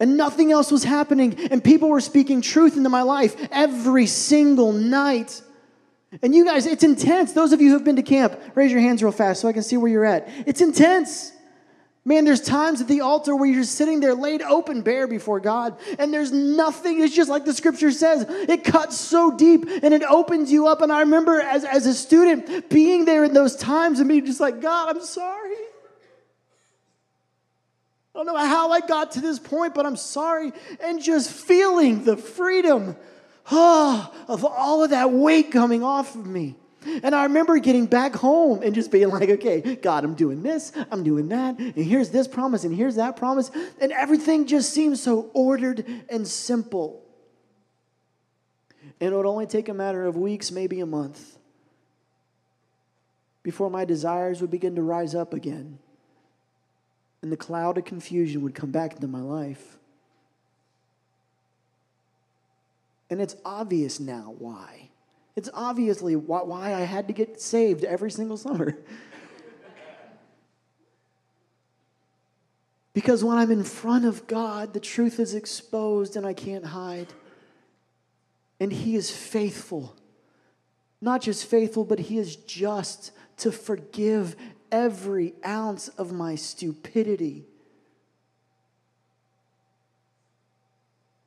And 0.00 0.16
nothing 0.16 0.52
else 0.52 0.70
was 0.70 0.84
happening, 0.84 1.34
and 1.50 1.62
people 1.62 1.88
were 1.88 2.00
speaking 2.00 2.40
truth 2.40 2.76
into 2.76 2.88
my 2.88 3.02
life 3.02 3.48
every 3.50 4.06
single 4.06 4.72
night. 4.72 5.42
And 6.22 6.34
you 6.34 6.44
guys, 6.44 6.66
it's 6.66 6.84
intense. 6.84 7.32
Those 7.32 7.52
of 7.52 7.60
you 7.60 7.68
who 7.68 7.74
have 7.74 7.84
been 7.84 7.96
to 7.96 8.02
camp, 8.02 8.40
raise 8.54 8.70
your 8.70 8.80
hands 8.80 9.02
real 9.02 9.12
fast 9.12 9.40
so 9.40 9.48
I 9.48 9.52
can 9.52 9.62
see 9.62 9.76
where 9.76 9.90
you're 9.90 10.04
at. 10.04 10.28
It's 10.46 10.60
intense. 10.60 11.32
Man, 12.08 12.24
there's 12.24 12.40
times 12.40 12.80
at 12.80 12.88
the 12.88 13.02
altar 13.02 13.36
where 13.36 13.50
you're 13.50 13.64
sitting 13.64 14.00
there 14.00 14.14
laid 14.14 14.40
open 14.40 14.80
bare 14.80 15.06
before 15.06 15.40
God, 15.40 15.78
and 15.98 16.10
there's 16.10 16.32
nothing. 16.32 17.02
It's 17.02 17.14
just 17.14 17.28
like 17.28 17.44
the 17.44 17.52
scripture 17.52 17.90
says, 17.90 18.24
it 18.26 18.64
cuts 18.64 18.96
so 18.96 19.30
deep 19.30 19.66
and 19.82 19.92
it 19.92 20.02
opens 20.02 20.50
you 20.50 20.68
up. 20.68 20.80
And 20.80 20.90
I 20.90 21.00
remember 21.00 21.38
as, 21.38 21.66
as 21.66 21.84
a 21.84 21.92
student 21.92 22.70
being 22.70 23.04
there 23.04 23.24
in 23.24 23.34
those 23.34 23.56
times 23.56 24.00
and 24.00 24.08
being 24.08 24.24
just 24.24 24.40
like, 24.40 24.62
God, 24.62 24.96
I'm 24.96 25.04
sorry. 25.04 25.52
I 28.14 28.18
don't 28.18 28.24
know 28.24 28.38
how 28.38 28.70
I 28.70 28.80
got 28.80 29.12
to 29.12 29.20
this 29.20 29.38
point, 29.38 29.74
but 29.74 29.84
I'm 29.84 29.96
sorry. 29.96 30.54
And 30.80 31.02
just 31.02 31.30
feeling 31.30 32.04
the 32.04 32.16
freedom 32.16 32.96
oh, 33.50 34.14
of 34.28 34.46
all 34.46 34.82
of 34.82 34.90
that 34.90 35.12
weight 35.12 35.52
coming 35.52 35.84
off 35.84 36.14
of 36.14 36.24
me. 36.24 36.56
And 36.84 37.14
I 37.14 37.24
remember 37.24 37.58
getting 37.58 37.86
back 37.86 38.14
home 38.14 38.62
and 38.62 38.74
just 38.74 38.90
being 38.90 39.08
like, 39.08 39.28
okay, 39.28 39.76
God, 39.76 40.04
I'm 40.04 40.14
doing 40.14 40.42
this, 40.42 40.72
I'm 40.90 41.02
doing 41.02 41.28
that, 41.28 41.58
and 41.58 41.74
here's 41.74 42.10
this 42.10 42.28
promise, 42.28 42.64
and 42.64 42.74
here's 42.74 42.94
that 42.96 43.16
promise. 43.16 43.50
And 43.80 43.92
everything 43.92 44.46
just 44.46 44.72
seems 44.72 45.02
so 45.02 45.30
ordered 45.34 45.84
and 46.08 46.26
simple. 46.26 47.02
And 49.00 49.12
it 49.12 49.16
would 49.16 49.26
only 49.26 49.46
take 49.46 49.68
a 49.68 49.74
matter 49.74 50.06
of 50.06 50.16
weeks, 50.16 50.50
maybe 50.50 50.80
a 50.80 50.86
month, 50.86 51.36
before 53.42 53.70
my 53.70 53.84
desires 53.84 54.40
would 54.40 54.50
begin 54.50 54.76
to 54.76 54.82
rise 54.82 55.14
up 55.14 55.34
again. 55.34 55.78
And 57.22 57.32
the 57.32 57.36
cloud 57.36 57.76
of 57.78 57.84
confusion 57.84 58.42
would 58.42 58.54
come 58.54 58.70
back 58.70 58.94
into 58.94 59.08
my 59.08 59.20
life. 59.20 59.78
And 63.10 63.20
it's 63.20 63.36
obvious 63.44 63.98
now 63.98 64.34
why. 64.38 64.87
It's 65.38 65.48
obviously 65.54 66.16
why 66.16 66.74
I 66.74 66.80
had 66.80 67.06
to 67.06 67.14
get 67.14 67.40
saved 67.40 67.84
every 67.84 68.10
single 68.10 68.36
summer. 68.36 68.76
because 72.92 73.22
when 73.22 73.38
I'm 73.38 73.52
in 73.52 73.62
front 73.62 74.04
of 74.04 74.26
God, 74.26 74.74
the 74.74 74.80
truth 74.80 75.20
is 75.20 75.36
exposed 75.36 76.16
and 76.16 76.26
I 76.26 76.32
can't 76.32 76.64
hide. 76.64 77.06
And 78.58 78.72
He 78.72 78.96
is 78.96 79.12
faithful. 79.12 79.94
Not 81.00 81.22
just 81.22 81.46
faithful, 81.46 81.84
but 81.84 82.00
He 82.00 82.18
is 82.18 82.34
just 82.34 83.12
to 83.36 83.52
forgive 83.52 84.34
every 84.72 85.34
ounce 85.46 85.86
of 85.86 86.10
my 86.10 86.34
stupidity 86.34 87.46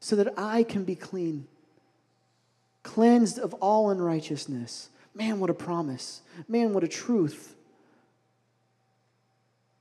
so 0.02 0.18
that 0.18 0.34
I 0.38 0.64
can 0.64 0.84
be 0.84 0.98
clean 0.98 1.48
cleansed 2.84 3.40
of 3.40 3.54
all 3.56 3.90
unrighteousness. 3.90 4.90
Man, 5.14 5.40
what 5.40 5.50
a 5.50 5.54
promise. 5.54 6.22
Man, 6.48 6.74
what 6.74 6.84
a 6.84 6.88
truth. 6.88 7.56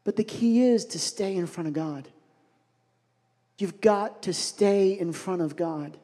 But 0.05 0.16
the 0.16 0.24
key 0.24 0.62
is 0.62 0.84
to 0.86 0.98
stay 0.98 1.36
in 1.36 1.46
front 1.46 1.68
of 1.68 1.74
God. 1.74 2.09
You've 3.59 3.80
got 3.80 4.22
to 4.22 4.32
stay 4.32 4.98
in 4.98 5.12
front 5.12 5.42
of 5.42 5.55
God. 5.55 5.96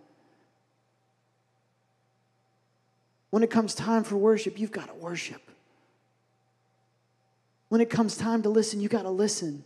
When 3.30 3.42
it 3.42 3.51
comes 3.51 3.74
time 3.74 4.05
for 4.05 4.16
worship, 4.16 4.59
you've 4.59 4.72
got 4.72 4.88
to 4.88 4.94
worship. 4.94 5.42
When 7.68 7.80
it 7.80 7.90
comes 7.90 8.16
time 8.16 8.42
to 8.42 8.49
listen, 8.49 8.80
you 8.80 8.88
got 8.88 9.03
to 9.03 9.11
listen. 9.11 9.64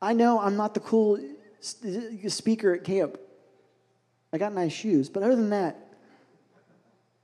I 0.00 0.12
know 0.12 0.40
I'm 0.40 0.56
not 0.56 0.74
the 0.74 0.80
cool 0.80 1.20
speaker 1.60 2.74
at 2.74 2.84
camp. 2.84 3.18
I 4.32 4.38
got 4.38 4.52
nice 4.52 4.72
shoes. 4.72 5.08
But 5.08 5.22
other 5.22 5.36
than 5.36 5.50
that, 5.50 5.76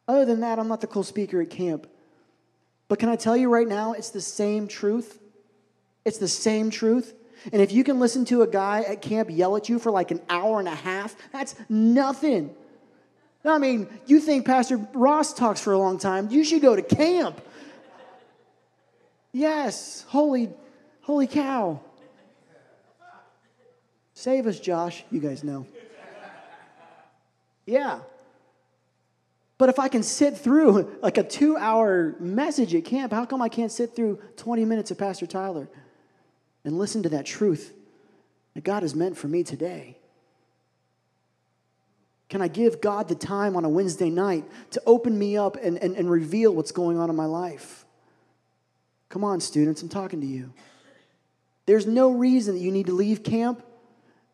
other 0.06 0.24
than 0.24 0.40
that, 0.40 0.58
I'm 0.58 0.68
not 0.68 0.80
the 0.80 0.86
cool 0.86 1.02
speaker 1.02 1.40
at 1.40 1.50
camp. 1.50 1.86
But 2.88 2.98
can 2.98 3.08
I 3.08 3.16
tell 3.16 3.36
you 3.36 3.50
right 3.50 3.68
now, 3.68 3.92
it's 3.92 4.10
the 4.10 4.20
same 4.20 4.68
truth? 4.68 5.18
It's 6.04 6.18
the 6.18 6.28
same 6.28 6.70
truth. 6.70 7.14
And 7.52 7.62
if 7.62 7.72
you 7.72 7.84
can 7.84 8.00
listen 8.00 8.24
to 8.26 8.42
a 8.42 8.46
guy 8.46 8.82
at 8.82 9.02
camp 9.02 9.28
yell 9.30 9.56
at 9.56 9.68
you 9.68 9.78
for 9.78 9.92
like 9.92 10.10
an 10.10 10.20
hour 10.28 10.58
and 10.58 10.68
a 10.68 10.74
half, 10.74 11.14
that's 11.30 11.54
nothing. 11.68 12.54
I 13.44 13.58
mean, 13.58 13.88
you 14.06 14.20
think 14.20 14.44
Pastor 14.44 14.78
Ross 14.92 15.32
talks 15.32 15.60
for 15.60 15.72
a 15.72 15.78
long 15.78 15.98
time, 15.98 16.30
you 16.30 16.44
should 16.44 16.62
go 16.62 16.74
to 16.74 16.82
camp. 16.82 17.40
Yes, 19.32 20.04
holy, 20.08 20.50
holy 21.02 21.26
cow. 21.26 21.80
Save 24.14 24.48
us, 24.48 24.58
Josh. 24.58 25.04
You 25.10 25.20
guys 25.20 25.44
know. 25.44 25.66
Yeah. 27.68 28.00
But 29.58 29.68
if 29.68 29.78
I 29.78 29.88
can 29.88 30.02
sit 30.02 30.38
through 30.38 30.96
like 31.02 31.18
a 31.18 31.22
two 31.22 31.56
hour 31.56 32.16
message 32.18 32.74
at 32.74 32.84
camp, 32.86 33.12
how 33.12 33.26
come 33.26 33.42
I 33.42 33.50
can't 33.50 33.70
sit 33.70 33.94
through 33.94 34.20
20 34.36 34.64
minutes 34.64 34.90
of 34.90 34.98
Pastor 34.98 35.26
Tyler 35.26 35.68
and 36.64 36.78
listen 36.78 37.02
to 37.02 37.10
that 37.10 37.26
truth 37.26 37.74
that 38.54 38.64
God 38.64 38.82
has 38.82 38.94
meant 38.94 39.18
for 39.18 39.28
me 39.28 39.42
today? 39.42 39.98
Can 42.30 42.40
I 42.42 42.48
give 42.48 42.80
God 42.80 43.08
the 43.08 43.14
time 43.14 43.56
on 43.56 43.64
a 43.64 43.68
Wednesday 43.68 44.10
night 44.10 44.44
to 44.70 44.82
open 44.86 45.18
me 45.18 45.36
up 45.36 45.56
and, 45.62 45.78
and, 45.78 45.94
and 45.96 46.10
reveal 46.10 46.54
what's 46.54 46.72
going 46.72 46.98
on 46.98 47.10
in 47.10 47.16
my 47.16 47.24
life? 47.24 47.84
Come 49.08 49.24
on, 49.24 49.40
students, 49.40 49.82
I'm 49.82 49.88
talking 49.88 50.20
to 50.20 50.26
you. 50.26 50.52
There's 51.66 51.86
no 51.86 52.12
reason 52.12 52.54
that 52.54 52.60
you 52.60 52.72
need 52.72 52.86
to 52.86 52.92
leave 52.92 53.22
camp 53.22 53.62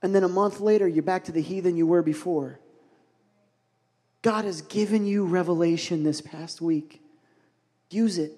and 0.03 0.15
then 0.15 0.23
a 0.23 0.29
month 0.29 0.61
later 0.61 0.87
you're 0.87 1.03
back 1.03 1.25
to 1.25 1.33
the 1.33 1.43
heathen 1.43 1.77
you 1.77 1.87
were 1.87 2.03
before. 2.03 2.61
God 4.25 4.47
has 4.47 4.63
given 4.63 5.05
you 5.05 5.27
revelation 5.27 6.03
this 6.03 6.23
past 6.23 6.63
week. 6.63 7.03
Use 7.91 8.17
it, 8.17 8.33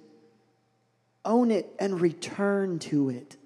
own 1.25 1.53
it, 1.53 1.73
and 1.79 2.01
return 2.01 2.81
to 2.81 3.09
it. 3.09 3.37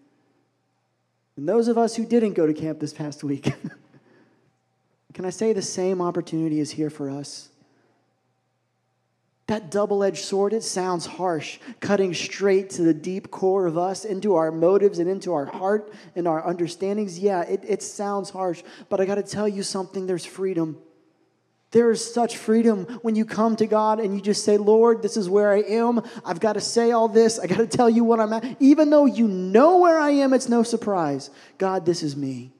And 1.36 1.46
those 1.46 1.68
of 1.68 1.76
us 1.76 1.96
who 1.96 2.06
didn't 2.06 2.32
go 2.32 2.46
to 2.46 2.54
camp 2.54 2.80
this 2.80 2.94
past 2.94 3.22
week, 3.22 3.42
can 5.12 5.26
I 5.26 5.30
say 5.30 5.52
the 5.52 5.60
same 5.60 6.00
opportunity 6.00 6.60
is 6.60 6.70
here 6.70 6.88
for 6.88 7.10
us? 7.10 7.50
That 9.46 9.70
double 9.70 10.02
edged 10.02 10.24
sword, 10.24 10.54
it 10.54 10.62
sounds 10.62 11.04
harsh, 11.04 11.58
cutting 11.80 12.14
straight 12.14 12.70
to 12.70 12.82
the 12.82 12.94
deep 12.94 13.30
core 13.30 13.66
of 13.66 13.76
us, 13.76 14.06
into 14.06 14.36
our 14.36 14.50
motives 14.50 14.98
and 14.98 15.10
into 15.10 15.34
our 15.34 15.44
heart 15.44 15.92
and 16.16 16.26
our 16.26 16.46
understandings. 16.46 17.18
Yeah, 17.18 17.42
it, 17.42 17.64
it 17.68 17.82
sounds 17.82 18.30
harsh, 18.30 18.62
but 18.88 18.98
I 18.98 19.04
got 19.04 19.16
to 19.16 19.22
tell 19.22 19.46
you 19.46 19.62
something 19.62 20.06
there's 20.06 20.24
freedom. 20.24 20.78
There 21.72 21.90
is 21.92 22.12
such 22.12 22.36
freedom 22.36 22.84
when 23.02 23.14
you 23.14 23.24
come 23.24 23.54
to 23.56 23.66
God 23.66 24.00
and 24.00 24.14
you 24.14 24.20
just 24.20 24.44
say, 24.44 24.56
Lord, 24.56 25.02
this 25.02 25.16
is 25.16 25.30
where 25.30 25.52
I 25.52 25.60
am. 25.60 26.02
I've 26.24 26.40
got 26.40 26.54
to 26.54 26.60
say 26.60 26.90
all 26.90 27.06
this. 27.06 27.38
I 27.38 27.46
got 27.46 27.58
to 27.58 27.66
tell 27.66 27.88
you 27.88 28.02
what 28.02 28.18
I'm 28.18 28.32
at. 28.32 28.56
Even 28.60 28.90
though 28.90 29.06
you 29.06 29.28
know 29.28 29.78
where 29.78 29.98
I 29.98 30.10
am, 30.10 30.34
it's 30.34 30.48
no 30.48 30.64
surprise. 30.64 31.30
God, 31.58 31.86
this 31.86 32.02
is 32.02 32.16
me. 32.16 32.50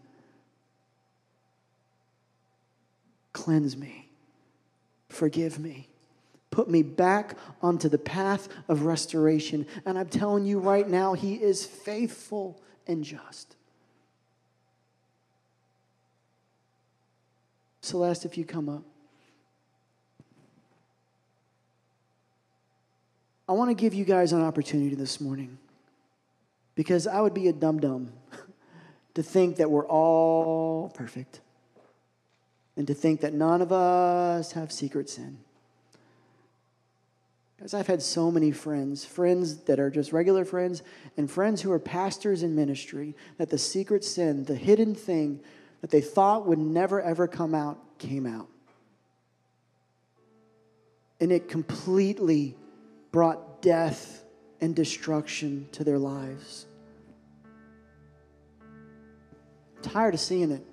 Cleanse 3.32 3.76
me. 3.76 4.08
Forgive 5.08 5.58
me. 5.58 5.88
Put 6.52 6.68
me 6.68 6.82
back 6.82 7.36
onto 7.62 7.88
the 7.88 7.98
path 7.98 8.48
of 8.68 8.82
restoration. 8.82 9.66
And 9.84 9.98
I'm 9.98 10.08
telling 10.08 10.44
you 10.44 10.60
right 10.60 10.88
now, 10.88 11.14
He 11.14 11.34
is 11.34 11.64
faithful 11.64 12.60
and 12.86 13.02
just. 13.02 13.56
Celeste, 17.80 18.24
if 18.24 18.38
you 18.38 18.44
come 18.44 18.68
up. 18.68 18.84
I 23.50 23.52
want 23.52 23.68
to 23.68 23.74
give 23.74 23.94
you 23.94 24.04
guys 24.04 24.32
an 24.32 24.42
opportunity 24.42 24.94
this 24.94 25.20
morning 25.20 25.58
because 26.76 27.08
I 27.08 27.20
would 27.20 27.34
be 27.34 27.48
a 27.48 27.52
dum 27.52 27.80
dum 27.80 28.12
to 29.14 29.24
think 29.24 29.56
that 29.56 29.68
we're 29.68 29.88
all 29.88 30.88
perfect 30.90 31.40
and 32.76 32.86
to 32.86 32.94
think 32.94 33.22
that 33.22 33.34
none 33.34 33.60
of 33.60 33.72
us 33.72 34.52
have 34.52 34.70
secret 34.70 35.10
sin. 35.10 35.38
Because 37.56 37.74
I've 37.74 37.88
had 37.88 38.02
so 38.02 38.30
many 38.30 38.52
friends, 38.52 39.04
friends 39.04 39.56
that 39.62 39.80
are 39.80 39.90
just 39.90 40.12
regular 40.12 40.44
friends, 40.44 40.84
and 41.16 41.28
friends 41.28 41.60
who 41.60 41.72
are 41.72 41.80
pastors 41.80 42.44
in 42.44 42.54
ministry, 42.54 43.16
that 43.38 43.50
the 43.50 43.58
secret 43.58 44.04
sin, 44.04 44.44
the 44.44 44.54
hidden 44.54 44.94
thing 44.94 45.40
that 45.80 45.90
they 45.90 46.00
thought 46.00 46.46
would 46.46 46.60
never 46.60 47.02
ever 47.02 47.26
come 47.26 47.56
out, 47.56 47.98
came 47.98 48.26
out. 48.26 48.46
And 51.18 51.32
it 51.32 51.48
completely 51.48 52.54
brought 53.12 53.62
death 53.62 54.24
and 54.60 54.74
destruction 54.74 55.68
to 55.72 55.84
their 55.84 55.98
lives. 55.98 56.66
I'm 59.76 59.82
tired 59.82 60.14
of 60.14 60.20
seeing 60.20 60.50
it. 60.50 60.64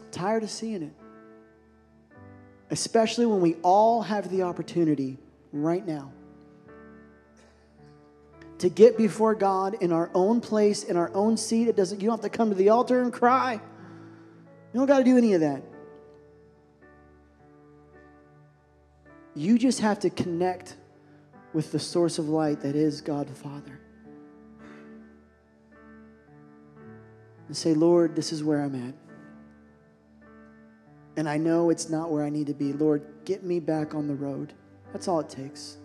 I'm 0.00 0.10
tired 0.10 0.42
of 0.42 0.50
seeing 0.50 0.82
it. 0.82 0.92
Especially 2.70 3.26
when 3.26 3.40
we 3.40 3.54
all 3.62 4.02
have 4.02 4.30
the 4.30 4.42
opportunity 4.42 5.18
right 5.52 5.86
now 5.86 6.12
to 8.58 8.68
get 8.68 8.96
before 8.96 9.34
God 9.34 9.76
in 9.80 9.92
our 9.92 10.10
own 10.14 10.40
place, 10.40 10.84
in 10.84 10.96
our 10.96 11.10
own 11.14 11.36
seat. 11.36 11.68
It 11.68 11.76
doesn't 11.76 12.00
you 12.00 12.08
don't 12.08 12.22
have 12.22 12.32
to 12.32 12.36
come 12.36 12.48
to 12.48 12.54
the 12.54 12.70
altar 12.70 13.02
and 13.02 13.12
cry. 13.12 13.60
You 14.72 14.80
don't 14.80 14.86
got 14.86 14.98
to 14.98 15.04
do 15.04 15.18
any 15.18 15.34
of 15.34 15.40
that. 15.42 15.62
You 19.34 19.58
just 19.58 19.80
have 19.80 19.98
to 20.00 20.10
connect 20.10 20.76
with 21.52 21.72
the 21.72 21.78
source 21.78 22.18
of 22.18 22.28
light 22.28 22.60
that 22.60 22.76
is 22.76 23.00
God 23.00 23.28
the 23.28 23.34
Father. 23.34 23.80
And 27.48 27.56
say, 27.56 27.74
Lord, 27.74 28.16
this 28.16 28.32
is 28.32 28.42
where 28.42 28.62
I'm 28.62 28.74
at. 28.88 28.94
And 31.16 31.28
I 31.28 31.36
know 31.36 31.70
it's 31.70 31.90
not 31.90 32.10
where 32.10 32.24
I 32.24 32.30
need 32.30 32.46
to 32.48 32.54
be. 32.54 32.72
Lord, 32.72 33.04
get 33.24 33.44
me 33.44 33.60
back 33.60 33.94
on 33.94 34.08
the 34.08 34.14
road. 34.14 34.52
That's 34.92 35.08
all 35.08 35.20
it 35.20 35.28
takes. 35.28 35.78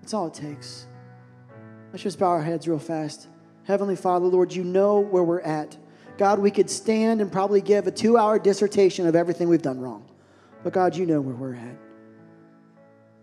That's 0.00 0.14
all 0.14 0.28
it 0.28 0.34
takes. 0.34 0.86
Let's 1.92 2.02
just 2.02 2.18
bow 2.18 2.28
our 2.28 2.42
heads 2.42 2.68
real 2.68 2.78
fast. 2.78 3.28
Heavenly 3.64 3.96
Father, 3.96 4.26
Lord, 4.26 4.52
you 4.52 4.64
know 4.64 5.00
where 5.00 5.22
we're 5.22 5.40
at. 5.40 5.76
God, 6.16 6.38
we 6.38 6.50
could 6.50 6.70
stand 6.70 7.20
and 7.20 7.30
probably 7.30 7.60
give 7.60 7.86
a 7.86 7.90
two 7.90 8.16
hour 8.16 8.38
dissertation 8.38 9.06
of 9.06 9.14
everything 9.14 9.48
we've 9.48 9.62
done 9.62 9.80
wrong. 9.80 10.08
But 10.62 10.72
God, 10.72 10.96
you 10.96 11.06
know 11.06 11.20
where 11.20 11.34
we're 11.34 11.54
at. 11.54 11.87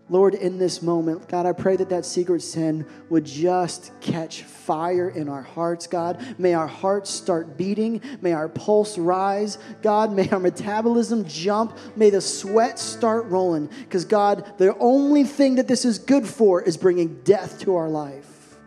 Lord, 0.08 0.34
in 0.34 0.58
this 0.58 0.82
moment, 0.82 1.26
God, 1.28 1.46
I 1.46 1.52
pray 1.52 1.74
that 1.76 1.88
that 1.88 2.06
secret 2.06 2.40
sin 2.40 2.86
would 3.10 3.24
just 3.24 3.90
catch 4.00 4.44
fire 4.44 5.08
in 5.08 5.28
our 5.28 5.42
hearts, 5.42 5.88
God. 5.88 6.24
May 6.38 6.54
our 6.54 6.68
hearts 6.68 7.10
start 7.10 7.56
beating. 7.56 8.00
May 8.20 8.32
our 8.32 8.48
pulse 8.48 8.98
rise. 8.98 9.58
God, 9.82 10.12
may 10.12 10.28
our 10.30 10.38
metabolism 10.38 11.26
jump. 11.26 11.76
May 11.96 12.10
the 12.10 12.20
sweat 12.20 12.78
start 12.78 13.26
rolling. 13.26 13.66
Because, 13.66 14.04
God, 14.04 14.52
the 14.58 14.78
only 14.78 15.24
thing 15.24 15.56
that 15.56 15.66
this 15.66 15.84
is 15.84 15.98
good 15.98 16.26
for 16.26 16.62
is 16.62 16.76
bringing 16.76 17.20
death 17.22 17.58
to 17.62 17.74
our 17.74 17.88
life. 17.88 18.58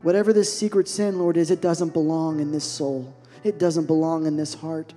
Whatever 0.00 0.32
this 0.32 0.52
secret 0.52 0.88
sin, 0.88 1.18
Lord, 1.18 1.36
is, 1.36 1.50
it 1.50 1.60
doesn't 1.60 1.92
belong 1.92 2.40
in 2.40 2.52
this 2.52 2.64
soul, 2.64 3.14
it 3.44 3.58
doesn't 3.58 3.86
belong 3.86 4.24
in 4.24 4.36
this 4.36 4.54
heart. 4.54 4.94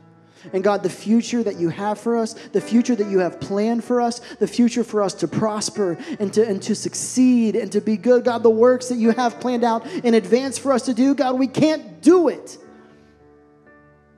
And 0.54 0.64
God, 0.64 0.84
the 0.84 0.90
future 0.90 1.44
that 1.44 1.58
you 1.58 1.70
have 1.70 2.00
for 2.00 2.18
us, 2.18 2.34
the 2.34 2.62
future 2.62 2.96
that 2.96 3.08
you 3.08 3.20
have 3.20 3.40
planned 3.40 3.84
for 3.84 4.02
us, 4.02 4.20
the 4.36 4.48
future 4.48 4.84
for 4.84 5.02
us 5.02 5.14
to 5.16 5.28
prosper 5.28 5.98
and 6.20 6.34
to, 6.34 6.48
and 6.48 6.62
to 6.64 6.76
succeed 6.76 7.56
and 7.56 7.72
to 7.72 7.82
be 7.82 7.98
good, 7.98 8.26
God, 8.26 8.44
the 8.44 8.50
works 8.50 8.90
that 8.90 8.98
you 8.98 9.12
have 9.12 9.40
planned 9.40 9.64
out 9.64 9.86
in 9.88 10.14
advance 10.14 10.58
for 10.58 10.72
us 10.72 10.84
to 10.84 10.94
do, 10.94 11.16
God, 11.16 11.40
we 11.40 11.48
can't 11.48 12.02
do 12.02 12.28
it 12.30 12.58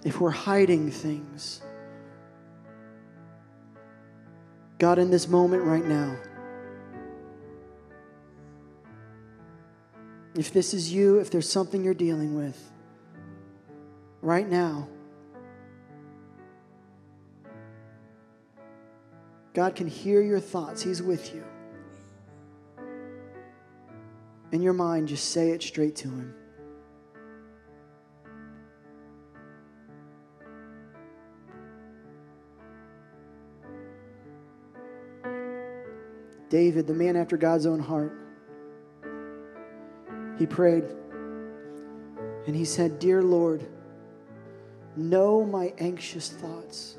if 0.03 0.19
we're 0.19 0.29
hiding 0.29 0.91
things. 0.91 1.61
God, 4.79 4.99
in 4.99 5.09
this 5.09 5.27
moment 5.27 5.63
right 5.63 5.83
now, 5.83 6.15
if 10.35 10.53
this 10.53 10.73
is 10.73 10.93
you, 10.93 11.17
if 11.17 11.31
there's 11.31 11.49
something 11.49 11.83
you're 11.83 11.95
dealing 11.95 12.35
with 12.35 12.71
right 14.21 14.47
now, 14.47 14.87
God 19.57 19.73
can 19.73 19.87
hear 19.87 20.21
your 20.21 20.39
thoughts. 20.39 20.83
He's 20.83 21.01
with 21.01 21.33
you. 21.33 21.43
In 24.51 24.61
your 24.61 24.73
mind, 24.73 25.07
just 25.07 25.31
say 25.31 25.49
it 25.49 25.63
straight 25.63 25.95
to 25.95 26.09
Him. 26.09 26.35
David, 36.49 36.85
the 36.85 36.93
man 36.93 37.15
after 37.15 37.35
God's 37.35 37.65
own 37.65 37.79
heart, 37.79 38.15
he 40.37 40.45
prayed 40.45 40.83
and 42.45 42.55
he 42.55 42.63
said, 42.63 42.99
Dear 42.99 43.23
Lord, 43.23 43.65
know 44.95 45.43
my 45.43 45.73
anxious 45.79 46.29
thoughts. 46.29 46.97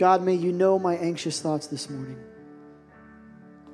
God, 0.00 0.22
may 0.22 0.32
you 0.32 0.50
know 0.50 0.78
my 0.78 0.96
anxious 0.96 1.42
thoughts 1.42 1.66
this 1.66 1.90
morning. 1.90 2.16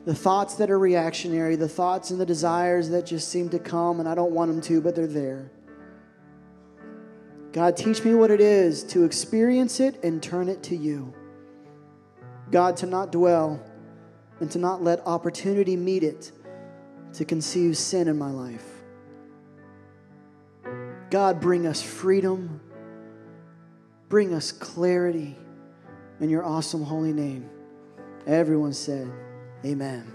The 0.06 0.14
thoughts 0.14 0.56
that 0.56 0.72
are 0.72 0.78
reactionary, 0.78 1.54
the 1.54 1.68
thoughts 1.68 2.10
and 2.10 2.20
the 2.20 2.26
desires 2.26 2.88
that 2.88 3.06
just 3.06 3.28
seem 3.28 3.48
to 3.50 3.60
come 3.60 4.00
and 4.00 4.08
I 4.08 4.16
don't 4.16 4.32
want 4.32 4.50
them 4.50 4.60
to, 4.62 4.80
but 4.80 4.96
they're 4.96 5.06
there. 5.06 5.52
God, 7.52 7.76
teach 7.76 8.04
me 8.04 8.14
what 8.14 8.32
it 8.32 8.40
is 8.40 8.82
to 8.86 9.04
experience 9.04 9.78
it 9.78 10.02
and 10.02 10.20
turn 10.20 10.48
it 10.48 10.64
to 10.64 10.74
you. 10.76 11.14
God, 12.50 12.76
to 12.78 12.86
not 12.86 13.12
dwell 13.12 13.64
and 14.40 14.50
to 14.50 14.58
not 14.58 14.82
let 14.82 15.06
opportunity 15.06 15.76
meet 15.76 16.02
it 16.02 16.32
to 17.12 17.24
conceive 17.24 17.76
sin 17.76 18.08
in 18.08 18.18
my 18.18 18.32
life. 18.32 18.66
God, 21.08 21.40
bring 21.40 21.68
us 21.68 21.80
freedom, 21.80 22.60
bring 24.08 24.34
us 24.34 24.50
clarity 24.50 25.36
in 26.20 26.30
your 26.30 26.44
awesome 26.44 26.82
holy 26.82 27.12
name. 27.12 27.48
Everyone 28.26 28.72
said, 28.72 29.12
Amen. 29.64 30.12